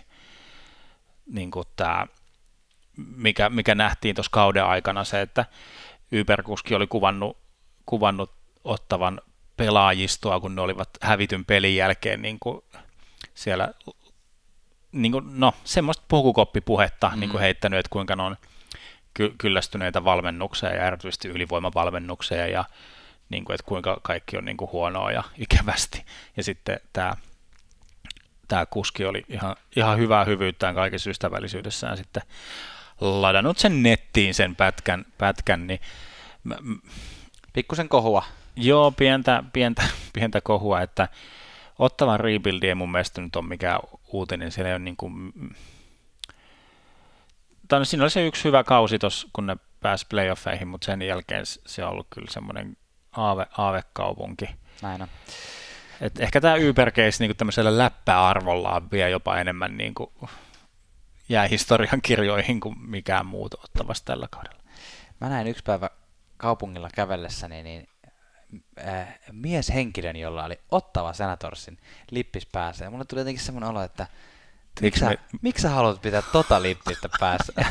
niin 1.26 1.50
kuin 1.50 1.66
tämä, 1.76 2.06
mikä, 2.96 3.50
mikä 3.50 3.74
nähtiin 3.74 4.14
tuossa 4.14 4.30
kauden 4.32 4.64
aikana, 4.64 5.04
se, 5.04 5.20
että 5.20 5.44
Uber-kuski 6.20 6.74
oli 6.74 6.86
kuvannut, 6.86 7.36
kuvannut 7.86 8.32
ottavan 8.64 9.20
pelaajistoa, 9.56 10.40
kun 10.40 10.54
ne 10.54 10.60
olivat 10.60 10.88
hävityn 11.02 11.44
pelin 11.44 11.76
jälkeen 11.76 12.22
niin 12.22 12.38
kuin 12.40 12.62
siellä, 13.34 13.68
niin 14.92 15.12
kuin, 15.12 15.40
no 15.40 15.52
semmoista 15.64 16.04
pukukoppipuhetta 16.08 17.10
mm. 17.14 17.20
niin 17.20 17.30
kuin 17.30 17.40
heittänyt, 17.40 17.78
että 17.78 17.90
kuinka 17.90 18.16
ne 18.16 18.22
on 18.22 18.36
ky- 19.16 19.34
kyllästyneitä 19.38 20.04
valmennukseen 20.04 20.76
ja 20.76 20.86
erityisesti 20.86 21.28
ylivoimavalmennukseen 21.28 22.52
ja 22.52 22.64
niin 23.30 23.44
kuin, 23.44 23.54
että 23.54 23.66
kuinka 23.66 24.00
kaikki 24.02 24.36
on 24.36 24.44
niin 24.44 24.56
kuin 24.56 24.72
huonoa 24.72 25.12
ja 25.12 25.22
ikävästi. 25.38 26.04
Ja 26.36 26.42
sitten 26.42 26.80
tämä, 26.92 27.16
tämä 28.48 28.66
kuski 28.66 29.04
oli 29.04 29.24
ihan, 29.28 29.56
ihan 29.76 29.98
hyvää 29.98 30.24
hyvyyttään 30.24 30.74
kaikessa 30.74 31.10
ystävällisyydessään 31.10 31.96
sitten 31.96 32.22
ladannut 33.00 33.58
sen 33.58 33.82
nettiin 33.82 34.34
sen 34.34 34.56
pätkän, 34.56 35.04
pätkän 35.18 35.66
niin 35.66 35.80
Pikkusen 37.52 37.88
kohua. 37.88 38.24
Joo, 38.56 38.90
pientä, 38.90 39.42
pientä, 39.52 39.82
pientä 40.14 40.40
kohua, 40.40 40.80
että 40.80 41.08
ottavan 41.78 42.20
rebuildi 42.20 42.68
ei 42.68 42.74
mun 42.74 42.92
mielestä 42.92 43.20
nyt 43.20 43.36
ole 43.36 43.46
mikään 43.46 43.80
uutinen, 44.12 44.52
siellä 44.52 44.68
ei 44.68 44.74
ole 44.74 44.84
niin 44.84 44.96
kuin, 44.96 45.32
tai 47.68 47.78
no, 47.78 47.84
siinä 47.84 48.04
oli 48.04 48.10
se 48.10 48.26
yksi 48.26 48.44
hyvä 48.44 48.64
kausi 48.64 48.98
tuossa, 48.98 49.28
kun 49.32 49.46
ne 49.46 49.56
pääsi 49.80 50.06
playoffeihin, 50.10 50.68
mutta 50.68 50.84
sen 50.84 51.02
jälkeen 51.02 51.46
se 51.46 51.84
on 51.84 51.90
ollut 51.90 52.06
kyllä 52.10 52.30
semmoinen 52.30 52.76
aave, 53.12 53.46
aavekaupunki. 53.58 54.48
Näin 54.82 55.02
on. 55.02 55.08
Et 56.00 56.20
ehkä 56.20 56.40
tämä 56.40 56.54
Uber-case 56.54 57.16
niin 57.18 57.36
tämmöisellä 57.36 57.78
läppäarvollaan 57.78 58.90
vie 58.90 59.10
jopa 59.10 59.36
enemmän 59.36 59.76
niin 59.76 59.94
kuin, 59.94 60.10
jää 61.28 61.46
historian 61.46 62.02
kirjoihin 62.02 62.60
kuin 62.60 62.78
mikään 62.78 63.26
muu 63.26 63.44
ottavasti 63.44 64.06
tällä 64.06 64.28
kaudella. 64.30 64.62
Mä 65.20 65.28
näin 65.28 65.46
yksi 65.46 65.62
päivä 65.62 65.90
kaupungilla 66.36 66.88
kävellessäni 66.94 67.62
niin, 67.62 67.88
äh, 68.86 69.18
mieshenkilön, 69.32 70.16
jolla 70.16 70.44
oli 70.44 70.58
Ottava 70.70 71.12
Senatorsin 71.12 71.78
lippis 72.10 72.46
päässä. 72.46 72.84
Ja 72.84 72.90
mulle 72.90 73.04
tuli 73.04 73.20
jotenkin 73.20 73.44
semmoinen 73.44 73.70
olo, 73.70 73.82
että 73.82 74.06
Miksi 74.80 75.00
sä, 75.00 75.06
me... 75.06 75.18
miksi 75.42 75.62
sä 75.62 75.70
haluat 75.70 76.02
pitää 76.02 76.22
tota 76.22 76.62
lippistä 76.62 77.08
päässä? 77.20 77.52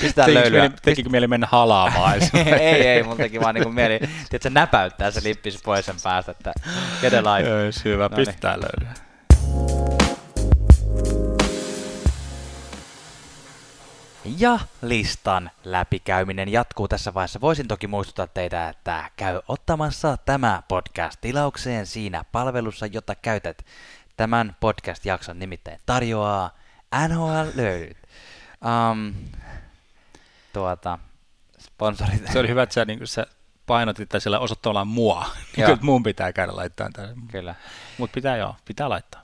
Pistää 0.00 0.26
tekikö 0.26 0.40
löylyä. 0.40 0.60
Mieli, 0.60 0.74
tekikö 0.82 1.08
mieli 1.08 1.26
mennä 1.26 1.48
halaamaan? 1.50 2.20
ei, 2.60 2.86
ei, 2.86 3.02
mun 3.02 3.16
teki 3.16 3.40
vaan 3.40 3.54
niinku 3.54 3.70
mieli, 3.70 3.94
että 3.94 4.38
se 4.42 4.50
näpäyttää 4.50 5.10
se 5.10 5.20
lippis 5.22 5.62
pois 5.62 5.86
sen 5.86 5.96
päästä, 6.02 6.32
että 6.32 6.52
get 7.00 7.14
a 7.14 7.16
life. 7.16 7.50
Joo, 7.50 7.58
hyvä, 7.84 8.08
no 8.08 8.16
pistää 8.16 8.56
niin. 8.56 8.62
löylyä. 8.62 8.94
Ja 14.36 14.58
listan 14.82 15.50
läpikäyminen 15.64 16.48
jatkuu 16.48 16.88
tässä 16.88 17.14
vaiheessa. 17.14 17.40
Voisin 17.40 17.68
toki 17.68 17.86
muistuttaa 17.86 18.26
teitä, 18.26 18.68
että 18.68 19.10
käy 19.16 19.40
ottamassa 19.48 20.16
tämä 20.16 20.62
podcast 20.68 21.20
tilaukseen 21.20 21.86
siinä 21.86 22.24
palvelussa, 22.32 22.86
jota 22.86 23.14
käytät 23.14 23.64
Tämän 24.18 24.56
podcast-jakson 24.60 25.38
nimittäin 25.38 25.80
tarjoaa 25.86 26.50
NHL 27.08 27.48
löydyt. 27.54 27.96
Um, 28.90 29.14
tuota, 30.52 30.98
sponsorit. 31.58 32.32
Se 32.32 32.38
oli 32.38 32.48
hyvä, 32.48 32.62
että 32.62 32.74
sä, 32.74 32.84
niin 32.84 33.06
sä 33.06 33.26
painotit 33.66 34.10
sillä 34.18 34.38
osoittamalla 34.38 34.84
mua. 34.84 35.26
niin 35.56 35.78
mun 35.80 36.02
pitää 36.02 36.32
käydä 36.32 36.56
laittaa 36.56 36.90
tänne. 36.92 37.14
Kyllä. 37.32 37.54
Mutta 37.98 38.14
pitää 38.14 38.36
joo, 38.36 38.56
pitää 38.64 38.88
laittaa. 38.88 39.22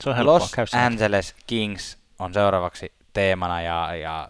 Se 0.00 0.10
on 0.10 0.16
helppoa. 0.16 0.38
Los 0.38 0.52
Käy 0.52 0.66
Angeles 0.72 1.34
Kings 1.46 1.98
on 2.18 2.34
seuraavaksi 2.34 2.92
teemana 3.12 3.62
ja, 3.62 3.94
ja 3.94 4.28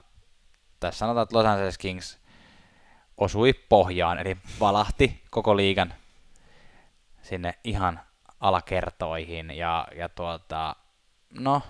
tässä 0.81 0.99
sanotaan, 0.99 1.23
että 1.23 1.37
Los 1.37 1.47
Angeles 1.47 1.79
Kings 1.79 2.19
osui 3.19 3.53
pohjaan, 3.69 4.19
eli 4.19 4.37
valahti 4.61 5.23
koko 5.31 5.57
liigan 5.57 5.95
sinne 7.23 7.55
ihan 7.65 8.01
alakertoihin 8.41 9.51
ja, 9.51 9.89
ja 9.97 10.09
tuota, 10.09 10.77
no, 11.31 11.63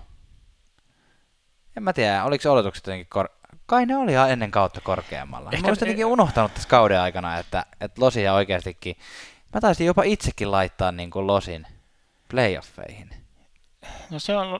en 1.77 1.83
mä 1.83 1.93
tiedä, 1.93 2.23
oliko 2.23 2.41
se 2.41 2.49
odotukset 2.49 2.87
jotenkin 2.87 3.07
kor- 3.09 3.37
Kai 3.65 3.85
ne 3.85 3.97
oli 3.97 4.11
ihan 4.11 4.31
ennen 4.31 4.51
kautta 4.51 4.81
korkeammalla. 4.81 5.49
Ehkä 5.53 5.67
mä 5.67 5.69
olisin 5.69 5.85
jotenkin 5.85 6.05
unohtanut 6.05 6.53
tässä 6.53 6.69
kauden 6.69 6.99
aikana, 6.99 7.37
että, 7.37 7.65
että 7.81 8.01
Losia 8.01 8.33
oikeastikin, 8.33 8.95
mä 9.53 9.61
taisin 9.61 9.87
jopa 9.87 10.03
itsekin 10.03 10.51
laittaa 10.51 10.91
niin 10.91 11.11
kuin 11.11 11.27
Losin 11.27 11.67
playoffeihin. 12.29 13.09
No 14.09 14.19
se 14.19 14.37
on, 14.37 14.59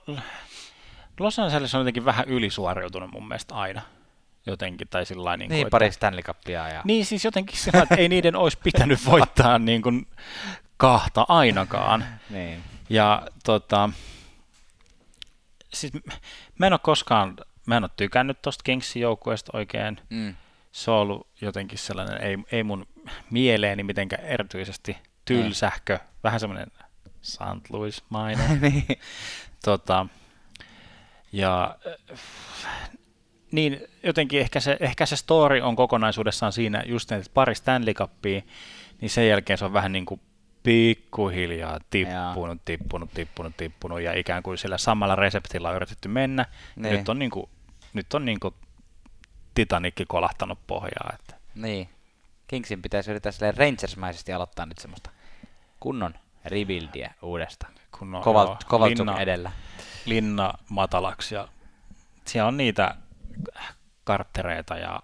Los 1.20 1.40
Angeles 1.40 1.76
on 1.76 1.82
jotenkin 1.82 2.06
vähän 2.06 2.28
ylisuoriutunut 2.28 3.12
mun 3.12 3.28
mielestä 3.28 3.56
aina 3.56 3.82
jotenkin, 4.46 4.88
tai 4.88 5.06
sillä 5.06 5.38
niin, 5.38 5.50
niin 5.50 5.68
pari 5.70 5.92
Stanley 5.92 6.24
Cupia. 6.24 6.70
Ja... 6.70 6.82
Niin, 6.86 7.06
siis 7.06 7.26
jotenkin 7.26 7.58
sillä, 7.58 7.82
että 7.82 7.96
ei 7.96 8.10
niiden 8.10 8.36
olisi 8.36 8.58
pitänyt 8.64 9.06
voittaa 9.06 9.60
niin 9.60 9.82
kuin 9.82 10.08
kahta 10.78 11.26
ainakaan. 11.28 12.06
niin. 12.30 12.64
Ja 12.90 13.28
tota, 13.44 13.90
siis 15.74 15.94
mä 16.60 16.68
en 16.68 16.74
ole 16.74 16.80
koskaan, 16.84 17.38
mä 17.66 17.78
en 17.78 17.84
ole 17.84 17.92
tykännyt 17.96 18.42
tuosta 18.42 18.64
Kingsin 18.64 19.02
joukkueesta 19.02 19.58
oikein. 19.58 20.00
Mm. 20.10 20.36
Se 20.72 20.92
on 20.92 20.98
ollut 20.98 21.28
jotenkin 21.42 21.78
sellainen, 21.78 22.22
ei, 22.24 22.38
ei 22.52 22.64
mun 22.64 22.88
mieleeni 23.30 23.84
mitenkään 23.84 24.24
erityisesti 24.24 24.98
tylsähkö, 25.26 26.00
vähän 26.24 26.40
semmoinen 26.40 26.72
St. 27.22 27.70
Louis-mainen. 27.70 28.62
niin. 28.62 28.86
tota, 29.66 30.06
ja 31.32 31.78
niin 33.52 33.82
jotenkin 34.04 34.40
ehkä 34.40 34.60
se, 34.60 34.78
ehkä 34.80 35.06
se 35.06 35.16
story 35.16 35.62
on 35.62 35.76
kokonaisuudessaan 35.76 36.54
siinä 36.54 36.84
just 36.86 37.12
että 37.12 37.32
pari 37.34 37.56
Stanley 37.56 37.94
Cupia, 37.94 38.42
niin 39.02 39.10
sen 39.10 39.28
jälkeen 39.28 39.58
se 39.58 39.66
on 39.66 39.74
vähän 39.74 39.92
niin 39.92 40.06
kuin 40.06 40.22
pikkuhiljaa 40.68 41.80
tippunut, 41.90 42.62
tippunut, 42.66 43.10
tippunut, 43.14 43.58
tippunut 43.58 44.02
ja 44.02 44.14
ikään 44.14 44.44
kuin 44.44 44.58
sillä 44.58 44.78
samalla 44.78 45.16
reseptillä 45.16 45.70
on 45.70 45.76
yritetty 45.76 46.08
mennä. 46.08 46.46
Niin. 46.76 46.96
Nyt 46.96 47.10
on, 47.10 47.20
niin 47.20 47.32
kuin, 47.32 47.50
nyt 47.94 48.14
on 48.14 48.26
niin 48.26 48.40
kuin 48.40 48.54
Titanikki 49.54 50.06
kolahtanut 50.06 50.60
pohjaa. 50.68 51.14
Että. 51.14 51.36
Niin. 51.56 51.90
Kingsin 52.48 52.82
pitäisi 52.82 53.12
yrittää 53.12 53.32
silleen 53.32 53.58
Rangersmäisesti 53.58 54.34
aloittaa 54.34 54.66
nyt 54.66 54.78
semmoista 54.78 55.10
kunnon 55.80 56.14
rebuildia 56.46 57.14
uudestaan. 57.22 57.74
Kunnon, 58.00 58.24
Kovalt, 58.24 58.64
Kovaltsuk 58.64 59.08
edellä. 59.20 59.52
Linna 60.06 60.54
matalaksi 60.70 61.36
ja 61.36 61.48
siellä 62.26 62.48
on 62.48 62.58
niitä 62.58 62.96
karttereita 64.04 64.78
ja 64.78 65.00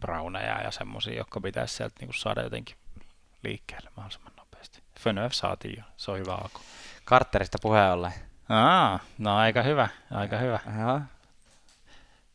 browneja 0.00 0.62
ja 0.62 0.70
semmoisia, 0.70 1.16
jotka 1.16 1.40
pitäisi 1.40 1.74
sieltä 1.74 1.94
niin 2.00 2.14
saada 2.14 2.42
jotenkin 2.42 2.76
liikkeelle 3.42 3.90
mahdollisimman 3.96 4.32
Fönöf 5.00 5.32
saatiin 5.32 5.74
jo, 5.78 5.84
se 5.96 6.10
on 6.10 6.18
hyvä 6.18 6.34
alku. 6.34 6.60
Kartterista 7.04 7.58
puheen 7.62 7.92
ollen. 7.92 8.12
Aa, 8.48 8.98
no 9.18 9.36
aika 9.36 9.62
hyvä, 9.62 9.88
aika 10.10 10.38
hyvä. 10.38 10.60
Joo. 10.80 11.00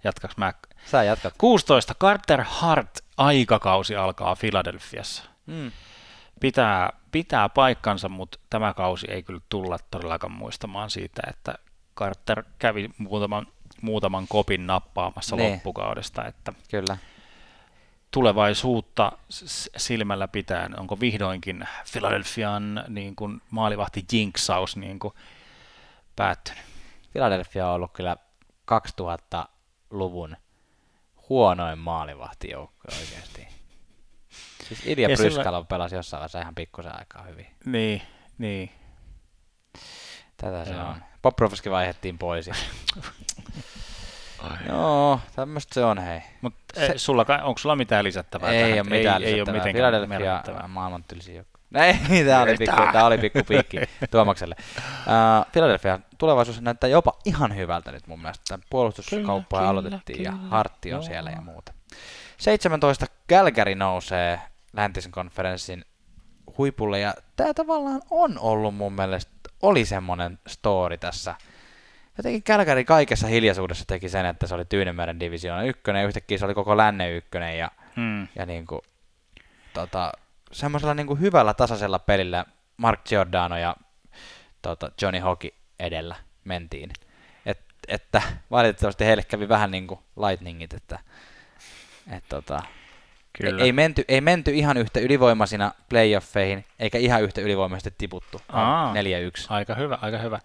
Jatkaks 0.03 0.37
mä? 0.37 0.53
Sä 0.85 1.03
jatkat. 1.03 1.33
16. 1.37 1.95
Carter 1.95 2.43
Hart 2.47 2.99
aikakausi 3.17 3.95
alkaa 3.95 4.35
Filadelfiassa. 4.35 5.23
Mm. 5.45 5.71
Pitää, 6.39 6.89
pitää 7.11 7.49
paikkansa, 7.49 8.09
mutta 8.09 8.39
tämä 8.49 8.73
kausi 8.73 9.11
ei 9.11 9.23
kyllä 9.23 9.41
tulla 9.49 9.77
todellakaan 9.91 10.31
muistamaan 10.33 10.89
siitä, 10.89 11.21
että 11.29 11.55
Carter 11.97 12.43
kävi 12.59 12.89
muutaman 12.97 13.47
muutaman 13.81 14.27
kopin 14.27 14.67
nappaamassa 14.67 15.35
ne. 15.35 15.43
Niin. 15.43 15.53
loppukaudesta. 15.53 16.25
Että 16.25 16.53
Kyllä. 16.71 16.97
Tulevaisuutta 18.11 19.11
silmällä 19.77 20.27
pitäen, 20.27 20.79
onko 20.79 20.99
vihdoinkin 20.99 21.67
Philadelphian 21.91 22.85
niin 22.87 23.15
kuin 23.15 23.41
maalivahti 23.49 24.05
jinksaus 24.11 24.77
niin 24.77 24.99
kuin 24.99 25.13
päättynyt? 26.15 26.63
Philadelphia 27.11 27.67
on 27.67 27.73
ollut 27.73 27.91
kyllä 27.93 28.17
2000-luvun 28.71 30.37
huonoin 31.29 31.79
maalivahtijoukkue 31.79 32.97
oikeasti. 32.99 33.47
Siis 34.67 34.85
Ilja 34.85 35.07
Pryskala 35.07 35.57
sillä... 35.57 35.63
pelasi 35.63 35.95
jossain 35.95 36.19
vaiheessa 36.19 36.41
ihan 36.41 36.55
pikkusen 36.55 36.99
aikaa 36.99 37.23
hyvin. 37.23 37.47
Niin, 37.65 38.01
niin. 38.37 38.71
Tätä 40.37 40.65
se 40.65 40.75
on. 40.75 40.95
Poprovski 41.21 41.71
vaihettiin 41.71 42.17
pois. 42.17 42.49
Joo, 44.67 45.19
tämmöistä 45.35 45.73
se 45.73 45.83
on 45.83 45.97
hei. 45.97 46.21
Mut 46.41 46.53
se, 46.73 46.93
sulla, 46.97 47.25
onko 47.43 47.57
sulla 47.57 47.75
mitään 47.75 48.03
lisättävää 48.03 48.51
Ei 48.51 48.61
tähän? 48.61 48.73
ole 48.73 48.97
mitään 48.97 49.23
ei, 49.23 49.33
lisättävää. 49.33 49.61
Ei 49.65 49.69
ole 49.69 49.73
Philadelphia 49.73 50.43
maailman 50.67 51.03
tylsi 51.03 51.35
joukko. 51.35 51.59
Ei, 51.75 52.25
tämä 52.25 52.41
oli 52.41 52.55
pikku, 52.57 52.81
tämä 52.91 53.05
oli 53.05 53.17
pikku 53.17 53.39
piikki 53.47 53.77
Tuomakselle. 54.11 54.55
Uh, 54.59 55.51
Philadelphia 55.51 55.99
tulevaisuus 56.17 56.61
näyttää 56.61 56.87
jopa 56.87 57.13
ihan 57.25 57.55
hyvältä 57.55 57.91
nyt 57.91 58.07
mun 58.07 58.21
mielestä. 58.21 58.43
Tämän 58.47 58.65
puolustuskauppaa 58.69 59.69
aloitettiin 59.69 60.17
kyllä, 60.17 60.29
ja 60.29 60.49
Hartti 60.49 60.93
on 60.93 61.01
joo. 61.01 61.01
siellä 61.01 61.29
ja 61.31 61.41
muuta. 61.41 61.73
17 62.37 63.05
Calgary 63.29 63.75
nousee 63.75 64.39
läntisen 64.73 65.11
konferenssin 65.11 65.85
huipulle 66.57 66.99
ja 66.99 67.13
tämä 67.35 67.53
tavallaan 67.53 68.01
on 68.09 68.39
ollut 68.39 68.75
mun 68.75 68.93
mielestä, 68.93 69.31
oli 69.61 69.85
semmoinen 69.85 70.39
story 70.47 70.97
tässä– 70.97 71.35
jotenkin 72.19 72.43
Kälkäri 72.43 72.85
kaikessa 72.85 73.27
hiljaisuudessa 73.27 73.85
teki 73.87 74.09
sen, 74.09 74.25
että 74.25 74.47
se 74.47 74.55
oli 74.55 74.65
Tyynemeren 74.65 75.19
divisioona 75.19 75.63
ykkönen, 75.63 76.01
ja 76.01 76.07
yhtäkkiä 76.07 76.37
se 76.37 76.45
oli 76.45 76.53
koko 76.53 76.77
länne 76.77 77.11
ykkönen, 77.11 77.57
ja, 77.57 77.71
hmm. 77.95 78.27
ja 78.35 78.45
niin 78.45 78.65
kuin, 78.65 78.81
tota, 79.73 80.11
semmoisella 80.51 80.93
niin 80.93 81.07
kuin 81.07 81.19
hyvällä 81.19 81.53
tasaisella 81.53 81.99
pelillä 81.99 82.45
Mark 82.77 83.03
Giordano 83.05 83.57
ja 83.57 83.75
tota, 84.61 84.91
Johnny 85.01 85.19
Hockey 85.19 85.51
edellä 85.79 86.15
mentiin. 86.43 86.91
Et, 87.45 87.59
että 87.87 88.21
valitettavasti 88.51 89.05
heille 89.05 89.23
kävi 89.23 89.49
vähän 89.49 89.71
niin 89.71 89.87
kuin 89.87 89.99
lightningit, 90.27 90.73
että 90.73 90.99
et, 92.11 92.23
tota, 92.29 92.63
Kyllä. 93.37 93.59
Ei, 93.59 93.65
ei, 93.65 93.71
menty, 93.71 94.05
ei 94.07 94.21
menty 94.21 94.51
ihan 94.51 94.77
yhtä 94.77 94.99
ylivoimaisina 94.99 95.71
playoffeihin, 95.89 96.65
eikä 96.79 96.97
ihan 96.97 97.23
yhtä 97.23 97.41
ylivoimaisesti 97.41 97.95
tiputtu. 97.97 98.41
Aa, 98.49 98.93
4-1. 98.93 98.95
Aika 99.49 99.75
hyvä, 99.75 99.97
aika 100.01 100.17
hyvä. 100.17 100.39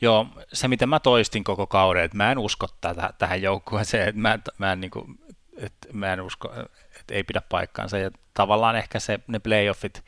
Joo, 0.00 0.26
se 0.52 0.68
mitä 0.68 0.86
mä 0.86 1.00
toistin 1.00 1.44
koko 1.44 1.66
kauden, 1.66 2.04
että 2.04 2.16
mä 2.16 2.32
en 2.32 2.38
usko 2.38 2.66
tätä, 2.80 3.10
tähän 3.18 3.42
joukkueeseen, 3.42 4.08
että 4.08 4.20
mä, 4.20 4.38
mä, 4.58 4.72
en, 4.72 4.80
niin 4.80 4.90
kuin, 4.90 5.18
että 5.56 5.88
mä 5.92 6.12
en 6.12 6.20
usko, 6.20 6.52
että 7.00 7.14
ei 7.14 7.24
pidä 7.24 7.42
paikkaansa. 7.48 7.98
Ja 7.98 8.10
tavallaan 8.34 8.76
ehkä 8.76 9.00
se, 9.00 9.20
ne 9.26 9.38
playoffit 9.38 10.04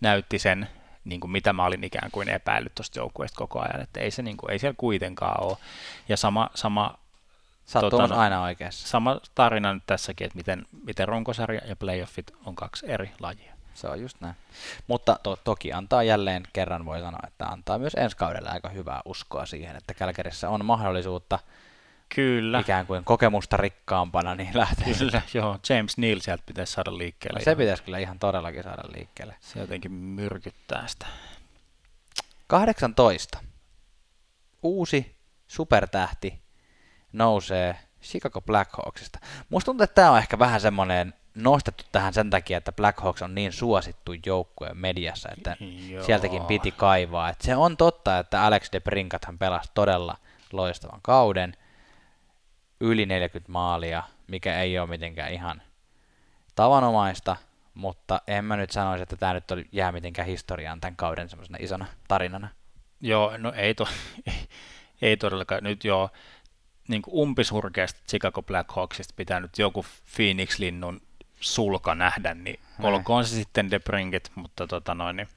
näytti 0.00 0.38
sen, 0.38 0.68
niin 1.04 1.20
kuin 1.20 1.30
mitä 1.30 1.52
mä 1.52 1.64
olin 1.64 1.84
ikään 1.84 2.10
kuin 2.10 2.28
epäillyt 2.28 2.74
tuosta 2.74 2.98
joukkueesta 2.98 3.38
koko 3.38 3.60
ajan, 3.60 3.80
että 3.80 4.00
ei, 4.00 4.10
se, 4.10 4.22
niin 4.22 4.36
kuin, 4.36 4.50
ei 4.50 4.58
siellä 4.58 4.74
kuitenkaan 4.78 5.44
ole. 5.44 5.56
Ja 6.08 6.16
sama, 6.16 6.50
sama 6.54 6.98
Sattumus 7.64 8.08
tota, 8.08 8.20
aina 8.20 8.42
oikeassa. 8.42 8.88
Sama 8.88 9.20
tarina 9.34 9.74
nyt 9.74 9.82
tässäkin, 9.86 10.24
että 10.24 10.36
miten, 10.36 10.66
miten 10.84 11.08
runkosarja 11.08 11.60
ja 11.64 11.76
playoffit 11.76 12.30
on 12.44 12.54
kaksi 12.54 12.86
eri 12.88 13.10
lajia. 13.20 13.51
Se 13.74 13.88
on 13.88 14.00
just 14.00 14.20
näin. 14.20 14.34
Mutta 14.86 15.18
to- 15.22 15.36
toki 15.44 15.72
antaa 15.72 16.02
jälleen 16.02 16.42
kerran, 16.52 16.84
voi 16.84 17.00
sanoa, 17.00 17.20
että 17.26 17.46
antaa 17.46 17.78
myös 17.78 17.94
ensi 17.94 18.16
kaudella 18.16 18.50
aika 18.50 18.68
hyvää 18.68 19.00
uskoa 19.04 19.46
siihen, 19.46 19.76
että 19.76 19.94
Kälkärissä 19.94 20.48
on 20.48 20.64
mahdollisuutta 20.64 21.38
Kyllä. 22.14 22.60
ikään 22.60 22.86
kuin 22.86 23.04
kokemusta 23.04 23.56
rikkaampana 23.56 24.34
niin 24.34 24.50
lähteä. 24.54 24.86
Kyllä, 24.98 25.22
joo. 25.34 25.58
James 25.68 25.98
Neal 25.98 26.20
sieltä 26.20 26.42
pitäisi 26.46 26.72
saada 26.72 26.98
liikkeelle. 26.98 27.38
No, 27.38 27.44
se 27.44 27.56
pitäisi 27.56 27.82
kyllä 27.82 27.98
ihan 27.98 28.18
todellakin 28.18 28.62
saada 28.62 28.82
liikkeelle. 28.94 29.36
Se 29.40 29.60
jotenkin 29.60 29.92
myrkyttää 29.92 30.86
sitä. 30.86 31.06
18. 32.46 33.38
Uusi 34.62 35.16
supertähti 35.46 36.42
nousee 37.12 37.76
Chicago 38.02 38.40
Blackhawksista. 38.40 39.18
Musta 39.48 39.64
tuntuu, 39.64 39.84
että 39.84 39.94
tämä 39.94 40.10
on 40.10 40.18
ehkä 40.18 40.38
vähän 40.38 40.60
semmoinen 40.60 41.14
nostettu 41.34 41.84
tähän 41.92 42.14
sen 42.14 42.30
takia, 42.30 42.58
että 42.58 42.72
Blackhawks 42.72 43.22
on 43.22 43.34
niin 43.34 43.52
suosittu 43.52 44.12
joukkue 44.26 44.70
mediassa, 44.74 45.28
että 45.36 45.56
Joo. 45.88 46.04
sieltäkin 46.04 46.44
piti 46.44 46.70
kaivaa. 46.70 47.28
Et 47.28 47.40
se 47.40 47.56
on 47.56 47.76
totta, 47.76 48.18
että 48.18 48.42
Alex 48.42 48.72
de 48.72 48.80
Brinkathan 48.80 49.38
pelasi 49.38 49.70
todella 49.74 50.16
loistavan 50.52 51.00
kauden, 51.02 51.56
yli 52.80 53.06
40 53.06 53.52
maalia, 53.52 54.02
mikä 54.26 54.60
ei 54.60 54.78
ole 54.78 54.88
mitenkään 54.88 55.32
ihan 55.32 55.62
tavanomaista, 56.54 57.36
mutta 57.74 58.20
en 58.26 58.44
mä 58.44 58.56
nyt 58.56 58.70
sanoisi, 58.70 59.02
että 59.02 59.16
tämä 59.16 59.34
nyt 59.34 59.50
oli, 59.50 59.68
jää 59.72 59.92
mitenkään 59.92 60.28
historiaan 60.28 60.80
tämän 60.80 60.96
kauden 60.96 61.28
semmoisena 61.28 61.58
isona 61.60 61.86
tarinana. 62.08 62.48
Joo, 63.00 63.36
no 63.38 63.52
ei, 63.56 63.74
to, 63.74 63.88
ei, 64.26 64.48
ei 65.02 65.16
todellakaan. 65.16 65.64
Nyt 65.64 65.84
joo, 65.84 66.10
niin 66.88 67.02
umpisurkeasta 67.12 68.00
Chicago 68.08 68.42
Blackhawksista 68.42 69.14
pitää 69.16 69.40
nyt 69.40 69.58
joku 69.58 69.84
Phoenix-linnun 70.16 71.00
sulka 71.42 71.94
nähdä, 71.94 72.34
niin 72.34 72.60
Näin. 72.78 72.94
olkoon 72.94 73.24
se 73.24 73.34
sitten 73.34 73.70
Brinkit, 73.84 74.32
mutta 74.34 74.66
tota 74.66 74.94
noin, 74.94 75.16
niin 75.16 75.28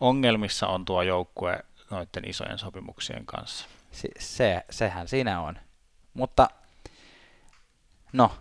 ongelmissa 0.00 0.66
on 0.66 0.84
tuo 0.84 1.02
joukkue 1.02 1.58
noiden 1.90 2.28
isojen 2.28 2.58
sopimuksien 2.58 3.26
kanssa. 3.26 3.66
Se, 3.92 4.08
se, 4.18 4.64
sehän 4.70 5.08
siinä 5.08 5.40
on. 5.40 5.58
Mutta 6.14 6.48
no, 8.12 8.32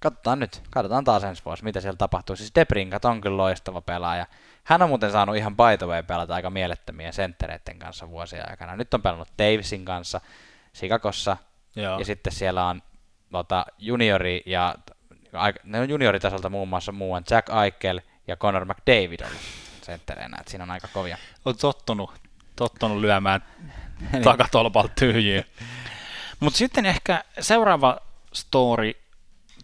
katsotaan 0.00 0.40
nyt, 0.40 0.62
katsotaan 0.70 1.04
taas 1.04 1.24
ensi 1.24 1.42
vuosi, 1.44 1.64
mitä 1.64 1.80
siellä 1.80 1.96
tapahtuu. 1.96 2.36
Siis 2.36 2.54
Debrinkat 2.54 3.04
on 3.04 3.20
kyllä 3.20 3.36
loistava 3.36 3.80
pelaaja. 3.80 4.26
Hän 4.64 4.82
on 4.82 4.88
muuten 4.88 5.12
saanut 5.12 5.36
ihan 5.36 5.56
by 5.56 5.86
way 5.86 6.02
pelata 6.02 6.34
aika 6.34 6.50
mielettömiä 6.50 7.12
senttereiden 7.12 7.78
kanssa 7.78 8.08
vuosia 8.08 8.44
aikana. 8.50 8.76
Nyt 8.76 8.94
on 8.94 9.02
pelannut 9.02 9.28
Davisin 9.38 9.84
kanssa 9.84 10.20
Sikakossa, 10.72 11.36
Joo. 11.76 11.98
ja 11.98 12.04
sitten 12.04 12.32
siellä 12.32 12.66
on 12.66 12.82
tota, 13.32 13.66
juniori 13.78 14.42
ja 14.46 14.74
ne 15.64 15.80
on 15.80 15.90
junioritasolta 15.90 16.48
muun 16.48 16.68
muassa 16.68 16.92
muuan 16.92 17.24
Jack 17.30 17.48
Eichel 17.64 18.00
ja 18.26 18.36
Conor 18.36 18.64
McDavid 18.64 19.20
ollut 19.20 19.40
senttereinä, 19.82 20.36
että 20.40 20.50
siinä 20.50 20.64
on 20.64 20.70
aika 20.70 20.88
kovia. 20.92 21.18
On 21.44 21.56
tottunut, 21.56 22.12
tottunut 22.56 22.98
lyömään 22.98 23.44
niin. 24.12 24.22
takatolpalta 24.22 24.92
tyhjiä. 24.98 25.44
Mutta 26.40 26.56
sitten 26.56 26.86
ehkä 26.86 27.24
seuraava 27.40 27.98
story 28.32 28.92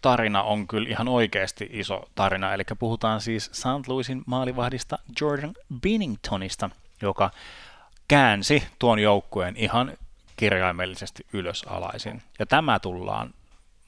tarina 0.02 0.42
on 0.42 0.66
kyllä 0.66 0.88
ihan 0.88 1.08
oikeasti 1.08 1.68
iso 1.72 2.10
tarina, 2.14 2.54
eli 2.54 2.62
puhutaan 2.78 3.20
siis 3.20 3.50
St. 3.52 3.88
Louisin 3.88 4.22
maalivahdista 4.26 4.98
Jordan 5.20 5.54
Binningtonista, 5.80 6.70
joka 7.02 7.30
käänsi 8.08 8.62
tuon 8.78 8.98
joukkueen 8.98 9.56
ihan 9.56 9.92
kirjaimellisesti 10.36 11.26
ylös 11.32 11.64
alaisin. 11.68 12.22
Ja 12.38 12.46
tämä 12.46 12.78
tullaan 12.78 13.34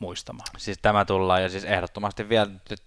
muistamaan. 0.00 0.48
Siis 0.56 0.78
tämä 0.82 1.04
tullaan, 1.04 1.42
ja 1.42 1.48
siis 1.48 1.64
ehdottomasti 1.64 2.28
vielä 2.28 2.50
nyt 2.70 2.82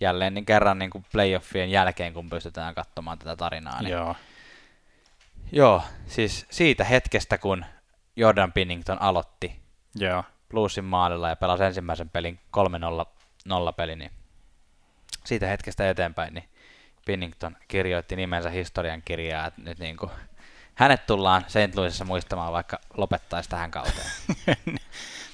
jälleen 0.00 0.34
niin 0.34 0.46
kerran 0.46 0.78
niin 0.78 0.90
kuin 0.90 1.04
playoffien 1.12 1.70
jälkeen, 1.70 2.14
kun 2.14 2.30
pystytään 2.30 2.74
katsomaan 2.74 3.18
tätä 3.18 3.36
tarinaa. 3.36 3.82
Niin 3.82 3.92
Joo. 3.92 4.16
Joo, 5.52 5.82
siis 6.06 6.46
siitä 6.50 6.84
hetkestä, 6.84 7.38
kun 7.38 7.64
Jordan 8.16 8.52
Pinnington 8.52 9.02
aloitti 9.02 9.60
Joo. 9.94 10.24
Bluesin 10.48 10.84
maalilla 10.84 11.28
ja 11.28 11.36
pelasi 11.36 11.64
ensimmäisen 11.64 12.10
pelin 12.10 12.40
3-0 12.56 13.72
peli, 13.76 13.96
niin 13.96 14.10
siitä 15.24 15.46
hetkestä 15.46 15.90
eteenpäin 15.90 16.34
niin 16.34 16.48
Pinnington 17.06 17.56
kirjoitti 17.68 18.16
nimensä 18.16 18.50
historian 18.50 19.02
kirjaa, 19.04 19.46
että 19.46 19.62
nyt 19.62 19.78
niin 19.78 19.96
kuin, 19.96 20.10
hänet 20.74 21.06
tullaan 21.06 21.44
St. 21.48 21.74
Louisissa 21.76 22.04
muistamaan, 22.04 22.52
vaikka 22.52 22.78
lopettaisi 22.96 23.50
tähän 23.50 23.70
kauteen. 23.70 24.10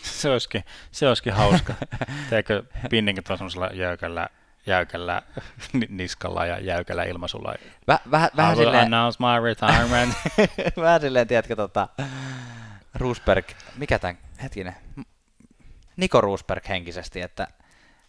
se, 0.21 0.31
olisikin, 0.31 0.65
se 0.93 1.09
olisikin 1.09 1.33
hauska. 1.33 1.75
Teekö 2.31 2.63
Pinnington 2.91 3.39
semmoisella 3.39 3.67
jäykällä 3.67 4.29
jäykällä 4.67 5.23
niskalla 5.89 6.47
ja 6.47 6.61
jäykällä 6.61 7.05
ilmaisulla. 7.05 7.55
Väh, 7.87 8.01
väh, 8.11 8.31
vähän 8.37 8.57
silleen... 8.57 8.85
announce 8.85 9.19
my 9.21 9.45
retirement. 9.45 10.15
vähän 10.77 11.01
silleen, 11.01 11.29
tiedätkö, 11.29 11.57
tota, 11.57 11.89
Roosberg, 12.95 13.45
mikä 13.77 13.99
tämän, 13.99 14.19
hetkinen, 14.43 14.75
Niko 15.97 16.21
Roosberg 16.21 16.69
henkisesti, 16.69 17.21
että 17.21 17.49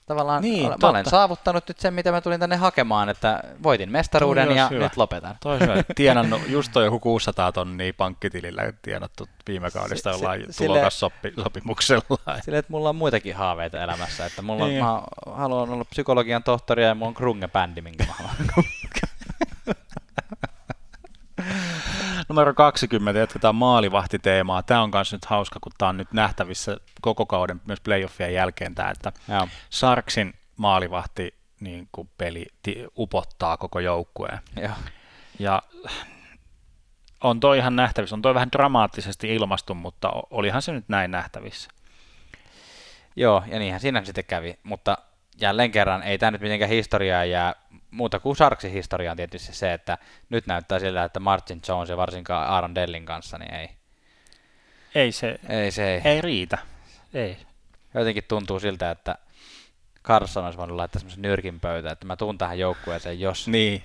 tavallaan 0.06 0.42
niin, 0.42 0.70
mä 0.82 0.90
olen 0.90 1.06
saavuttanut 1.06 1.68
nyt 1.68 1.80
sen, 1.80 1.94
mitä 1.94 2.12
mä 2.12 2.22
tulin 2.22 2.40
tänne 2.40 2.56
hakemaan, 2.56 3.10
että 3.10 3.44
voitin 3.64 3.92
mestaruuden 3.92 4.56
ja 4.56 4.68
hyvä. 4.68 4.84
nyt 4.84 4.98
lopetan. 4.98 5.36
Toi 5.40 5.60
hyvä. 5.60 5.76
Tienannut, 5.96 6.42
just 6.50 6.78
on 6.78 6.84
joku 6.86 7.00
600 7.00 7.52
tonnia 7.52 7.94
pankkitilillä 7.98 8.74
tienattu 8.82 9.28
viime 9.48 9.72
kaudesta 9.72 10.10
jollain 10.10 10.54
s- 10.54 10.58
tulokassopimuksella. 10.58 12.04
Sille, 12.46 12.58
että 12.58 12.72
mulla 12.72 12.90
on 12.90 12.96
muitakin 12.96 13.36
haaveita 13.36 13.84
elämässä, 13.84 14.26
että 14.26 14.42
mulla 14.42 14.68
niin. 14.68 14.84
mä 14.84 15.02
haluan 15.32 15.70
olla 15.70 15.86
psykologian 15.86 16.44
tohtori 16.44 16.84
ja 16.84 16.96
mulla 16.96 17.08
on 17.08 17.14
krunge-bändi, 17.16 17.82
minkä 17.82 18.06
mä 18.08 18.14
haluan. 18.14 18.36
Numero 22.30 22.54
20, 22.54 23.20
jatketaan 23.20 23.56
maalivahtiteemaa. 23.56 24.64
Tämä 24.64 24.82
on 24.82 24.90
myös 24.94 25.14
nyt 25.14 25.26
hauska, 25.26 25.60
kun 25.60 25.72
tämä 25.78 25.90
on 25.90 25.98
nyt 25.98 26.14
nähtävissä 26.14 26.78
koko 27.02 27.26
kauden 27.26 27.62
myös 27.68 27.82
playoffien 27.82 28.34
jälkeen 28.34 28.76
tämä, 28.76 28.90
että 28.90 29.12
Joo. 29.28 29.48
Sarksin 29.70 30.34
maalivahti 30.58 31.34
niin 31.60 31.90
kuin 31.92 32.10
peli 32.18 32.46
ti- 32.64 32.86
upottaa 32.98 33.58
koko 33.58 33.80
joukkueen. 33.80 34.40
Joo. 34.62 34.72
Ja 35.40 35.62
on 37.24 37.40
toi 37.40 37.58
ihan 37.58 37.76
nähtävissä, 37.76 38.16
on 38.16 38.22
toi 38.22 38.34
vähän 38.34 38.52
dramaattisesti 38.52 39.36
ilmastu, 39.36 39.74
mutta 39.76 40.12
olihan 40.30 40.62
se 40.62 40.72
nyt 40.72 40.90
näin 40.90 41.12
nähtävissä. 41.12 41.70
Joo, 43.16 43.44
ja 43.48 43.60
niinhän 43.60 43.82
siinä 43.82 44.06
sitten 44.06 44.26
kävi, 44.26 44.60
mutta 44.64 44.98
jälleen 45.42 45.72
kerran 45.72 46.04
ei 46.04 46.18
tämä 46.18 46.32
nyt 46.32 46.42
mitenkään 46.42 46.72
historiaa 46.72 47.26
jää 47.26 47.56
muuta 47.92 48.20
kuin 48.20 48.36
Sarksin 48.36 48.72
historia 48.72 49.12
on 49.12 49.18
tietysti 49.18 49.54
se, 49.54 49.74
että 49.74 49.98
nyt 50.30 50.48
näyttää 50.48 50.80
sillä, 50.80 51.04
että 51.04 51.20
Martin 51.20 51.62
Jones 51.68 51.90
ja 51.90 51.98
varsinkaan 51.98 52.48
Aaron 52.48 52.76
Dellin 52.76 53.06
kanssa, 53.06 53.38
niin 53.38 53.54
ei. 53.54 53.70
Ei 54.96 55.12
se, 55.12 55.40
ei, 55.50 55.72
se 55.72 55.94
ei. 55.94 56.02
ei 56.06 56.22
riitä. 56.22 56.58
Ei. 57.14 57.38
Jotenkin 57.94 58.24
tuntuu 58.28 58.60
siltä, 58.60 58.92
että 58.92 59.16
Carson 60.04 60.46
olisi 60.46 60.58
voinut 60.58 60.78
laittaa 60.78 61.00
semmoisen 61.00 61.22
nyrkin 61.22 61.60
pöytä, 61.60 61.92
että 61.92 62.06
mä 62.06 62.16
tuun 62.16 62.38
tähän 62.38 62.60
joukkueeseen, 62.60 63.20
jos... 63.20 63.48
Niin, 63.48 63.84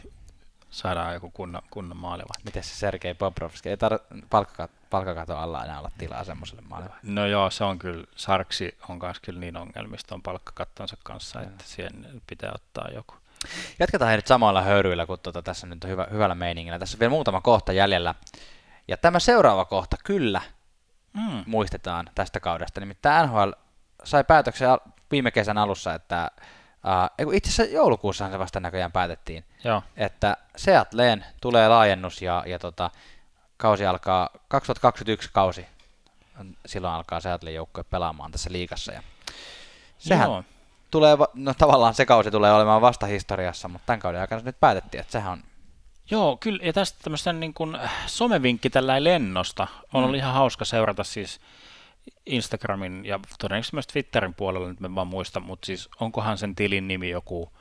saadaan 0.70 1.14
joku 1.14 1.30
kunnon, 1.30 1.62
kunnon 1.70 1.96
maaliva. 1.96 2.34
Miten 2.44 2.62
se 2.62 2.74
Sergei 2.74 3.14
Bobrovski? 3.14 3.68
Ei 3.68 3.76
tar- 3.76 4.16
palkkakat- 4.30 4.79
palkkakaton 4.90 5.38
alla 5.38 5.64
enää 5.64 5.78
olla 5.78 5.90
tilaa 5.98 6.24
semmoiselle 6.24 6.62
maaliva. 6.68 6.94
No 7.02 7.26
joo, 7.26 7.50
se 7.50 7.64
on 7.64 7.78
kyllä, 7.78 8.04
Sarksi 8.16 8.78
on 8.88 8.98
myös 9.02 9.20
kyllä 9.20 9.40
niin 9.40 9.56
ongelmista 9.56 10.14
on 10.14 10.22
palkkakattonsa 10.22 10.96
kanssa, 11.02 11.40
että 11.40 11.64
siihen 11.66 12.22
pitää 12.26 12.52
ottaa 12.54 12.88
joku. 12.94 13.14
Jatketaan 13.78 14.16
nyt 14.16 14.26
samalla 14.26 14.62
höyryillä, 14.62 15.06
kun 15.06 15.18
tuota, 15.18 15.42
tässä 15.42 15.66
nyt 15.66 15.84
on 15.84 15.90
hyvä, 15.90 16.06
hyvällä 16.10 16.34
meiningillä. 16.34 16.78
Tässä 16.78 16.96
on 16.96 17.00
vielä 17.00 17.10
muutama 17.10 17.40
kohta 17.40 17.72
jäljellä. 17.72 18.14
Ja 18.88 18.96
tämä 18.96 19.18
seuraava 19.18 19.64
kohta 19.64 19.96
kyllä 20.04 20.40
mm. 21.12 21.42
muistetaan 21.46 22.10
tästä 22.14 22.40
kaudesta. 22.40 22.80
Nimittäin 22.80 23.28
NHL 23.28 23.50
sai 24.04 24.24
päätöksen 24.24 24.68
viime 25.10 25.30
kesän 25.30 25.58
alussa, 25.58 25.94
että 25.94 26.30
uh, 27.24 27.34
itse 27.34 27.50
asiassa 27.50 27.74
joulukuussahan 27.74 28.32
se 28.32 28.38
vasta 28.38 28.60
näköjään 28.60 28.92
päätettiin, 28.92 29.44
Joo. 29.64 29.82
että 29.96 30.36
Seatleen 30.56 31.24
tulee 31.40 31.68
laajennus 31.68 32.22
ja, 32.22 32.44
ja 32.46 32.58
tota, 32.58 32.90
kausi 33.56 33.86
alkaa, 33.86 34.29
2021 34.50 35.30
kausi, 35.32 35.66
silloin 36.66 36.94
alkaa 36.94 37.20
Seattle 37.20 37.52
joukkue 37.52 37.84
pelaamaan 37.84 38.32
tässä 38.32 38.52
liikassa. 38.52 38.92
Ja 38.92 39.02
sehän 39.98 40.28
Joo 40.30 40.44
tulee, 40.90 41.16
no 41.34 41.54
tavallaan 41.54 41.94
se 41.94 42.06
kausi 42.06 42.30
tulee 42.30 42.52
olemaan 42.52 42.80
vasta 42.80 43.06
historiassa, 43.06 43.68
mutta 43.68 43.86
tämän 43.86 44.00
kauden 44.00 44.20
aikana 44.20 44.42
nyt 44.44 44.60
päätettiin, 44.60 45.00
että 45.00 45.12
sehän 45.12 45.32
on 45.32 45.42
Joo, 46.10 46.36
kyllä, 46.36 46.64
ja 46.64 46.72
tästä 46.72 46.98
tämmöisen 47.02 47.40
niin 47.40 47.54
kuin 47.54 47.78
somevinkki 48.06 48.70
tällä 48.70 49.04
lennosta 49.04 49.66
on 49.92 50.00
mm. 50.00 50.04
ollut 50.04 50.16
ihan 50.16 50.34
hauska 50.34 50.64
seurata 50.64 51.04
siis 51.04 51.40
Instagramin 52.26 53.06
ja 53.06 53.20
todennäköisesti 53.38 53.76
myös 53.76 53.86
Twitterin 53.86 54.34
puolella, 54.34 54.68
nyt 54.68 54.80
me 54.80 54.94
vaan 54.94 55.06
muista, 55.06 55.40
mutta 55.40 55.66
siis 55.66 55.88
onkohan 56.00 56.38
sen 56.38 56.54
tilin 56.54 56.88
nimi 56.88 57.10
joku 57.10 57.52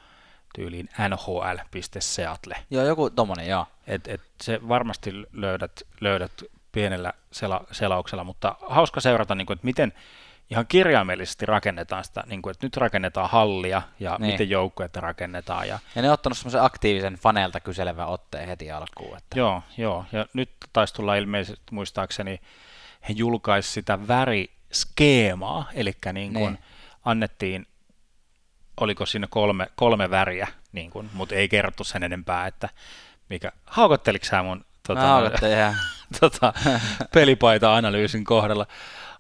tyyliin 0.56 0.90
nhl.seattle. 1.10 2.56
Joo, 2.70 2.86
joku 2.86 3.10
tommonen, 3.10 3.48
joo. 3.48 3.66
Et, 3.88 4.08
et 4.08 4.22
se 4.42 4.60
varmasti 4.68 5.12
löydät, 5.34 5.82
löydät 6.02 6.32
pienellä 6.72 7.14
sela, 7.32 7.64
selauksella, 7.72 8.24
mutta 8.24 8.56
hauska 8.62 9.02
seurata, 9.02 9.36
niin 9.36 9.46
kuin, 9.46 9.56
että 9.56 9.66
miten 9.66 9.94
ihan 10.50 10.68
kirjaimellisesti 10.68 11.46
rakennetaan 11.46 12.04
sitä, 12.04 12.24
niin 12.28 12.42
kuin, 12.42 12.52
että 12.52 12.66
nyt 12.66 12.78
rakennetaan 12.78 13.30
hallia 13.30 13.82
ja 14.00 14.18
niin. 14.20 14.32
miten 14.32 14.50
joukkueita 14.50 15.02
rakennetaan. 15.02 15.68
Ja, 15.68 15.80
ja 15.96 16.02
ne 16.02 16.08
on 16.08 16.14
ottanut 16.14 16.38
semmoisen 16.38 16.64
aktiivisen 16.64 17.16
faneilta 17.16 17.60
kyselevän 17.60 18.08
otteen 18.08 18.48
heti 18.48 18.72
alkuun. 18.72 19.18
Että... 19.18 19.40
Joo, 19.40 19.64
joo, 19.78 20.06
ja 20.12 20.26
nyt 20.34 20.50
taisi 20.74 20.94
tulla 20.94 21.16
ilmeisesti 21.16 21.64
muistaakseni, 21.72 22.42
he 23.10 23.14
julkaisivat 23.14 23.74
sitä 23.74 24.08
väriskeemaa, 24.08 25.70
eli 25.74 25.94
niin 26.14 26.34
kuin 26.34 26.54
niin. 26.54 26.64
annettiin, 27.06 27.68
oliko 28.78 29.06
siinä 29.06 29.28
kolme, 29.30 29.68
kolme 29.76 30.10
väriä, 30.10 30.48
niin 30.72 30.92
kuin, 30.92 31.10
mutta 31.14 31.36
ei 31.36 31.50
kerrottu 31.50 31.84
sen 31.84 32.04
enempää, 32.04 32.48
että 32.48 32.70
mikä, 33.30 33.52
haukotteliko 33.66 34.26
sä 34.26 34.44
mun 34.44 34.66
tota, 34.88 35.22
tota, 36.20 36.54
pelipaita-analyysin 37.14 38.24
kohdalla? 38.24 38.68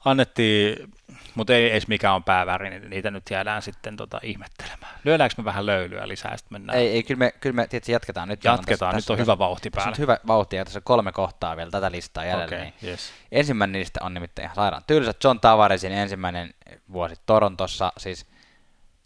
Annettiin 0.06 0.92
mutta 1.36 1.54
ei 1.54 1.72
edes 1.72 1.88
mikä 1.88 2.14
on 2.14 2.24
pääväri, 2.24 2.70
niin 2.70 2.90
niitä 2.90 3.12
nyt 3.12 3.24
jäädään 3.32 3.62
sitten 3.62 3.98
tota 3.98 4.20
ihmettelemään. 4.24 5.00
Lyödäänkö 5.04 5.36
me 5.38 5.46
vähän 5.46 5.66
löylyä 5.66 6.08
lisää, 6.08 6.38
sitten 6.38 6.56
mennään? 6.56 6.80
Ei, 6.80 6.88
ei 6.88 7.04
kyllä 7.04 7.20
me, 7.20 7.32
kyllä 7.40 7.56
me 7.56 7.68
tietysti 7.68 7.92
jatketaan 7.92 8.28
nyt. 8.28 8.44
Jatketaan, 8.44 8.96
tässä, 8.96 8.98
nyt 8.98 9.10
on 9.10 9.18
tässä, 9.18 9.24
hyvä 9.24 9.38
vauhti 9.38 9.70
päällä. 9.70 9.92
Tässä 9.92 10.02
on 10.02 10.04
hyvä 10.04 10.18
vauhti, 10.28 10.56
ja 10.56 10.66
tässä 10.66 10.80
on 10.80 10.84
kolme 10.84 11.12
kohtaa 11.12 11.58
vielä 11.58 11.72
tätä 11.72 11.92
listaa 11.92 12.26
jäljellä. 12.26 12.46
Okay, 12.46 12.60
niin 12.60 12.74
yes. 12.84 13.12
Ensimmäinen 13.32 13.72
niistä 13.72 14.00
on 14.04 14.14
nimittäin 14.14 14.44
ihan 14.44 14.56
sairaan 14.56 14.84
tylsä. 14.88 15.14
John 15.24 15.40
Tavaresin 15.40 15.92
ensimmäinen 15.92 16.54
vuosi 16.92 17.16
Torontossa, 17.26 17.94
siis 17.98 18.26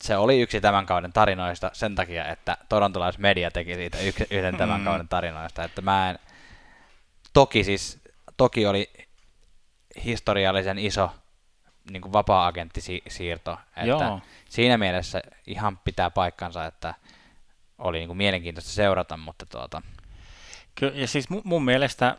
se 0.01 0.17
oli 0.17 0.41
yksi 0.41 0.61
tämän 0.61 0.85
kauden 0.85 1.13
tarinoista 1.13 1.71
sen 1.73 1.95
takia, 1.95 2.25
että 2.25 2.57
torontolaismedia 2.69 3.51
teki 3.51 3.75
siitä 3.75 3.99
yksi, 3.99 4.27
yhden 4.31 4.57
tämän 4.57 4.79
mm. 4.79 4.85
kauden 4.85 5.07
tarinoista, 5.07 5.63
että 5.63 5.81
mä 5.81 6.09
en, 6.09 6.19
toki 7.33 7.63
siis, 7.63 7.99
toki 8.37 8.65
oli 8.65 8.93
historiallisen 10.05 10.79
iso 10.79 11.11
niin 11.91 12.01
kuin 12.01 12.13
vapaa-agenttisiirto. 12.13 13.57
Että 13.75 13.87
Joo. 13.87 14.21
Siinä 14.49 14.77
mielessä 14.77 15.21
ihan 15.47 15.77
pitää 15.77 16.09
paikkansa, 16.09 16.65
että 16.65 16.93
oli 17.77 17.97
niin 17.97 18.07
kuin 18.07 18.17
mielenkiintoista 18.17 18.71
seurata, 18.71 19.17
mutta 19.17 19.45
tuota... 19.45 19.81
Kyllä, 20.75 20.93
ja 20.95 21.07
siis 21.07 21.29
mun, 21.29 21.41
mun 21.43 21.65
mielestä 21.65 22.17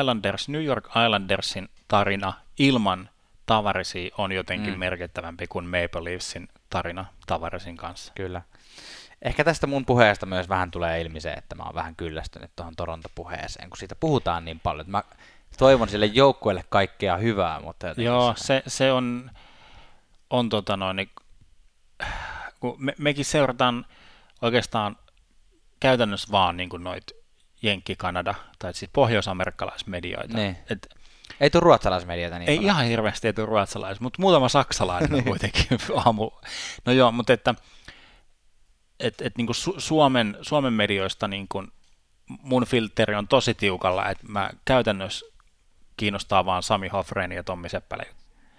Islanders, 0.00 0.48
New 0.48 0.64
York 0.64 0.86
Islandersin 0.86 1.68
tarina 1.88 2.32
ilman 2.58 3.08
Tavarisi 3.46 4.10
on 4.18 4.32
jotenkin 4.32 4.72
mm. 4.72 4.78
merkittävämpi 4.78 5.46
kuin 5.46 5.64
Maple 5.64 6.04
Leafsin 6.04 6.48
tarina 6.70 7.04
Tavarisin 7.26 7.76
kanssa. 7.76 8.12
Kyllä. 8.16 8.42
Ehkä 9.22 9.44
tästä 9.44 9.66
mun 9.66 9.86
puheesta 9.86 10.26
myös 10.26 10.48
vähän 10.48 10.70
tulee 10.70 11.00
ilmi 11.00 11.20
se, 11.20 11.32
että 11.32 11.54
mä 11.54 11.62
oon 11.62 11.74
vähän 11.74 11.96
kyllästynyt 11.96 12.50
tuohon 12.56 12.76
Toronto-puheeseen, 12.76 13.70
kun 13.70 13.76
siitä 13.76 13.94
puhutaan 13.94 14.44
niin 14.44 14.60
paljon. 14.60 14.90
Mä 14.90 15.02
toivon 15.58 15.88
sille 15.88 16.06
joukkueelle 16.06 16.64
kaikkea 16.68 17.16
hyvää, 17.16 17.60
mutta 17.60 17.86
Joo, 17.96 18.34
se, 18.36 18.62
se 18.66 18.92
on, 18.92 19.30
on 20.30 20.48
tota 20.48 20.76
noin, 20.76 20.96
niin, 20.96 21.10
kun 22.60 22.76
me, 22.78 22.94
mekin 22.98 23.24
seurataan 23.24 23.86
oikeastaan 24.42 24.96
käytännössä 25.80 26.28
vaan 26.32 26.56
niin 26.56 26.68
noit 26.78 27.04
Jenkki-Kanada, 27.62 28.34
tai 28.58 28.74
siis 28.74 28.90
pohjois-amerikkalaismedioita. 28.92 30.36
Niin. 30.36 30.56
Et, 30.70 30.88
ei 31.40 31.50
tule 31.50 31.60
ruotsalaismedioita 31.60 32.38
niin 32.38 32.50
Ei 32.50 32.56
paljon. 32.56 32.74
ihan 32.74 32.86
hirveästi 32.86 33.26
ei 33.26 33.32
tule 33.32 33.46
ruotsalais, 33.46 34.00
mutta 34.00 34.22
muutama 34.22 34.48
saksalainen 34.48 35.14
on 35.14 35.24
kuitenkin 35.24 35.78
aamu. 36.04 36.30
No 36.84 36.92
joo, 36.92 37.12
mutta 37.12 37.32
että 37.32 37.54
et, 39.00 39.14
et 39.20 39.36
niin 39.36 39.46
kuin 39.46 39.56
Su- 39.56 39.80
Suomen, 39.80 40.38
Suomen 40.42 40.72
medioista 40.72 41.28
niin 41.28 41.46
kuin 41.48 41.72
mun 42.28 42.66
filteri 42.66 43.14
on 43.14 43.28
tosi 43.28 43.54
tiukalla, 43.54 44.08
että 44.08 44.24
mä 44.28 44.50
käytännössä 44.64 45.26
kiinnostaa 45.96 46.44
vaan 46.44 46.62
Sami 46.62 46.88
Hoffrein 46.88 47.32
ja 47.32 47.44
Tommi 47.44 47.68
Seppälä 47.68 48.04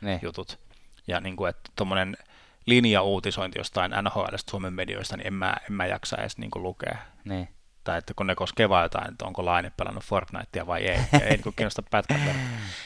niin. 0.01 0.19
jutut. 0.21 0.59
Ja 1.07 1.19
niin 1.19 1.35
kuin, 1.35 1.49
että 1.49 1.71
tuommoinen 1.75 2.17
linja-uutisointi 2.65 3.59
jostain 3.59 3.91
NHL 4.03 4.35
Suomen 4.49 4.73
medioista, 4.73 5.17
niin 5.17 5.27
en 5.27 5.33
mä, 5.33 5.57
en 5.69 5.73
mä 5.73 5.85
jaksa 5.85 6.17
edes 6.17 6.37
niin 6.37 6.51
kuin 6.51 6.63
lukea. 6.63 6.97
Niin. 7.25 7.49
Tai 7.83 7.97
että 7.97 8.13
kun 8.13 8.27
ne 8.27 8.35
koskee 8.35 8.69
vaan 8.69 8.83
jotain, 8.83 9.11
että 9.11 9.25
onko 9.25 9.45
Laine 9.45 9.71
pelannut 9.77 10.03
Fortnitea 10.03 10.67
vai 10.67 10.85
ei, 10.85 10.99
ja 11.11 11.19
ei 11.19 11.37
niin 11.45 11.53
kiinnosta 11.55 11.83
pätkän 11.91 12.21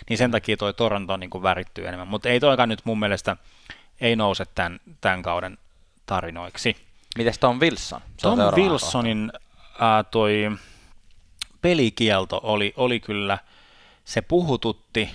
Niin 0.10 0.18
sen 0.18 0.32
takia 0.32 0.58
toi 0.58 0.74
Toronto 0.74 1.18
niin 1.18 1.30
kuin 1.30 1.44
värittyy 1.44 1.88
enemmän. 1.88 2.08
Mutta 2.08 2.30
ei 2.30 2.40
toikaan 2.40 2.70
nyt 2.70 2.82
mun 2.84 3.00
mielestä, 3.00 3.38
ei 4.02 4.16
nouse 4.16 4.46
tämän, 4.56 4.80
tämän 5.02 5.22
kauden 5.22 5.58
tarinoiksi. 6.06 6.91
Mites 7.18 7.40
Tom 7.40 7.60
Wilson? 7.60 8.02
Tom 8.22 8.40
Wilsonin 8.56 9.32
ää, 9.80 10.04
toi 10.04 10.52
pelikielto 11.62 12.40
oli, 12.44 12.74
oli 12.78 13.00
kyllä, 13.00 13.38
se 14.06 14.22
puhututti 14.22 15.10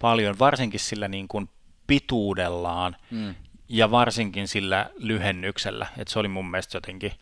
paljon, 0.00 0.38
varsinkin 0.38 0.80
sillä 0.80 1.08
niin 1.08 1.28
kuin 1.28 1.50
pituudellaan 1.86 2.96
mm. 3.10 3.34
ja 3.68 3.90
varsinkin 3.90 4.48
sillä 4.48 4.90
lyhennyksellä, 4.96 5.86
että 5.98 6.12
se 6.12 6.18
oli 6.18 6.28
mun 6.28 6.50
mielestä 6.50 6.76
jotenkin, 6.76 7.12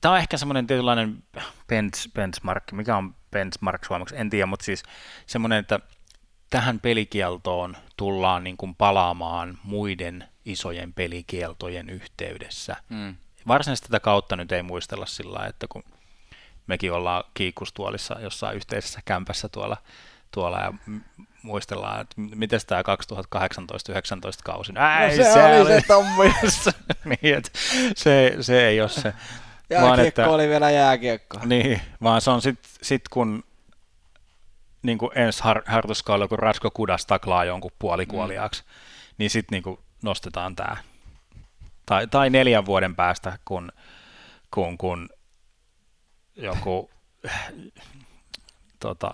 tämä 0.00 0.12
on 0.12 0.18
ehkä 0.18 0.36
semmoinen 0.36 0.66
tietynlainen 0.66 1.22
bench, 1.68 2.12
benchmark, 2.12 2.72
mikä 2.72 2.96
on 2.96 3.14
benchmark 3.30 3.84
suomeksi, 3.84 4.16
en 4.16 4.30
tiedä, 4.30 4.46
mutta 4.46 4.64
siis 4.64 4.82
semmoinen, 5.26 5.58
että 5.58 5.80
tähän 6.50 6.80
pelikieltoon 6.80 7.76
tullaan 7.96 8.44
niin 8.44 8.56
kuin 8.56 8.74
palaamaan 8.74 9.58
muiden 9.62 10.28
isojen 10.46 10.92
pelikieltojen 10.92 11.90
yhteydessä. 11.90 12.76
Mm. 12.88 13.16
Varsinaisesti 13.48 13.88
tätä 13.88 14.00
kautta 14.00 14.36
nyt 14.36 14.52
ei 14.52 14.62
muistella 14.62 15.06
sillä 15.06 15.46
että 15.46 15.66
kun 15.68 15.84
mekin 16.66 16.92
ollaan 16.92 17.24
kiikkustuolissa 17.34 18.20
jossain 18.20 18.56
yhteisessä 18.56 19.00
kämpässä 19.04 19.48
tuolla, 19.48 19.76
tuolla 20.30 20.58
ja 20.58 20.72
muistellaan, 21.42 22.00
että 22.00 22.14
miten 22.16 22.60
tämä 22.66 22.82
2018-2019 22.82 22.84
kausi. 24.44 24.72
Ää, 24.76 25.08
no 25.08 25.14
se, 25.14 25.32
se 25.32 25.44
oli, 25.44 25.60
oli 25.60 25.80
se 25.80 25.86
Tommi. 25.94 26.34
niin, 27.22 27.42
se, 27.96 28.36
se 28.40 28.66
ei 28.66 28.80
ole 28.80 28.88
se. 28.88 29.12
Jääkiekko 29.70 29.88
vaan, 29.88 30.00
että, 30.00 30.28
oli 30.28 30.48
vielä 30.48 30.70
jääkiekko. 30.70 31.38
Niin, 31.44 31.80
vaan 32.02 32.20
se 32.20 32.30
on 32.30 32.42
sitten 32.42 32.70
sit 32.82 33.08
kun 33.08 33.44
niin 34.82 34.98
kuin 34.98 35.10
ensi 35.14 35.42
har, 35.42 35.62
harjoituskaudella, 35.66 36.28
kun 36.28 36.38
Rasko 36.38 36.70
Kudas 36.70 37.06
taklaa 37.06 37.44
jonkun 37.44 37.70
puolikuoliaaksi, 37.78 38.62
mm. 38.62 38.68
niin 39.18 39.30
sitten 39.30 39.62
niin 39.64 39.78
nostetaan 40.02 40.56
tämä. 40.56 40.76
Tai, 41.86 42.06
tai 42.06 42.30
neljän 42.30 42.66
vuoden 42.66 42.96
päästä, 42.96 43.38
kun, 43.44 43.72
kun, 44.50 44.78
kun 44.78 45.08
joku 46.36 46.90
tota, 48.80 49.10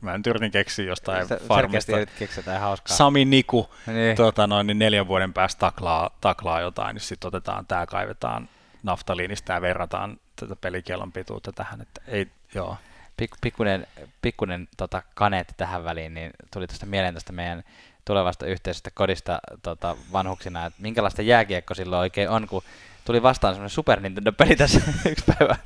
mä 0.00 0.14
en 0.14 0.22
yritin 0.26 0.50
keksiä 0.50 0.84
jostain 0.84 1.28
Sä, 1.28 1.40
farmista. 1.48 1.92
keksitään 2.18 2.60
hauskaa. 2.60 2.96
Sami 2.96 3.24
Niku 3.24 3.70
niin. 3.86 4.16
Tota, 4.16 4.46
noin, 4.46 4.66
niin 4.66 4.78
neljän 4.78 5.08
vuoden 5.08 5.32
päästä 5.32 5.60
taklaa, 5.60 6.10
taklaa 6.20 6.60
jotain, 6.60 6.94
niin 6.94 7.02
sitten 7.02 7.28
otetaan 7.28 7.66
tämä, 7.66 7.86
kaivetaan 7.86 8.48
naftaliinista 8.82 9.52
ja 9.52 9.60
verrataan 9.60 10.20
tätä 10.36 10.56
pelikielon 10.56 11.12
pituutta 11.12 11.52
tähän, 11.52 11.80
että 11.80 12.00
ei, 12.06 12.28
joo. 12.54 12.76
Pik, 13.16 13.30
pikkunen, 13.40 13.86
pikkunen 14.22 14.68
tota, 14.76 15.02
kaneetti 15.14 15.54
tähän 15.56 15.84
väliin, 15.84 16.14
niin 16.14 16.30
tuli 16.52 16.66
tuosta 16.66 16.86
mieleen 16.86 17.14
tästä 17.14 17.32
meidän 17.32 17.64
tulevasta 18.06 18.46
yhteisestä 18.46 18.90
kodista 18.94 19.38
tota, 19.62 19.96
vanhuksina, 20.12 20.66
että 20.66 20.82
minkälaista 20.82 21.22
jääkiekko 21.22 21.74
silloin 21.74 22.00
oikein 22.00 22.30
on, 22.30 22.46
kun 22.46 22.62
tuli 23.04 23.22
vastaan 23.22 23.54
semmoinen 23.54 23.70
Super 23.70 24.00
Nintendo-peli 24.00 24.56
tässä 24.56 24.80
yksi 25.10 25.24
päivä, 25.38 25.56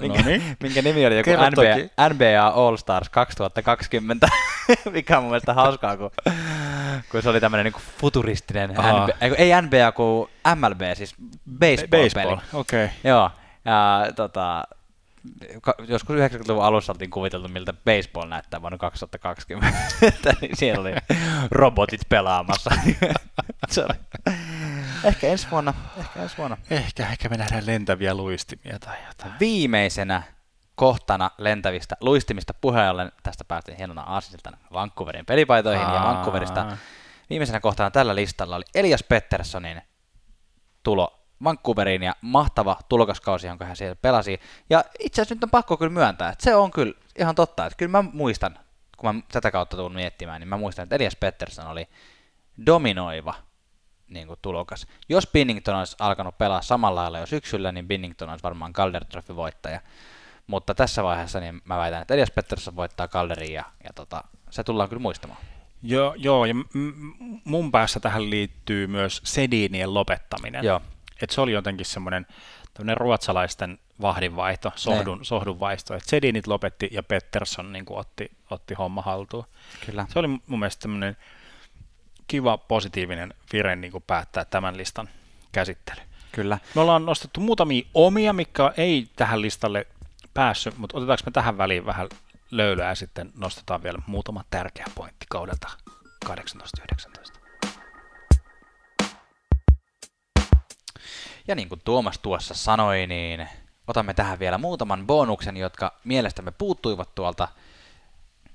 minkä, 0.00 0.22
no 0.22 0.26
niin. 0.26 0.56
minkä 0.62 0.82
nimi 0.82 1.06
oli 1.06 1.16
joku 1.16 1.30
NBA, 1.30 2.08
NBA 2.14 2.46
All 2.46 2.76
Stars 2.76 3.08
2020, 3.08 4.28
mikä 4.90 5.16
on 5.16 5.22
mun 5.22 5.30
mielestä 5.30 5.54
hauskaa, 5.54 5.96
kun, 5.96 6.10
kun 7.10 7.22
se 7.22 7.28
oli 7.28 7.40
tämmöinen 7.40 7.64
niin 7.64 7.82
futuristinen, 7.98 8.70
NBA, 8.70 9.08
ei 9.38 9.50
NBA, 9.62 9.92
kuin 9.92 10.30
MLB, 10.54 10.80
siis 10.94 11.14
baseball-peli. 11.60 12.02
Baseball, 12.02 12.38
okei. 12.52 12.84
Okay. 12.84 12.96
Joo, 13.04 13.30
ja 13.64 14.06
tota, 14.16 14.64
joskus 15.88 16.16
90-luvun 16.16 16.64
alussa 16.64 16.92
oltiin 16.92 17.10
kuviteltu, 17.10 17.48
miltä 17.48 17.72
baseball 17.72 18.28
näyttää 18.28 18.62
vuonna 18.62 18.78
2020. 18.78 19.78
niin 20.40 20.56
siellä 20.56 20.80
oli 20.80 20.92
robotit 21.50 22.00
pelaamassa. 22.08 22.70
se 23.68 23.84
oli. 23.84 23.94
Ehkä 25.04 25.26
ensi 25.26 25.46
vuonna. 25.50 25.74
Ehkä 25.96 26.22
ensi 26.22 26.36
vuonna. 26.36 26.56
Ehkä, 26.70 27.08
ehkä 27.08 27.28
me 27.28 27.36
nähdään 27.36 27.66
lentäviä 27.66 28.14
luistimia 28.14 28.78
tai 28.78 28.96
jotain. 29.08 29.32
Viimeisenä 29.40 30.22
kohtana 30.74 31.30
lentävistä 31.38 31.96
luistimista 32.00 32.54
puheen 32.60 33.12
tästä 33.22 33.44
päästiin 33.44 33.78
hienona 33.78 34.02
aasisiltana 34.02 34.58
Vancouverin 34.72 35.26
pelipaitoihin 35.26 35.86
Aa. 35.86 35.94
ja 35.94 36.02
Vancouverista. 36.02 36.76
Viimeisenä 37.30 37.60
kohtana 37.60 37.90
tällä 37.90 38.14
listalla 38.14 38.56
oli 38.56 38.64
Elias 38.74 39.02
Petterssonin 39.02 39.82
tulo 40.82 41.15
Vancouveriin 41.44 42.02
ja 42.02 42.16
mahtava 42.20 42.76
tulokaskausi, 42.88 43.46
jonka 43.46 43.64
hän 43.64 43.76
siellä 43.76 43.96
pelasi. 43.96 44.40
Ja 44.70 44.84
itse 45.00 45.22
asiassa 45.22 45.34
nyt 45.34 45.44
on 45.44 45.50
pakko 45.50 45.76
kyllä 45.76 45.92
myöntää, 45.92 46.28
että 46.28 46.44
se 46.44 46.54
on 46.54 46.70
kyllä 46.70 46.92
ihan 47.18 47.34
totta, 47.34 47.66
että 47.66 47.76
kyllä 47.76 47.90
mä 47.90 48.04
muistan, 48.12 48.58
kun 48.96 49.14
mä 49.14 49.22
tätä 49.32 49.50
kautta 49.50 49.76
tuun 49.76 49.94
miettimään, 49.94 50.40
niin 50.40 50.48
mä 50.48 50.56
muistan, 50.56 50.82
että 50.82 50.96
Elias 50.96 51.16
Pettersson 51.16 51.66
oli 51.66 51.88
dominoiva 52.66 53.34
niin 54.08 54.26
kuin 54.26 54.38
tulokas. 54.42 54.86
Jos 55.08 55.26
Binnington 55.26 55.76
olisi 55.76 55.96
alkanut 55.98 56.38
pelaa 56.38 56.62
samalla 56.62 57.02
lailla 57.02 57.18
jo 57.18 57.26
syksyllä, 57.26 57.72
niin 57.72 57.88
Binnington 57.88 58.30
olisi 58.30 58.42
varmaan 58.42 58.72
Calder 58.72 59.04
Trophy 59.04 59.36
voittaja. 59.36 59.80
Mutta 60.46 60.74
tässä 60.74 61.02
vaiheessa 61.02 61.40
niin 61.40 61.62
mä 61.64 61.78
väitän, 61.78 62.02
että 62.02 62.14
Elias 62.14 62.30
Pettersson 62.30 62.76
voittaa 62.76 63.08
Calderin 63.08 63.52
ja, 63.52 63.64
ja 63.84 63.90
tota, 63.94 64.24
se 64.50 64.64
tullaan 64.64 64.88
kyllä 64.88 65.02
muistamaan. 65.02 65.40
Joo, 65.82 66.14
joo 66.18 66.44
ja 66.44 66.54
m- 66.54 66.64
mun 67.44 67.72
päässä 67.72 68.00
tähän 68.00 68.30
liittyy 68.30 68.86
myös 68.86 69.20
Sedinien 69.24 69.94
lopettaminen. 69.94 70.64
Joo. 70.64 70.80
Et 71.22 71.30
se 71.30 71.40
oli 71.40 71.52
jotenkin 71.52 71.86
semmoinen 71.86 72.26
ruotsalaisten 72.94 73.78
vahdinvaihto, 74.00 74.72
sohdun, 74.76 75.24
sohdun 75.24 75.60
vaisto. 75.60 75.94
Et 75.94 76.04
Sedinit 76.04 76.46
lopetti 76.46 76.88
ja 76.92 77.02
Pettersson 77.02 77.72
niin 77.72 77.84
otti, 77.88 78.30
otti 78.50 78.74
homma 78.74 79.02
haltuun. 79.02 79.44
Kyllä. 79.86 80.06
Se 80.12 80.18
oli 80.18 80.28
mun 80.28 80.58
mielestä 80.58 80.82
semmoinen 80.82 81.16
kiva 82.26 82.58
positiivinen 82.58 83.34
vire 83.52 83.76
niin 83.76 83.92
päättää 84.06 84.44
tämän 84.44 84.76
listan 84.76 85.08
käsittely. 85.52 86.00
Kyllä. 86.32 86.58
Me 86.74 86.80
ollaan 86.80 87.06
nostettu 87.06 87.40
muutamia 87.40 87.86
omia, 87.94 88.32
mikä 88.32 88.72
ei 88.76 89.08
tähän 89.16 89.42
listalle 89.42 89.86
päässyt, 90.34 90.78
mutta 90.78 90.98
otetaanko 90.98 91.22
me 91.26 91.32
tähän 91.32 91.58
väliin 91.58 91.86
vähän 91.86 92.08
löylyä 92.50 92.88
ja 92.88 92.94
sitten 92.94 93.32
nostetaan 93.38 93.82
vielä 93.82 93.98
muutama 94.06 94.44
tärkeä 94.50 94.86
pointti 94.94 95.26
kaudelta 95.28 95.68
18-19. 96.26 97.35
Ja 101.48 101.54
niin 101.54 101.68
kuin 101.68 101.80
Tuomas 101.84 102.18
tuossa 102.18 102.54
sanoi, 102.54 103.06
niin 103.06 103.48
otamme 103.86 104.14
tähän 104.14 104.38
vielä 104.38 104.58
muutaman 104.58 105.06
bonuksen, 105.06 105.56
jotka 105.56 105.92
mielestämme 106.04 106.50
puuttuivat 106.50 107.14
tuolta 107.14 107.48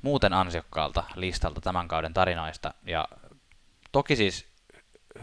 muuten 0.02 0.34
ansiokkaalta 0.34 1.04
listalta 1.16 1.62
tämän 1.62 1.88
kauden 1.88 2.14
tarinoista. 2.14 2.74
Ja 2.86 3.08
toki 3.92 4.16
siis 4.16 4.46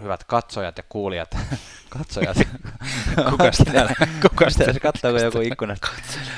hyvät 0.00 0.24
katsojat 0.24 0.76
ja 0.76 0.84
kuulijat, 0.88 1.36
katsojat, 1.98 2.36
kuka 3.30 3.50
täällä, 3.72 3.94
kuka 4.22 4.46
täällä, 4.58 4.80
katsoako 4.80 5.18
joku 5.18 5.40
ikkunasta, 5.40 5.88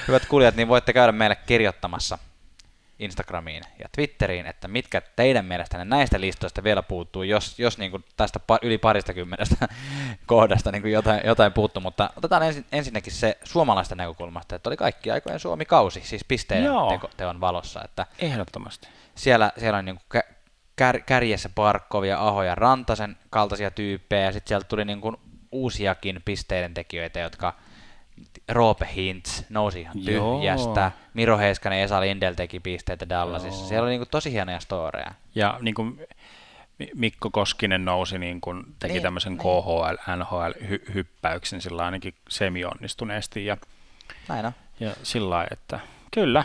hyvät 0.09 0.27
kuulijat, 0.27 0.55
niin 0.55 0.69
voitte 0.69 0.93
käydä 0.93 1.13
meille 1.13 1.37
kirjoittamassa 1.37 2.19
Instagramiin 3.01 3.63
ja 3.79 3.89
Twitteriin, 3.93 4.47
että 4.47 4.69
mitkä 4.69 5.03
teidän 5.17 5.45
mielestänne 5.45 5.85
näistä 5.85 6.21
listoista 6.21 6.65
vielä 6.65 6.83
puuttuu, 6.83 7.23
jos, 7.23 7.59
jos 7.59 7.79
niin 7.79 7.91
kuin 7.91 8.05
tästä 8.17 8.41
yli 8.63 8.79
parista 8.79 9.15
kymmenestä 9.15 9.69
kohdasta 10.27 10.73
niin 10.73 10.83
kuin 10.83 10.93
jotain, 10.93 11.21
jotain 11.25 11.53
puuttuu, 11.53 11.83
mutta 11.83 12.11
otetaan 12.17 12.43
ensin, 12.43 12.65
ensinnäkin 12.73 13.13
se 13.13 13.39
suomalaista 13.45 13.95
näkökulmasta, 13.95 14.57
että 14.57 14.71
oli 14.71 14.77
kaikki 14.77 15.11
aikojen 15.11 15.41
Suomi-kausi, 15.41 16.01
siis 16.05 16.25
pisteiden 16.29 16.73
teko, 16.89 17.11
teon 17.17 17.41
valossa. 17.41 17.85
Että 17.85 18.07
Ehdottomasti. 18.19 18.89
Siellä, 19.15 19.53
siellä 19.59 19.79
on 19.79 19.85
niin 19.85 20.01
kuin 20.11 20.23
kär, 20.77 21.01
kärjessä 21.01 21.49
Barkovia, 21.49 22.19
Aho 22.19 22.43
ja 22.43 22.55
Rantasen 22.55 23.17
kaltaisia 23.31 23.71
tyyppejä, 23.71 24.25
ja 24.25 24.33
sitten 24.33 24.49
sieltä 24.49 24.69
tuli 24.69 24.85
niin 24.85 25.01
kuin 25.01 25.17
uusiakin 25.53 26.23
pisteiden 26.25 26.75
tekijöitä, 26.75 27.21
jotka 27.21 27.55
Roope 28.49 28.89
Hintz 28.97 29.43
nousi 29.49 29.81
ihan 29.81 29.97
tyhjästä. 30.05 30.81
Joo. 30.81 30.91
Miro 31.15 31.39
Heiskanen 31.39 31.79
ja 31.79 31.85
Esa 31.85 32.01
Lindel 32.01 32.35
teki 32.35 32.61
pisteitä 32.61 33.09
Dallasissa. 33.09 33.61
Joo. 33.61 33.69
Siellä 33.69 33.85
oli 33.85 33.91
niin 33.91 34.01
kuin 34.01 34.09
tosi 34.11 34.33
hienoja 34.33 34.61
storeja. 34.61 35.15
Ja 35.35 35.59
niin 35.63 35.75
kuin 35.75 36.01
Mikko 36.95 37.31
Koskinen 37.31 37.85
nousi, 37.85 38.19
niin 38.19 38.41
kuin 38.41 38.65
teki 38.79 38.93
niin, 38.93 39.03
tämmöisen 39.03 39.33
niin. 39.33 39.39
KHL, 39.39 40.17
NHL-hyppäyksen 40.17 41.61
sillä 41.61 41.85
ainakin 41.85 42.15
semi-onnistuneesti. 42.29 43.47
Ja, 43.47 43.57
Näin 44.29 44.47
on. 44.47 44.53
Ja 44.81 44.95
sillä 45.03 45.47
että 45.51 45.81
kyllä, 46.11 46.45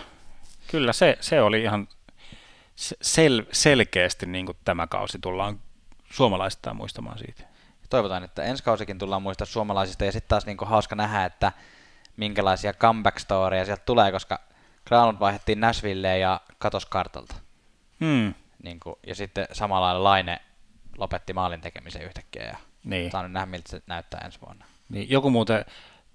kyllä 0.67 0.93
se, 0.93 1.17
se 1.21 1.41
oli 1.41 1.61
ihan 1.61 1.87
sel, 3.01 3.43
selkeästi 3.51 4.25
niin 4.25 4.45
kuin 4.45 4.57
tämä 4.65 4.87
kausi 4.87 5.19
tullaan 5.19 5.59
suomalaisittain 6.11 6.75
muistamaan 6.75 7.19
siitä 7.19 7.54
toivotaan, 7.95 8.23
että 8.23 8.43
ensi 8.43 8.63
kausikin 8.63 8.97
tullaan 8.97 9.21
muistaa 9.21 9.45
suomalaisista 9.45 10.05
ja 10.05 10.11
sitten 10.11 10.29
taas 10.29 10.45
niin 10.45 10.57
hauska 10.65 10.95
nähdä, 10.95 11.25
että 11.25 11.51
minkälaisia 12.17 12.73
comeback 12.73 13.19
storeja 13.19 13.65
sieltä 13.65 13.83
tulee, 13.85 14.11
koska 14.11 14.39
Granlund 14.87 15.19
vaihdettiin 15.19 15.59
Nashvilleen 15.59 16.21
ja 16.21 16.41
katos 16.57 16.85
kartalta. 16.85 17.35
Hmm. 17.99 18.33
Niin 18.63 18.79
kuin, 18.79 18.95
ja 19.07 19.15
sitten 19.15 19.47
samalla 19.51 19.87
lailla 19.87 20.03
Laine 20.03 20.41
lopetti 20.97 21.33
maalin 21.33 21.61
tekemisen 21.61 22.01
yhtäkkiä 22.01 22.43
ja 22.43 22.57
Niin. 22.83 23.11
saa 23.11 23.23
nyt 23.23 23.31
nähdä, 23.31 23.45
miltä 23.45 23.69
se 23.69 23.81
näyttää 23.87 24.21
ensi 24.25 24.41
vuonna. 24.45 24.65
Niin, 24.89 25.09
joku 25.09 25.29
muuten 25.29 25.65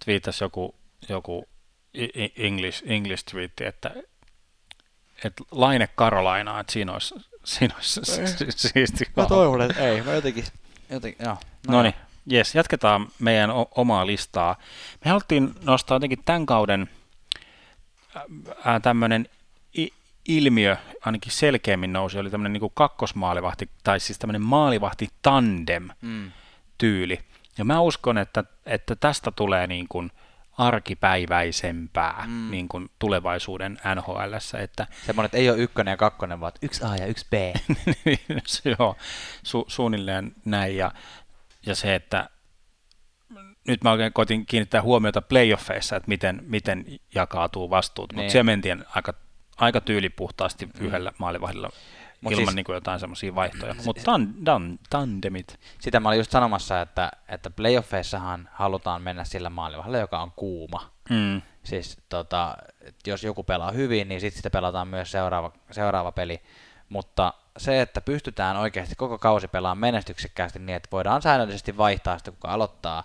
twiittasi 0.05 0.45
joku, 0.45 0.75
joku 1.09 1.49
English, 2.37 2.83
English 2.87 3.25
twiitti, 3.31 3.65
että, 3.65 3.91
että 5.25 5.45
Laine 5.51 5.87
Karolainaa, 5.95 6.61
että 6.61 6.73
siinä 6.73 6.93
olisi, 6.93 7.15
siinä 7.45 7.75
olisi 7.75 8.01
si- 8.05 8.53
siisti. 8.69 9.05
toivon, 9.29 9.63
että 9.63 9.89
ei. 9.89 10.03
Mä 10.03 10.13
jotenkin, 10.13 10.45
jotenkin 10.91 11.27
joo. 11.27 11.37
No 11.69 11.83
niin, 11.83 11.95
jes, 12.27 12.55
jatketaan 12.55 13.09
meidän 13.19 13.51
o- 13.51 13.71
omaa 13.75 14.07
listaa. 14.07 14.57
Me 15.05 15.09
haluttiin 15.09 15.55
nostaa 15.65 15.95
jotenkin 15.95 16.25
tämän 16.25 16.47
kauden 16.47 16.91
tämmöinen 18.83 19.29
ilmiö, 20.29 20.77
ainakin 21.05 21.33
selkeämmin 21.33 21.93
nousi, 21.93 22.19
oli 22.19 22.31
tämmöinen 22.31 22.53
niin 22.61 22.71
kakkosmaalivahti, 22.75 23.71
tai 23.85 24.01
siis 24.01 24.19
tämmöinen 24.19 24.43
maalivahti 24.43 25.09
tandem 25.23 25.89
Mm. 26.03 26.33
tyyli. 26.79 27.21
Ja 27.59 27.65
mä 27.65 27.81
uskon, 27.81 28.19
että, 28.19 28.45
että 28.67 28.97
tästä 28.97 29.31
tulee 29.31 29.67
niin 29.67 29.87
kuin 29.89 30.11
arkipäiväisempää 30.61 32.25
mm. 32.27 32.51
niin 32.51 32.69
kuin 32.69 32.91
tulevaisuuden 32.99 33.79
NHLssä, 33.95 34.59
että 34.59 34.87
Semmoinen, 35.07 35.27
että 35.27 35.39
ei 35.39 35.51
ole 35.51 35.59
ykkönen 35.59 35.93
ja 35.93 35.97
kakkonen, 35.97 36.41
vaan 36.41 36.53
yksi 36.63 36.85
A 36.85 36.97
ja 36.97 37.07
yksi 37.07 37.27
B. 37.31 37.33
se 38.47 38.77
Joo, 38.79 38.97
su, 39.43 39.65
suunnilleen 39.69 40.33
näin. 40.45 40.77
Ja, 40.77 40.93
ja 41.67 41.75
se, 41.75 41.95
että 41.95 42.31
nyt 43.69 43.85
mä 43.85 43.91
oikein 43.91 44.13
koitin 44.13 44.47
kiinnittää 44.47 44.83
huomiota 44.83 45.23
playoffeissa, 45.23 45.97
että 45.97 46.09
miten, 46.09 46.41
miten 46.47 46.85
jakautuu 47.15 47.71
vastuut, 47.71 48.13
mutta 48.13 48.23
Niin. 48.23 48.31
se 48.31 48.43
mentiin 48.43 48.85
aika, 48.95 49.15
aika 49.57 49.81
tyylipuhtaasti 49.81 50.69
yhdellä 50.81 51.13
maalivahdilla 51.19 51.71
Mut 52.21 52.33
ilman 52.33 52.47
siis- 52.47 52.55
niin 52.57 52.65
kuin 52.65 52.75
jotain 52.75 53.01
semmoisia 53.01 53.35
vaihtoja. 53.35 53.75
Mutta 53.85 54.03
tan, 54.05 54.35
tan, 54.45 54.79
tandemit, 54.91 55.61
Sitä 55.79 56.01
mä 56.01 56.09
olin 56.09 56.19
just 56.19 56.31
sanomassa, 56.31 56.81
että, 56.81 57.11
että 57.29 57.51
playoffeissahan 57.51 58.49
halutaan 58.53 59.03
mennä 59.03 59.25
sillä 59.25 59.51
maalivahdella, 59.51 59.99
joka 59.99 60.23
on 60.23 60.33
kuuma. 60.37 60.91
mm, 61.11 61.43
Siis 61.63 61.99
tota, 62.09 62.57
jos 63.07 63.25
joku 63.25 63.45
pelaa 63.45 63.71
hyvin, 63.71 64.09
niin 64.09 64.21
sitten 64.21 64.37
sitä 64.37 64.51
pelataan 64.51 64.89
myös 64.89 65.11
seuraava, 65.11 65.53
seuraava 65.71 66.13
peli. 66.13 66.41
Mutta 66.89 67.35
se, 67.57 67.81
että 67.81 68.01
pystytään 68.01 68.57
oikeasti 68.57 68.95
koko 68.95 69.19
kausi 69.19 69.49
pelaamaan 69.49 69.79
menestyksekkäästi 69.79 70.59
niin, 70.59 70.77
että 70.77 70.89
voidaan 70.93 71.23
säännöllisesti 71.23 71.77
vaihtaa 71.77 72.19
sitä, 72.19 72.31
kuka 72.31 72.49
aloittaa. 72.49 73.03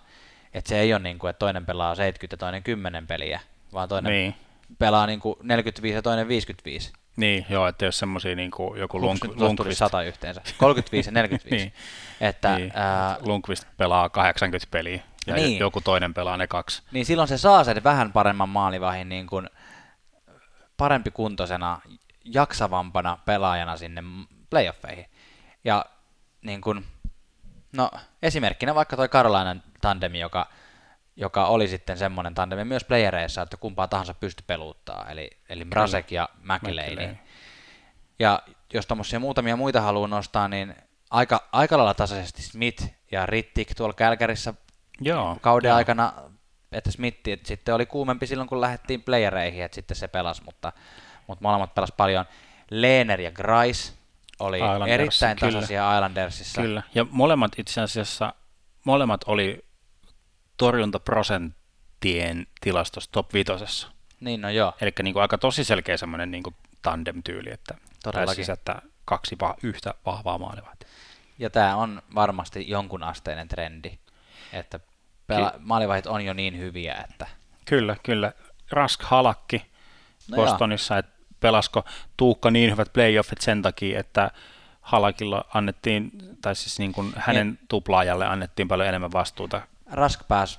Että 0.54 0.68
se 0.68 0.78
ei 0.78 0.92
ole 0.94 1.02
niin 1.02 1.18
kuin, 1.18 1.30
että 1.30 1.38
toinen 1.38 1.66
pelaa 1.66 1.94
70 1.94 2.34
ja 2.34 2.38
toinen 2.38 2.62
10 2.62 3.06
peliä, 3.06 3.40
vaan 3.72 3.88
toinen 3.88 4.12
niin. 4.12 4.34
pelaa 4.78 5.06
niin 5.06 5.20
kuin 5.20 5.36
45 5.42 5.94
ja 5.94 6.02
toinen 6.02 6.28
55. 6.28 6.92
Niin, 7.16 7.46
joo, 7.48 7.66
että 7.66 7.84
jos 7.84 7.98
semmoisia 7.98 8.36
niin 8.36 8.50
kuin 8.50 8.80
joku 8.80 9.00
Lunk, 9.00 9.24
Lunkvist, 9.34 9.78
100 9.78 10.02
yhteensä. 10.02 10.40
35 10.58 11.08
ja 11.08 11.12
45. 11.12 11.56
Niin. 11.56 11.72
Että, 12.20 12.56
niin, 12.56 12.72
ää, 12.74 13.16
Lunkvist 13.20 13.64
pelaa 13.76 14.08
80 14.08 14.66
peliä 14.70 15.02
ja 15.26 15.34
Niin. 15.34 15.58
joku 15.58 15.80
toinen 15.80 16.14
pelaa 16.14 16.36
ne 16.36 16.46
kaksi. 16.46 16.82
niin 16.92 17.06
silloin 17.06 17.28
se 17.28 17.38
saa 17.38 17.64
sen 17.64 17.84
vähän 17.84 18.12
paremman 18.12 18.48
maalivahin 18.48 19.08
niin 19.08 19.26
kuin 19.26 19.50
parempi 20.76 21.10
kuntoisena, 21.10 21.80
jaksavampana 22.24 23.18
pelaajana 23.24 23.76
sinne 23.76 24.02
playoffeihin. 24.50 25.06
Ja 25.64 25.84
niin 26.42 26.60
kuin, 26.60 26.86
no 27.72 27.90
esimerkkinä 28.22 28.74
vaikka 28.74 28.96
toi 28.96 29.08
Karolainen 29.08 29.62
tandemi, 29.80 30.20
joka, 30.20 30.46
joka 31.16 31.46
oli 31.46 31.68
sitten 31.68 31.98
semmoinen 31.98 32.34
tandemi 32.34 32.64
myös 32.64 32.84
playereissa, 32.84 33.42
että 33.42 33.56
kumpaa 33.56 33.88
tahansa 33.88 34.14
pysty 34.14 34.44
peluuttaa, 34.46 35.10
eli, 35.10 35.30
eli 35.48 35.64
Mrazek 35.64 36.12
ja 36.12 36.28
McLean. 36.42 37.18
Ja 38.18 38.42
jos 38.72 38.86
tuommoisia 38.86 39.20
muutamia 39.20 39.56
muita 39.56 39.80
haluaa 39.80 40.08
nostaa, 40.08 40.48
niin 40.48 40.74
aika, 41.10 41.48
aika 41.52 41.76
lailla 41.76 41.94
tasaisesti 41.94 42.42
Smith 42.42 42.88
ja 43.12 43.26
Rittik 43.26 43.74
tuolla 43.76 43.94
Kälkärissä 43.94 44.54
Joo, 45.00 45.36
kauden 45.40 45.68
joo. 45.68 45.76
aikana, 45.76 46.12
että 46.72 46.90
Smith 46.90 47.28
että 47.28 47.48
sitten 47.48 47.74
oli 47.74 47.86
kuumempi 47.86 48.26
silloin, 48.26 48.48
kun 48.48 48.60
lähdettiin 48.60 49.02
playereihin, 49.02 49.64
että 49.64 49.74
sitten 49.74 49.96
se 49.96 50.08
pelasi, 50.08 50.42
mutta, 50.44 50.72
mutta 51.26 51.42
molemmat 51.42 51.74
pelas 51.74 51.92
paljon. 51.92 52.24
Lehner 52.70 53.20
ja 53.20 53.32
Grice 53.32 53.92
oli 54.38 54.56
Islanders, 54.56 54.90
erittäin 54.90 55.36
kyllä. 55.36 55.52
tasaisia 55.52 55.94
Islandersissa. 55.94 56.62
Kyllä, 56.62 56.82
ja 56.94 57.06
molemmat 57.10 57.52
itse 57.58 57.80
asiassa, 57.80 58.34
molemmat 58.84 59.20
oli 59.26 59.65
torjuntaprosenttien 60.56 62.46
tilastossa 62.60 63.10
top 63.12 63.34
vitosessa. 63.34 63.88
Niin, 64.20 64.40
no 64.40 64.50
joo. 64.50 64.72
Eli 64.80 64.92
niin 65.02 65.18
aika 65.18 65.38
tosi 65.38 65.64
selkeä 65.64 65.96
semmoinen 65.96 66.30
niin 66.30 66.42
tandem-tyyli, 66.82 67.50
että 67.52 67.74
Todellakin. 68.02 68.50
että 68.50 68.82
kaksi 69.04 69.36
va- 69.40 69.54
yhtä 69.62 69.94
vahvaa 70.06 70.38
maalivahtia. 70.38 70.88
Ja 71.38 71.50
tämä 71.50 71.76
on 71.76 72.02
varmasti 72.14 72.68
jonkun 72.68 73.02
asteinen 73.02 73.48
trendi, 73.48 73.98
että 74.52 74.80
pela- 75.32 75.50
Ky- 75.52 75.58
maalivahit 75.60 76.06
on 76.06 76.24
jo 76.24 76.32
niin 76.32 76.58
hyviä, 76.58 77.04
että 77.10 77.26
Kyllä, 77.64 77.96
kyllä. 78.02 78.32
Rask 78.70 79.02
Halakki 79.02 79.62
No 80.30 80.36
Bostonissa, 80.36 80.98
että 80.98 81.12
pelasko 81.40 81.84
Tuukka 82.16 82.50
niin 82.50 82.70
hyvät 82.70 82.92
playoffit 82.92 83.40
sen 83.40 83.62
takia, 83.62 84.00
että 84.00 84.30
Halakilla 84.80 85.44
annettiin, 85.54 86.10
tai 86.42 86.54
siis 86.56 86.78
niin 86.78 86.92
kuin 86.92 87.12
hänen 87.16 87.58
tuplaajalle 87.68 88.26
annettiin 88.26 88.68
paljon 88.68 88.88
enemmän 88.88 89.12
vastuuta. 89.12 89.60
Rask 89.92 90.20
pääsi 90.28 90.58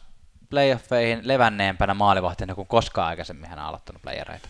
playoffeihin 0.50 1.20
levänneempänä 1.28 1.94
maalivahtina 1.94 2.56
kuin 2.56 2.68
koskaan 2.68 3.08
aikaisemmin 3.08 3.50
hän 3.50 3.60
on 3.60 3.66
aloittanut 3.66 4.02
playereita. 4.02 4.50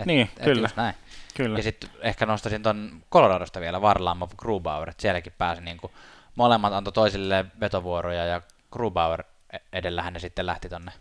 Et, 0.00 0.06
Niin, 0.06 0.30
kyllä. 0.44 0.60
Just 0.62 0.76
näin. 0.76 0.94
Kyllä. 1.36 1.58
Ja 1.58 1.62
sitten 1.62 1.90
ehkä 2.00 2.26
nostaisin 2.26 2.62
tuon 2.62 3.02
Coloradosta 3.12 3.60
vielä 3.60 3.80
Varlamov 3.82 4.30
Grubauer, 4.38 4.88
että 4.90 5.02
sielläkin 5.02 5.32
pääsi 5.38 5.62
niin 5.62 5.76
kuin, 5.76 5.92
molemmat 6.36 6.72
antoi 6.72 6.92
toisilleen 6.92 7.52
vetovuoroja 7.60 8.24
ja 8.26 8.42
Grubauer 8.72 9.24
e- 9.52 9.58
edellähän 9.72 10.12
ne 10.12 10.18
sitten 10.18 10.46
lähti 10.46 10.68
tonne 10.68 10.92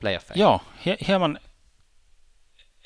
playoffeihin. 0.00 0.40
Joo, 0.42 0.60
hie- 0.86 1.06
hieman, 1.08 1.38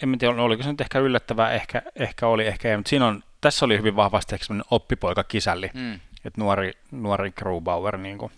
en 0.03 0.19
tiedä, 0.19 0.43
oliko 0.43 0.63
se 0.63 0.69
nyt 0.71 0.81
ehkä 0.81 0.99
yllättävää, 0.99 1.51
ehkä, 1.53 1.83
ehkä 1.97 2.27
oli, 2.27 2.47
ehkä 2.47 2.71
ei, 2.71 2.77
mutta 2.77 2.89
siinä 2.89 3.07
on, 3.07 3.23
tässä 3.41 3.65
oli 3.65 3.79
hyvin 3.79 3.97
vahvasti 3.97 4.37
oppipoika 4.71 5.25
kisälli, 5.25 5.71
Mm. 5.75 5.95
että 6.25 6.41
nuori, 6.41 6.73
nuori 6.91 7.31
Grubauer, 7.33 7.97
niin 7.99 8.19
kuin. 8.19 8.33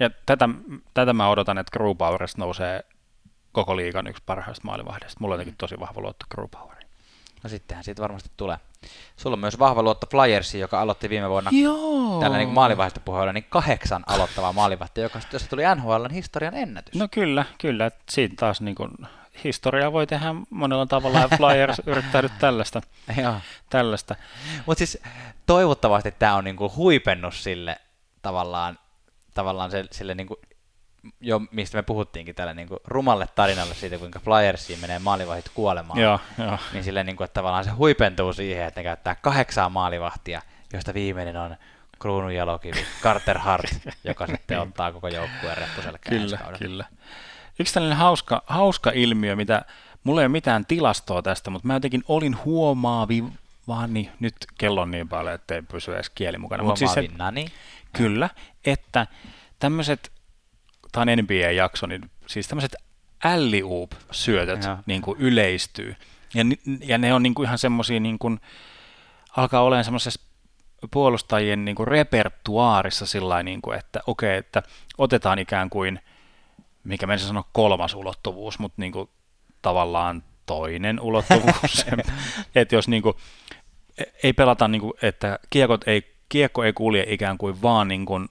Ja 0.00 0.10
tätä, 0.26 0.48
tätä 0.94 1.12
mä 1.12 1.28
odotan, 1.28 1.58
että 1.58 1.72
Grubauerista 1.72 2.38
nousee 2.38 2.84
koko 3.52 3.76
liigan 3.76 4.06
yksi 4.06 4.22
parhaista 4.26 4.64
maalivahdeista. 4.64 5.20
Mulla 5.20 5.34
on 5.34 5.40
jotenkin 5.40 5.58
tosi 5.58 5.80
vahva 5.80 6.00
luotto 6.00 6.26
Grubaueriin. 6.30 6.88
No 7.42 7.50
sittenhän 7.50 7.84
siitä 7.84 8.02
varmasti 8.02 8.30
tulee. 8.36 8.56
Sulla 9.16 9.34
on 9.34 9.40
myös 9.40 9.58
vahva 9.58 9.82
luotto 9.82 10.06
Flyersiin, 10.10 10.60
joka 10.60 10.80
aloitti 10.80 11.08
viime 11.08 11.30
vuonna 11.30 11.50
Joo. 11.54 12.20
tällä 12.20 12.38
niin 12.38 12.48
maalivahdista 12.48 13.00
puheella, 13.00 13.32
niin 13.32 13.46
kahdeksan 13.48 14.04
aloittavaa 14.06 14.52
maalivahtia, 14.52 15.04
joka 15.04 15.20
josta 15.32 15.48
tuli 15.48 15.62
NHLn 15.74 16.10
historian 16.10 16.54
ennätys. 16.54 16.94
No 16.94 17.08
kyllä, 17.10 17.44
kyllä. 17.58 17.86
että 17.86 18.02
Siinä 18.10 18.34
taas 18.38 18.60
niin 18.60 18.74
kuin, 18.74 18.90
historiaa 19.44 19.92
voi 19.92 20.06
tehdä 20.06 20.34
monella 20.50 20.86
tavalla 20.86 21.18
ja 21.18 21.28
Flyers 21.28 21.82
yrittää 21.86 22.22
nyt 22.22 22.32
tällaista. 22.38 22.82
Tällaista. 23.70 24.14
Mutta 24.66 24.78
siis 24.78 24.98
toivottavasti 25.46 26.14
tämä 26.18 26.34
on 26.34 26.44
niinku 26.44 26.72
huipennus 26.76 27.44
sille 27.44 27.76
tavallaan, 28.22 28.78
tavallaan 29.34 29.70
se, 29.70 29.84
sille 29.90 30.14
niinku, 30.14 30.40
jo 31.20 31.40
mistä 31.50 31.78
me 31.78 31.82
puhuttiinkin 31.82 32.34
tällä 32.34 32.54
niinku 32.54 32.76
rumalle 32.84 33.28
tarinalle 33.34 33.74
siitä, 33.74 33.98
kuinka 33.98 34.20
Flyersiin 34.20 34.78
menee 34.80 34.98
maalivahit 34.98 35.50
kuolemaan. 35.54 36.00
Joo, 36.00 36.20
joo. 36.38 36.58
Niin 36.72 36.84
sille 36.84 37.04
niinku, 37.04 37.22
että 37.22 37.34
tavallaan 37.34 37.64
se 37.64 37.70
huipentuu 37.70 38.32
siihen, 38.32 38.66
että 38.66 38.80
ne 38.80 38.84
käyttää 38.84 39.14
kahdeksaa 39.14 39.68
maalivahtia, 39.68 40.42
josta 40.72 40.94
viimeinen 40.94 41.36
on 41.36 41.56
kruununjalokivi, 41.98 42.84
Carter 43.02 43.38
Hart, 43.38 43.66
joka 44.04 44.26
sitten 44.26 44.60
ottaa 44.60 44.92
koko 44.92 45.08
joukkueen 45.08 45.56
reppuselkään 45.56 46.16
ensi 46.16 46.36
Kyllä, 46.36 46.58
kyllä. 46.58 46.84
Yksi 47.58 47.74
tällainen 47.74 47.98
hauska, 47.98 48.42
hauska 48.46 48.90
ilmiö, 48.94 49.36
mitä 49.36 49.64
mulla 50.04 50.20
ei 50.20 50.24
ole 50.24 50.32
mitään 50.32 50.66
tilastoa 50.66 51.22
tästä, 51.22 51.50
mutta 51.50 51.66
mä 51.66 51.74
jotenkin 51.74 52.04
olin 52.08 52.36
huomaavi, 52.44 53.24
vaan 53.68 53.94
niin, 53.94 54.10
nyt 54.20 54.34
kello 54.58 54.80
on 54.80 54.90
niin 54.90 55.08
paljon, 55.08 55.34
ettei 55.34 55.62
pysy 55.62 55.94
edes 55.94 56.10
kieli 56.10 56.38
mukana. 56.38 56.62
Mut 56.62 56.76
siis 56.76 56.92
se. 56.92 57.08
Kyllä, 57.96 58.30
että 58.66 59.06
tämmöiset, 59.58 60.12
tämä 60.92 61.02
on 61.12 61.18
NBA-jakso, 61.18 61.86
niin 61.86 62.10
siis 62.26 62.48
tämmöiset 62.48 62.76
alley-oop-syötöt 63.24 64.60
niin 64.86 65.02
kuin 65.02 65.20
yleistyy. 65.20 65.96
Ja, 66.34 66.44
ja 66.80 66.98
ne 66.98 67.14
on 67.14 67.22
niin 67.22 67.34
kuin 67.34 67.46
ihan 67.46 67.58
semmoisia, 67.58 68.00
niin 68.00 68.18
kuin, 68.18 68.40
alkaa 69.36 69.62
olemaan 69.62 69.84
semmoisessa 69.84 70.20
puolustajien 70.90 71.64
niin 71.64 71.74
kuin 71.74 71.88
repertuaarissa 71.88 73.06
sillä 73.06 73.42
niin 73.42 73.62
kuin, 73.62 73.78
että 73.78 74.00
okei, 74.06 74.36
että 74.36 74.62
otetaan 74.98 75.38
ikään 75.38 75.70
kuin, 75.70 76.00
mikä 76.84 77.06
menisin 77.06 77.28
sanoa 77.28 77.48
kolmas 77.52 77.94
ulottuvuus, 77.94 78.58
mutta 78.58 78.80
niin 78.80 78.92
kuin, 78.92 79.08
tavallaan 79.62 80.22
toinen 80.46 81.00
ulottuvuus. 81.00 81.86
että 82.54 82.74
jos 82.74 82.88
niin 82.88 83.02
kuin, 83.02 83.16
ei 84.22 84.32
pelata, 84.32 84.68
niin 84.68 84.80
kuin, 84.80 84.92
että 85.02 85.38
kiekot 85.50 85.88
ei, 85.88 86.13
kiekko 86.28 86.64
ei 86.64 86.72
kulje 86.72 87.04
ikään 87.08 87.38
kuin 87.38 87.62
vaan 87.62 87.88
niin 87.88 88.06
kuin 88.06 88.28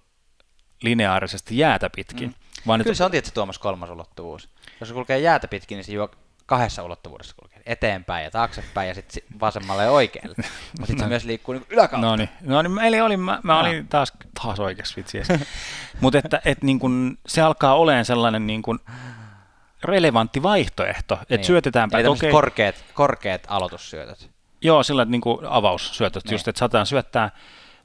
lineaarisesti 0.82 1.58
jäätä 1.58 1.90
pitkin, 1.96 2.28
mm. 2.30 2.34
vaan 2.68 2.80
Kyllä 2.80 2.92
että 2.92 2.98
se 2.98 3.04
on 3.04 3.12
tietysti 3.12 3.34
Tuomas 3.34 3.60
kolmas 3.60 3.90
ulottuvuus. 3.90 4.50
Jos 4.80 4.90
se 4.90 4.96
kulkee 4.96 5.20
jäätä 5.20 5.48
pitkin, 5.48 5.76
niin 5.76 5.86
se 5.86 5.92
juo 5.92 6.10
kahdessa 6.46 6.84
ulottuvuudessa 6.84 7.36
kulkee. 7.40 7.62
Eteenpäin 7.66 8.24
ja 8.24 8.32
taaksepäin 8.32 8.88
ja 8.88 8.94
sitten 8.94 9.24
vasemmalle 9.40 9.84
ja 9.84 9.92
oikealle. 9.92 10.36
Mutta 10.80 10.88
sitten 10.88 11.00
se 11.00 11.10
myös 11.10 11.26
liikkuu 11.26 11.54
niin 11.54 11.66
yläkautta. 11.70 12.08
No 12.08 12.16
niin, 12.16 12.30
no 12.42 12.62
niin 12.62 12.80
eli 12.80 13.02
olin, 13.02 13.20
mä, 13.20 13.40
mä 13.44 13.60
olin 13.60 13.88
taas, 13.88 14.14
taas 14.44 14.60
oikeassa 14.60 14.94
vitsi. 14.98 15.18
Mutta 16.02 16.18
että 16.18 16.42
et, 16.46 16.64
niin 16.64 16.80
kun, 16.80 17.18
se 17.28 17.42
alkaa 17.42 17.76
olemaan 17.76 18.06
sellainen 18.06 18.48
niin 18.48 18.62
kun, 18.62 18.80
relevantti 19.84 20.44
vaihtoehto, 20.44 21.14
että 21.14 21.36
niin. 21.36 21.44
syötetäänpä. 21.44 22.00
Eli 22.00 22.08
okay. 22.08 22.32
korkeat, 22.32 22.76
korkeat 22.94 23.42
aloitussyötöt. 23.48 24.30
Joo, 24.62 24.84
sillä 24.84 25.06
niin 25.06 25.22
avaussyötöt, 25.50 26.26
niin. 26.26 26.32
just 26.32 26.48
että 26.48 26.60
saatetaan 26.60 26.86
syöttää 26.86 27.32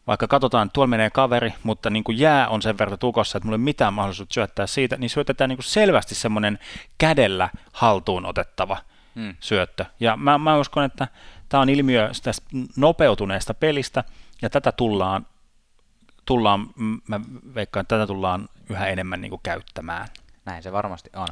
vaikka 0.09 0.29
katsotaan, 0.29 0.67
että 0.67 0.73
tuolla 0.73 0.87
menee 0.87 1.11
kaveri, 1.11 1.55
mutta 1.63 1.91
niin 1.91 2.05
kuin 2.05 2.19
jää 2.19 2.49
on 2.49 2.63
sen 2.63 2.79
verran 2.79 2.99
tukossa, 2.99 3.39
että 3.39 3.47
mulla 3.47 3.55
ei 3.55 3.59
ole 3.59 3.65
mitään 3.65 3.95
mahdollisuutta 3.95 4.35
syöttää 4.35 4.67
siitä, 4.67 4.97
niin 4.97 5.11
syötetään 5.11 5.49
niin 5.49 5.57
kuin 5.57 5.65
selvästi 5.65 6.15
semmoinen 6.15 6.59
kädellä 6.99 7.49
haltuun 7.73 8.27
otettava 8.27 8.77
hmm. 9.15 9.35
syöttö. 9.41 9.85
Ja 10.01 10.17
mä, 10.17 10.39
mä 10.39 10.59
uskon, 10.59 10.85
että 10.85 11.09
tämä 11.49 11.61
on 11.61 11.69
ilmiö 11.69 12.11
tästä 12.23 12.47
nopeutuneesta 12.77 13.55
pelistä, 13.55 14.05
ja 14.43 14.51
tätä 14.51 14.73
tullaan, 14.73 15.27
tullaan 16.25 16.67
mä 17.09 17.21
veikkaan, 17.55 17.83
että 17.83 17.97
tätä 17.97 18.07
tullaan 18.07 18.49
yhä 18.71 18.87
enemmän 18.87 19.21
niin 19.21 19.31
kuin 19.31 19.41
käyttämään. 19.43 20.09
Näin 20.45 20.63
se 20.63 20.73
varmasti 20.73 21.11
on. 21.17 21.29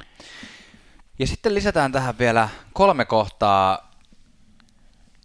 Ja 1.18 1.26
sitten 1.26 1.54
lisätään 1.54 1.92
tähän 1.92 2.18
vielä 2.18 2.48
kolme 2.72 3.04
kohtaa 3.04 3.85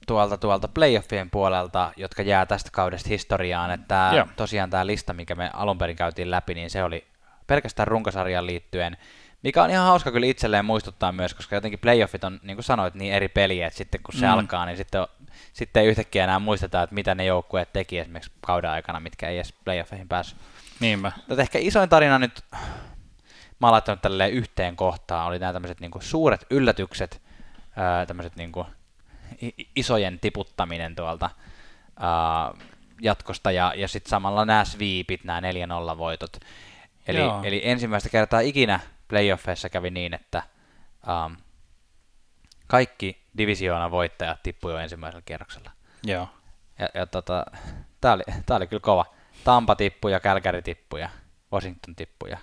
tuolta, 0.08 0.38
tuolta 0.38 0.68
playoffien 0.68 1.30
puolelta, 1.30 1.91
jotka 1.97 2.22
jää 2.22 2.45
tästä 2.45 2.70
kaudesta 2.74 3.10
historiaan, 3.10 3.72
että 3.72 4.12
Joo. 4.16 4.28
tosiaan 4.36 4.70
tämä 4.70 4.88
lista, 4.88 5.14
mikä 5.14 5.36
me 5.36 5.49
alun 5.54 5.78
perin 5.78 5.95
käytiin 5.95 6.32
läpi, 6.32 6.54
niin 6.54 6.70
se 6.70 6.84
oli 6.84 7.08
pelkästään 7.47 7.88
runkosarjan 7.88 8.45
liittyen, 8.45 8.97
mikä 9.43 9.64
on 9.64 9.70
ihan 9.70 9.88
hauska 9.88 10.12
kyllä 10.12 10.28
itselleen 10.28 10.66
muistuttaa 10.66 11.12
myös, 11.12 11.34
koska 11.34 11.56
jotenkin 11.56 11.80
playoffit 11.80 12.24
on, 12.24 12.39
niin 12.43 12.58
kuin 12.58 12.64
sanoit, 12.64 12.93
niin 12.93 13.14
eri 13.14 13.28
peliä, 13.28 13.68
että 13.68 13.78
sitten 13.78 14.04
kun 14.04 14.14
se 14.14 14.26
mm. 14.26 14.32
alkaa, 14.32 14.66
niin 14.66 14.78
sitten, 14.78 15.08
sitten 15.54 15.84
ei 15.84 15.89
yhtäkkiä 15.89 16.24
enää 16.24 16.39
muisteta, 16.39 16.84
että 16.84 16.93
mitä 16.95 17.16
ne 17.16 17.26
joukkueet 17.26 17.74
teki 17.74 17.99
esimerkiksi 17.99 18.32
kauden 18.41 18.70
aikana, 18.70 18.99
mitkä 18.99 19.30
ei 19.30 19.36
edes 19.36 19.54
playoffeihin 19.66 20.08
päässyt. 20.08 20.39
Niinpä. 20.80 21.12
Mutta 21.28 21.41
ehkä 21.41 21.60
isoin 21.62 21.89
tarina 21.89 22.20
nyt, 22.20 22.43
mä 23.60 23.68
oon 23.68 23.72
laittanut 23.72 24.02
tälleen 24.02 24.32
yhteen 24.32 24.76
kohtaan, 24.76 25.28
oli 25.28 25.39
nämä 25.39 25.54
tämmöiset 25.54 25.80
niin 25.80 25.91
suuret 25.99 26.45
yllätykset, 26.49 27.22
tämmöiset 28.08 28.36
niin 28.36 28.52
kuin 28.52 28.68
isojen 29.75 30.19
tiputtaminen 30.19 30.95
tuolta 30.95 31.29
uh, 31.99 32.59
jatkosta 33.01 33.51
ja, 33.51 33.73
ja 33.75 33.88
sitten 33.88 34.09
samalla 34.09 34.45
nämä 34.45 34.65
sweepit, 34.65 35.23
nämä 35.23 35.41
4-0 35.93 35.97
voitot. 35.97 36.38
Eli, 37.07 37.19
eli 37.43 37.61
ensimmäistä 37.63 38.09
kertaa 38.09 38.39
ikinä 38.39 38.79
playoffeissa 39.07 39.69
kävi 39.69 39.89
niin, 39.89 40.13
että 40.13 40.43
um, 41.25 41.38
kaikki 42.67 43.27
divisioona 43.38 43.91
voittajat 43.91 44.43
tippuivat 44.43 44.82
ensimmäisellä 44.82 45.21
kierroksella. 45.25 45.71
Joo. 46.03 46.29
Ja, 46.79 46.89
ja 46.93 47.05
tota, 47.05 47.45
tämä 48.01 48.13
oli, 48.13 48.23
tää 48.45 48.57
oli 48.57 48.67
kyllä 48.67 48.82
kova. 48.82 49.05
Tampa 49.43 49.75
tippuja, 49.75 50.19
Kälkäri 50.19 50.61
tippuja, 50.61 51.09
Washington 51.53 51.95
tippuja. 51.95 52.38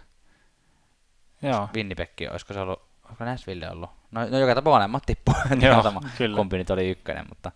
Joo. 1.43 1.69
Winnipeg, 1.75 2.11
olisiko 2.31 2.55
se 2.55 2.61
ollut, 2.61 2.83
onko 3.11 3.25
Nashville 3.25 3.71
ollut? 3.71 3.91
No, 4.11 4.21
no 4.21 4.39
joka 4.39 4.55
tapauksessa 4.55 4.79
molemmat 4.79 5.03
tippuu. 5.07 5.35
Joo, 5.67 5.83
sama. 5.83 6.01
kyllä. 6.19 6.37
Kumpi 6.37 6.59
nyt 6.59 6.71
oli 6.71 6.91
ykkönen, 6.91 7.27
mutta 7.29 7.53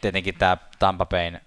tietenkin 0.00 0.34
tämä 0.34 0.56
Tampa 0.78 1.06
Bayn 1.06 1.40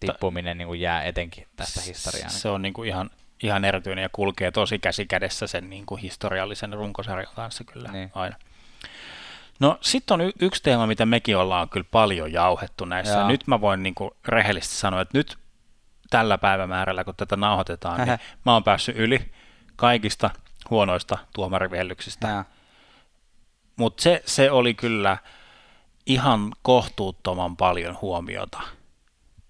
tippuminen 0.00 0.58
niin 0.58 0.68
kuin 0.68 0.80
jää 0.80 1.02
etenkin 1.02 1.46
tästä 1.56 1.80
historiaan. 1.80 2.30
Se 2.30 2.48
on 2.48 2.62
niin 2.62 2.74
kuin 2.74 2.88
ihan, 2.88 3.10
ihan 3.42 3.64
erityinen 3.64 4.02
ja 4.02 4.08
kulkee 4.12 4.50
tosi 4.50 4.78
käsi 4.78 5.06
kädessä 5.06 5.46
sen 5.46 5.70
niin 5.70 5.86
kuin 5.86 6.00
historiallisen 6.00 6.72
runkosarjan 6.72 7.34
kanssa 7.34 7.64
kyllä 7.64 7.92
niin. 7.92 8.10
aina. 8.14 8.36
No 9.60 9.78
sitten 9.80 10.14
on 10.14 10.20
y- 10.20 10.32
yksi 10.40 10.62
teema, 10.62 10.86
mitä 10.86 11.06
mekin 11.06 11.36
ollaan 11.36 11.68
kyllä 11.68 11.86
paljon 11.90 12.32
jauhettu 12.32 12.84
näissä. 12.84 13.18
Joo. 13.18 13.28
Nyt 13.28 13.46
mä 13.46 13.60
voin 13.60 13.82
niin 13.82 13.94
kuin 13.94 14.10
rehellisesti 14.28 14.76
sanoa, 14.76 15.00
että 15.00 15.18
nyt 15.18 15.38
tällä 16.10 16.38
päivämäärällä, 16.38 17.04
kun 17.04 17.14
tätä 17.16 17.36
nauhoitetaan, 17.36 18.06
niin 18.06 18.18
mä 18.46 18.52
oon 18.52 18.64
päässyt 18.64 18.96
yli 18.96 19.32
kaikista 19.76 20.30
huonoista 20.70 21.18
tuomarivihellyksistä. 21.34 22.44
Mutta 23.76 24.02
se, 24.02 24.22
se 24.26 24.50
oli 24.50 24.74
kyllä 24.74 25.18
ihan 26.06 26.52
kohtuuttoman 26.62 27.56
paljon 27.56 27.98
huomiota 28.02 28.60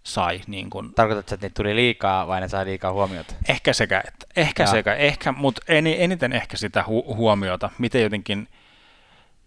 sai. 0.03 0.41
Niin 0.47 0.71
kun, 0.71 0.95
Tarkoitatko, 0.95 1.35
että 1.35 1.47
niitä 1.47 1.55
tuli 1.55 1.77
liikaa 1.77 2.27
vai 2.27 2.41
ne 2.41 2.49
sai 2.49 2.65
liikaa 2.65 2.93
huomiota? 2.93 3.35
Ehkä 3.49 3.73
sekä, 3.73 4.03
että, 4.09 4.27
ehkä 4.37 4.63
Jaa. 4.63 4.71
sekä, 4.71 4.95
ehkä, 4.95 5.33
mutta 5.33 5.63
eniten 5.69 6.33
ehkä 6.33 6.57
sitä 6.57 6.85
hu- 6.89 7.15
huomiota, 7.15 7.71
miten 7.79 8.03
jotenkin, 8.03 8.49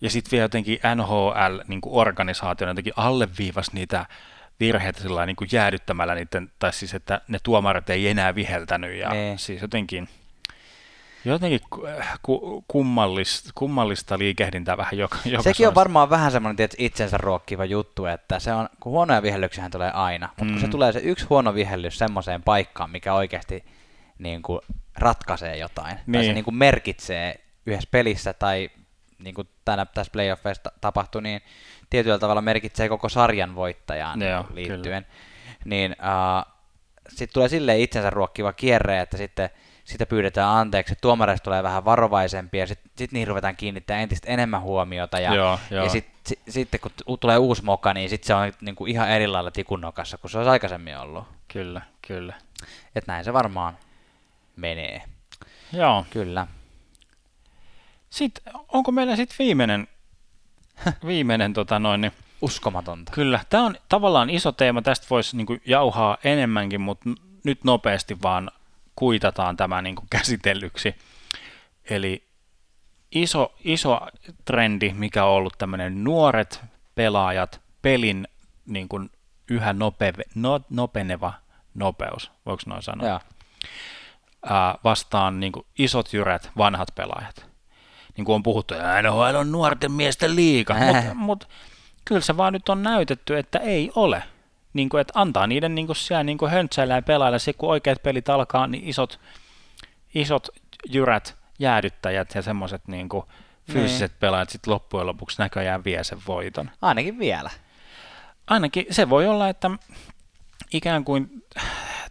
ja 0.02 0.10
sitten 0.10 0.32
vielä 0.32 0.44
jotenkin 0.44 0.80
NHL 0.96 1.60
niin 1.68 1.82
organisaatio 1.86 2.68
jotenkin 2.68 2.94
alleviivasi 2.96 3.72
niitä 3.74 4.06
virheitä 4.60 5.02
sillä 5.02 5.26
niin 5.26 5.36
jäädyttämällä 5.52 6.16
niiden, 6.16 6.52
tai 6.60 6.74
siis 6.74 6.94
että 6.94 7.22
ne 7.28 7.40
tuomarit 7.44 7.90
ei 7.90 8.08
enää 8.08 8.36
viheltänyt, 8.36 9.00
ja 9.00 9.10
nee. 9.10 9.38
siis 9.38 9.62
jotenkin, 9.62 10.10
Jotenkin 11.28 11.60
kummallista, 12.68 13.50
kummallista 13.56 14.18
liikehdintää 14.18 14.78
vähän 14.78 14.98
joka, 14.98 15.18
joka 15.26 15.44
Sekin 15.44 15.68
on 15.68 15.76
varmaan 15.76 16.10
vähän 16.10 16.32
semmoinen 16.32 16.56
tietysti, 16.56 16.86
itsensä 16.86 17.18
ruokkiva 17.18 17.66
juttu, 17.66 18.06
että 18.06 18.40
se 18.40 18.54
on, 18.54 18.70
kun 18.80 18.92
huonoja 18.92 19.22
vihellyksiä 19.22 19.70
tulee 19.70 19.92
aina, 19.92 20.28
mutta 20.28 20.44
mm. 20.44 20.52
kun 20.52 20.60
se 20.60 20.68
mm. 20.68 20.72
tulee 20.72 20.92
se 20.92 21.00
yksi 21.00 21.26
huono 21.26 21.54
vihellys 21.54 21.98
semmoiseen 21.98 22.44
paikkaan, 22.44 22.90
mikä 22.90 23.14
oikeasti 23.14 23.66
niin 24.20 24.42
kuin 24.42 24.62
ratkaisee 24.98 25.58
jotain, 25.58 25.96
niin. 25.96 26.12
tai 26.12 26.14
se 26.14 26.20
niin 26.20 26.26
kuin 26.26 26.36
niinku 26.36 26.52
merkitsee 26.52 27.40
yhdessä 27.66 27.90
pelissä 27.92 28.34
tai 28.34 28.70
niin 29.20 29.36
kuin 29.36 29.50
tänä, 29.66 29.86
tässä 29.86 30.12
playoffeissa 30.12 30.72
tapahtui, 30.82 31.22
niin 31.22 31.42
tietyllä 31.90 32.20
tavalla 32.20 32.42
merkitsee 32.42 32.90
koko 32.90 33.10
sarjan 33.10 33.56
voittajaan 33.56 34.22
Joo, 34.22 34.46
liittyen, 34.54 35.04
kyllä. 35.04 35.18
niin 35.66 35.92
uh, 35.92 36.54
sitten 37.10 37.34
tulee 37.34 37.50
silleen 37.50 37.80
itsensä 37.80 38.10
ruokkiva 38.10 38.54
kierre, 38.54 39.00
että 39.00 39.18
sitten– 39.18 39.50
sitä 39.88 40.06
pyydetään 40.06 40.50
anteeksi, 40.50 40.96
tuomareista 41.02 41.44
tulee 41.44 41.64
vähän 41.64 41.86
varovaisempia, 41.86 42.64
ja 42.64 42.68
sitten 42.68 42.92
sit 42.98 43.12
niihin 43.12 43.28
ruvetaan 43.28 43.56
kiinnittämään 43.56 44.04
entistä 44.04 44.32
enemmän 44.32 44.62
huomiota, 44.62 45.20
ja, 45.20 45.36
joo, 45.36 45.60
joo. 45.72 45.84
ja 45.84 45.90
sitten 45.90 46.14
sit, 46.26 46.40
sit, 46.50 46.70
kun 46.82 47.20
tulee 47.20 47.38
uusi 47.38 47.64
moka, 47.64 47.94
niin 47.94 48.10
sitten 48.10 48.28
se 48.28 48.34
on 48.34 48.54
niinku 48.62 48.86
ihan 48.86 49.10
eri 49.10 49.28
lailla 49.28 49.52
tikunnokassa 49.52 50.18
kuin 50.18 50.32
se 50.32 50.38
olisi 50.38 50.50
aikaisemmin 50.50 50.98
ollut. 50.98 51.24
Kyllä, 51.48 51.82
kyllä. 52.08 52.34
Et 52.96 53.08
näin 53.08 53.26
se 53.26 53.34
varmaan 53.34 53.78
menee. 54.56 55.02
Joo. 55.74 56.06
Kyllä. 56.10 56.48
Sitten, 58.10 58.54
onko 58.68 58.92
meillä 58.92 59.16
sitten 59.16 59.36
viimeinen, 59.40 59.88
viimeinen 61.06 61.54
tota 61.54 61.80
noin, 61.80 62.02
niin, 62.02 62.14
Uskomatonta. 62.42 63.12
Kyllä. 63.12 63.40
Tämä 63.50 63.66
on 63.66 63.76
tavallaan 63.90 64.30
iso 64.30 64.52
teema, 64.52 64.82
tästä 64.82 65.08
voisi 65.10 65.38
niinku 65.38 65.58
jauhaa 65.66 66.18
enemmänkin, 66.24 66.82
mutta 66.82 67.10
nyt 67.44 67.64
nopeasti 67.64 68.22
vaan 68.22 68.52
kuitataan 68.98 69.58
tämä 69.58 69.82
niin 69.82 69.96
kuin 69.96 70.08
käsitellyksi. 70.10 70.96
Eli 71.90 72.28
iso, 73.12 73.56
iso 73.64 74.02
trendi, 74.46 74.94
mikä 74.94 75.26
on 75.26 75.32
ollut 75.32 75.58
tämmöinen 75.58 76.04
nuoret 76.04 76.62
pelaajat, 76.96 77.62
pelin 77.82 78.28
niin 78.66 78.90
kuin 78.90 79.10
yhä 79.50 79.74
nopeve, 79.74 80.24
no, 80.36 80.62
nopeneva 80.70 81.34
nopeus, 81.74 82.32
voiko 82.46 82.64
noin 82.66 82.84
sanoa? 82.84 83.08
Ää, 84.50 84.76
vastaan 84.84 85.40
niin 85.40 85.52
kuin 85.52 85.66
isot 85.78 86.14
jyrät, 86.14 86.52
vanhat 86.58 86.88
pelaajat. 86.96 87.46
Niin 88.18 88.26
kuin 88.26 88.36
on 88.36 88.44
puhuttu, 88.44 88.74
NHL 88.74 89.36
on 89.36 89.52
nuorten 89.52 89.92
miesten 89.92 90.36
liiga, 90.36 90.74
mutta 90.74 91.16
mut, 91.16 91.50
kyllä 92.06 92.22
se 92.22 92.38
vaan 92.38 92.54
nyt 92.54 92.70
on 92.70 92.84
näytetty, 92.84 93.38
että 93.38 93.60
ei 93.60 93.92
ole 93.96 94.24
niin 94.78 94.90
kuin, 94.90 95.02
että 95.02 95.20
antaa 95.20 95.48
niiden 95.48 95.76
niin 95.76 95.88
kuin 95.88 95.96
siellä 95.96 96.24
niin 96.24 96.38
kuin 96.38 96.52
höntsäillä 96.52 96.96
ja 96.96 97.02
pelailla. 97.02 97.40
Se, 97.40 97.54
kun 97.54 97.70
oikeat 97.70 98.04
pelit 98.04 98.30
alkaa, 98.30 98.68
niin 98.68 98.84
isot, 98.84 99.20
isot 100.16 100.48
jyrät, 100.90 101.36
jäädyttäjät 101.60 102.36
ja 102.36 102.42
semmoiset 102.42 102.88
niin 102.88 103.10
kuin 103.10 103.24
fyysiset 103.72 104.12
niin. 104.12 104.20
pelaajat 104.20 104.50
sitten 104.50 104.74
loppujen 104.74 105.08
lopuksi 105.08 105.42
näköjään 105.42 105.84
vie 105.84 106.04
sen 106.04 106.20
voiton. 106.28 106.70
Ainakin 106.82 107.20
vielä. 107.20 107.50
Ainakin 108.48 108.86
se 108.92 109.10
voi 109.10 109.28
olla, 109.28 109.50
että 109.50 109.72
ikään 110.74 111.06
kuin 111.06 111.46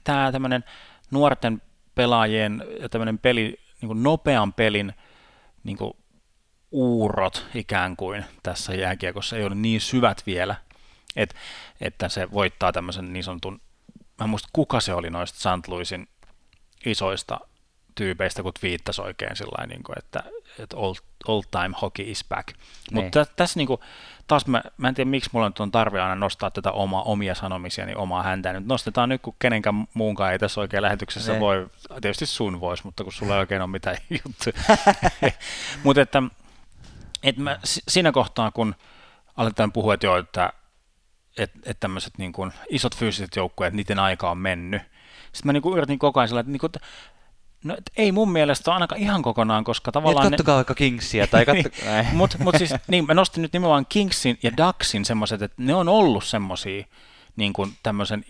tämä 0.05 0.32
tämmöinen 0.32 0.64
nuorten 1.10 1.62
pelaajien 1.94 2.64
ja 2.80 2.88
tämmöinen 2.88 3.18
peli, 3.18 3.60
niin 3.80 3.86
kuin 3.86 4.02
nopean 4.02 4.52
pelin 4.52 4.93
niin 5.64 5.76
kuin 5.76 5.93
uurot 6.70 7.47
ikään 7.55 7.97
kuin 7.97 8.24
tässä 8.43 8.74
jääkiekossa 8.74 9.36
ei 9.36 9.44
ole 9.44 9.55
niin 9.55 9.80
syvät 9.80 10.22
vielä, 10.26 10.55
et, 11.16 11.34
että 11.80 12.09
se 12.09 12.30
voittaa 12.30 12.72
tämmöisen 12.72 13.12
niin 13.12 13.24
sanotun, 13.24 13.60
mä 14.18 14.24
en 14.24 14.28
muista 14.28 14.48
kuka 14.52 14.80
se 14.80 14.94
oli 14.94 15.10
noista 15.10 15.38
St. 15.38 15.68
Louisin 15.68 16.09
isoista 16.86 17.40
tyypeistä, 17.94 18.43
kun 18.43 18.52
viittasi 18.62 19.02
oikein 19.02 19.36
sillä 19.36 19.66
niin 19.66 19.82
kuin, 19.82 19.98
että, 19.98 20.22
että 20.59 20.76
old, 20.76 20.94
old 21.26 21.43
time 21.51 21.76
hockey 21.82 22.10
is 22.10 22.24
back. 22.28 22.48
Mutta 22.93 23.20
niin. 23.20 23.34
tässä 23.36 23.59
niin 23.59 23.66
kuin, 23.66 23.80
taas 24.26 24.47
mä, 24.47 24.62
mä 24.76 24.88
en 24.88 24.94
tiedä, 24.94 25.10
miksi 25.10 25.30
mulla 25.32 25.48
nyt 25.48 25.60
on 25.60 25.70
tarve 25.70 26.01
aina 26.01 26.14
nostaa 26.14 26.51
tätä 26.51 26.72
oma, 26.72 27.02
omia 27.02 27.34
sanomisia, 27.34 27.86
niin 27.86 27.98
omaa 27.98 28.22
häntä. 28.22 28.52
Nyt 28.52 28.66
nostetaan 28.66 29.09
nyt, 29.09 29.22
kun 29.22 29.36
kenenkään 29.38 29.88
muunkaan 29.94 30.32
ei 30.32 30.38
tässä 30.38 30.60
oikein 30.60 30.82
lähetyksessä 30.82 31.32
ne. 31.32 31.38
Niin. 31.38 31.40
voi, 31.40 31.70
tietysti 32.01 32.26
sun 32.26 32.60
voisi, 32.60 32.84
mutta 32.84 33.05
kun 33.05 33.12
sulla 33.12 33.34
ei 33.34 33.40
oikein 33.40 33.62
ole 33.62 33.70
mitään 33.70 33.97
juttuja. 34.24 34.76
mutta 35.84 36.02
että 36.02 36.22
Et 37.22 37.36
mä, 37.36 37.59
siinä 37.64 38.12
kohtaa, 38.12 38.51
kun 38.51 38.74
aletaan 39.36 39.72
puhua, 39.72 39.94
että 39.94 40.06
joo, 40.06 40.16
että 40.16 40.52
että 41.37 41.59
et 41.67 41.81
tämmöiset 41.81 42.19
niin 42.19 42.33
kuin 42.33 42.53
isot 42.69 42.97
fyysiset 42.97 43.37
joukkueet, 43.37 43.75
niiden 43.75 43.99
aika 43.99 44.31
on 44.31 44.39
mennyt. 44.39 44.83
Sitten 45.23 45.49
mä 45.49 45.53
niin 45.53 45.63
kuin 45.63 45.79
yritin 45.79 45.99
koko 45.99 46.21
ajan 46.21 46.29
sillä, 46.29 46.41
että, 46.41 46.53
niin 46.53 46.61
kuin, 46.61 46.69
että 46.69 46.81
No, 47.65 47.75
et 47.79 47.91
ei 47.97 48.13
mun 48.13 48.33
mielestä 48.33 48.71
ole 48.71 48.75
ainakaan 48.75 49.01
ihan 49.01 49.23
kokonaan, 49.23 49.65
koska 49.65 49.93
tavallaan... 49.93 50.25
Niin, 50.25 50.33
kattokaa 50.33 50.55
ne... 50.55 50.57
vaikka 50.57 50.75
Kingsia 50.75 51.27
tai 51.27 51.45
katto... 51.47 51.69
niin, 51.85 52.07
Mutta 52.17 52.39
mut 52.41 52.55
siis, 52.59 52.75
niin, 52.89 53.07
mä 53.07 53.15
nostin 53.15 53.43
nyt 53.43 53.53
nimenomaan 53.53 53.87
Kingsin 53.89 54.39
ja 54.43 54.51
Ducksin 54.57 55.05
semmoiset, 55.05 55.43
että 55.43 55.63
ne 55.63 55.75
on 55.75 55.89
ollut 55.89 56.25
semmoisia 56.25 56.85
niin 57.37 57.53
kuin 57.53 57.73
tämmöisen 57.83 58.25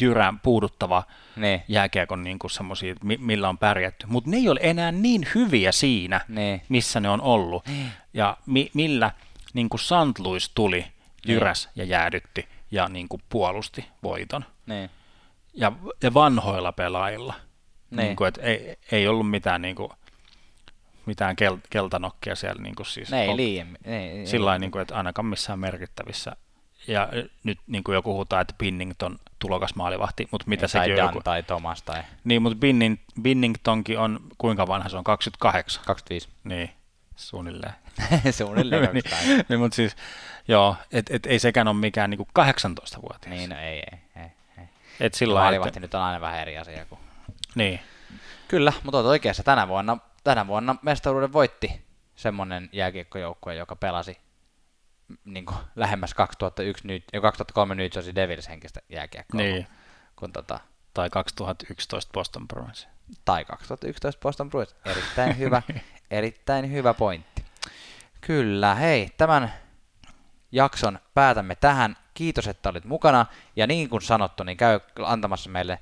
jyrän 0.00 0.40
puuduttava 0.40 1.02
ne. 1.36 1.64
jääkiekon 1.68 2.24
niin 2.24 2.38
kuin 2.38 2.50
semmoisia, 2.50 2.94
millä 3.18 3.48
on 3.48 3.58
pärjätty. 3.58 4.06
Mutta 4.06 4.30
ne 4.30 4.36
ei 4.36 4.48
ole 4.48 4.60
enää 4.62 4.92
niin 4.92 5.28
hyviä 5.34 5.72
siinä, 5.72 6.20
ne. 6.28 6.60
missä 6.68 7.00
ne 7.00 7.08
on 7.08 7.20
ollut. 7.20 7.66
Ne. 7.66 7.92
Ja 8.14 8.36
mi- 8.46 8.70
millä 8.74 9.10
niin 9.54 9.68
kuin 9.68 9.80
St. 9.80 10.18
Louis 10.18 10.50
tuli, 10.54 10.86
jyräs 11.26 11.66
ne. 11.66 11.72
ja 11.82 11.84
jäädytti 11.84 12.48
ja 12.70 12.88
niin 12.88 13.08
kuin 13.08 13.22
puolusti 13.28 13.86
voiton. 14.02 14.44
Ne. 14.66 14.90
Ja, 15.54 15.72
ja 16.02 16.14
vanhoilla 16.14 16.72
pelaajilla. 16.72 17.34
Niin. 17.90 17.96
Niin 17.96 18.16
kuin, 18.16 18.28
että 18.28 18.40
ei, 18.42 18.78
ei 18.92 19.08
ollut 19.08 19.30
mitään, 19.30 19.62
niin 19.62 19.76
kuin, 19.76 19.90
mitään 21.06 21.36
kel, 21.36 21.56
keltanokkia 21.70 22.34
siellä. 22.34 22.62
Niin 22.62 22.74
kuin 22.74 22.86
siis, 22.86 23.12
ei 23.12 23.36
liian. 23.36 23.78
Sillä 24.24 24.46
lailla, 24.46 24.58
niin 24.58 24.70
kuin, 24.70 24.82
että 24.82 24.96
ainakaan 24.96 25.26
missään 25.26 25.58
merkittävissä. 25.58 26.36
Ja 26.86 27.08
nyt 27.44 27.58
niin 27.66 27.84
kuin 27.84 27.94
jo 27.94 28.02
puhutaan, 28.02 28.42
että 28.42 28.54
Binnington 28.58 29.18
tulokas 29.38 29.74
maalivahti, 29.74 30.28
mutta 30.30 30.48
mitä 30.48 30.62
niin, 30.62 30.70
sekin 30.70 30.92
on 30.92 30.98
joku... 30.98 31.20
tai 31.24 31.42
Thomas 31.42 31.82
tai... 31.82 32.02
Niin, 32.24 32.42
mutta 32.42 32.58
Binning, 32.58 32.96
Binningtonkin 33.22 33.98
on, 33.98 34.20
kuinka 34.38 34.66
vanha 34.66 34.88
se 34.88 34.96
on, 34.96 35.04
28? 35.04 35.84
25. 35.84 36.28
Niin, 36.44 36.70
suunnilleen. 37.16 37.72
suunnilleen 38.38 38.82
niin, 38.94 39.44
niin, 39.48 39.60
mutta 39.60 39.76
siis, 39.76 39.96
joo, 40.48 40.76
et, 40.92 41.10
et, 41.10 41.26
ei 41.26 41.38
sekään 41.38 41.68
ole 41.68 41.76
mikään 41.76 42.10
niin 42.10 42.20
18-vuotias. 42.20 43.30
Niin, 43.30 43.50
no 43.50 43.56
ei, 43.58 43.82
ei. 43.92 43.98
ei, 44.16 44.30
ei. 44.58 44.64
Et 45.00 45.14
sillä 45.14 45.40
Maalivahti 45.40 45.68
että... 45.68 45.80
nyt 45.80 45.94
on 45.94 46.00
aina 46.00 46.20
vähän 46.20 46.40
eri 46.40 46.58
asia 46.58 46.84
kuin 46.84 47.00
niin. 47.54 47.80
Kyllä, 48.48 48.72
mutta 48.82 48.98
olet 48.98 49.08
oikeassa. 49.08 49.42
Tänä 49.42 49.68
vuonna, 49.68 49.98
tänä 50.24 50.46
vuonna 50.46 50.76
mestaruuden 50.82 51.32
voitti 51.32 51.84
semmoinen 52.14 52.68
jääkiekkojoukkue, 52.72 53.54
joka 53.54 53.76
pelasi 53.76 54.18
niin 55.24 55.46
kuin, 55.46 55.56
lähemmäs 55.76 56.14
2001, 56.14 56.86
nyt, 56.86 57.04
2003 57.22 57.74
New 57.74 57.86
Jersey 57.94 58.14
Devils 58.14 58.48
henkistä 58.48 58.80
jääkiekkoa. 58.88 59.40
Niin. 59.40 59.66
Kun, 60.16 60.32
tota, 60.32 60.60
tai 60.94 61.10
2011 61.10 62.12
Boston 62.12 62.48
Bruins. 62.48 62.88
Tai 63.24 63.44
2011 63.44 64.20
Boston 64.20 64.50
Bruins. 64.50 64.76
Erittäin 64.84 65.38
hyvä, 65.38 65.62
erittäin 66.10 66.72
hyvä 66.72 66.94
pointti. 66.94 67.44
Kyllä, 68.20 68.74
hei, 68.74 69.10
tämän 69.16 69.52
jakson 70.54 70.98
päätämme 71.14 71.54
tähän. 71.54 71.96
Kiitos, 72.14 72.48
että 72.48 72.68
olit 72.68 72.84
mukana. 72.84 73.26
Ja 73.56 73.66
niin 73.66 73.88
kuin 73.88 74.02
sanottu, 74.02 74.44
niin 74.44 74.56
käy 74.56 74.80
antamassa 75.04 75.50
meille 75.50 75.78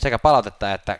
sekä 0.00 0.18
palautetta 0.18 0.72
että 0.72 0.98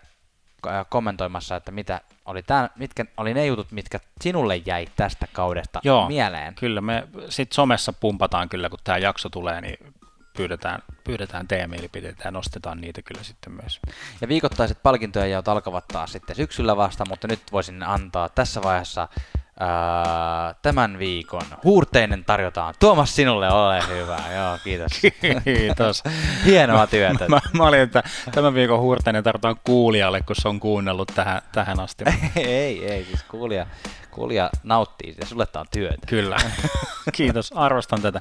kommentoimassa, 0.88 1.56
että 1.56 1.70
mitä 1.72 2.00
oli 2.24 2.42
tämän, 2.42 2.70
mitkä 2.76 3.04
oli 3.16 3.34
ne 3.34 3.46
jutut, 3.46 3.72
mitkä 3.72 4.00
sinulle 4.20 4.56
jäi 4.56 4.86
tästä 4.96 5.26
kaudesta 5.32 5.80
Joo, 5.84 6.08
mieleen. 6.08 6.54
Kyllä, 6.54 6.80
me 6.80 7.08
sitten 7.28 7.54
somessa 7.54 7.92
pumpataan 7.92 8.48
kyllä, 8.48 8.68
kun 8.68 8.78
tämä 8.84 8.98
jakso 8.98 9.28
tulee, 9.28 9.60
niin 9.60 9.94
pyydetään, 10.36 10.82
pyydetään 11.04 11.48
teidän 11.48 11.70
mielipiteitä 11.70 12.22
ja 12.24 12.30
nostetaan 12.30 12.80
niitä 12.80 13.02
kyllä 13.02 13.22
sitten 13.22 13.52
myös. 13.52 13.80
Ja 14.20 14.28
viikoittaiset 14.28 14.78
palkintojen 14.82 15.30
jaot 15.30 15.48
alkavat 15.48 15.88
taas 15.88 16.12
sitten 16.12 16.36
syksyllä 16.36 16.76
vasta, 16.76 17.04
mutta 17.08 17.28
nyt 17.28 17.42
voisin 17.52 17.82
antaa 17.82 18.28
tässä 18.28 18.62
vaiheessa 18.62 19.08
Tämän 20.62 20.98
viikon 20.98 21.42
huurteinen 21.64 22.24
tarjotaan. 22.24 22.74
Tuomas, 22.80 23.16
sinulle 23.16 23.52
ole 23.52 23.80
hyvä. 23.88 24.16
Joo, 24.34 24.58
kiitos. 24.64 24.92
Kiitos. 25.44 26.02
Hienoa 26.44 26.86
työtä. 26.86 27.28
Mä, 27.28 27.40
mä, 27.52 27.64
olin, 27.64 27.80
että 27.80 28.02
tämän 28.32 28.54
viikon 28.54 28.80
huurteinen 28.80 29.24
tarjotaan 29.24 29.56
kuulijalle, 29.64 30.20
kun 30.20 30.36
se 30.36 30.48
on 30.48 30.60
kuunnellut 30.60 31.12
tähän, 31.14 31.42
tähän 31.52 31.80
asti. 31.80 32.04
ei, 32.36 32.86
ei, 32.86 33.04
siis 33.04 33.22
kuulija, 33.22 33.66
kuulija 34.10 34.50
nauttii 34.62 35.14
ja 35.20 35.26
sulle 35.26 35.46
on 35.56 35.66
työtä. 35.70 36.06
Kyllä. 36.06 36.36
Kiitos, 37.12 37.52
arvostan 37.52 38.02
tätä. 38.02 38.20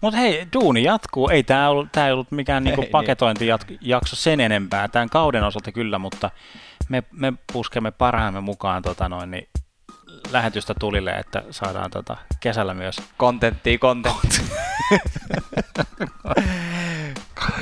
Mutta 0.00 0.18
hei, 0.20 0.46
duuni 0.52 0.82
jatkuu. 0.82 1.28
Ei 1.28 1.42
tämä 1.42 1.68
ollut, 1.68 1.92
tää 1.92 2.06
ei 2.06 2.12
ollut 2.12 2.30
mikään 2.30 2.64
niinku 2.64 2.80
niin. 2.80 2.90
paketointijakso 2.90 4.16
sen 4.16 4.40
enempää. 4.40 4.88
Tämän 4.88 5.08
kauden 5.08 5.44
osalta 5.44 5.72
kyllä, 5.72 5.98
mutta 5.98 6.30
me, 6.88 7.02
me 7.12 7.32
puskemme 7.52 7.90
parhaamme 7.90 8.40
mukaan 8.40 8.82
tota 8.82 9.08
noin, 9.08 9.30
niin 9.30 9.48
lähetystä 10.30 10.74
tulille, 10.80 11.10
että 11.10 11.42
saadaan 11.50 11.90
tota 11.90 12.16
kesällä 12.40 12.74
myös... 12.74 13.00
Kontenttia, 13.16 13.78
kontenttia. 13.78 14.44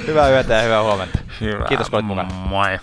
hyvää 0.06 0.30
yötä 0.30 0.54
ja 0.54 0.62
hyvää 0.62 0.82
huomenta. 0.82 1.18
Hyvä. 1.40 1.64
Kiitos 1.64 1.90
kun 1.90 1.96
olit 1.96 2.06
mukana. 2.06 2.34
Moi. 2.34 2.78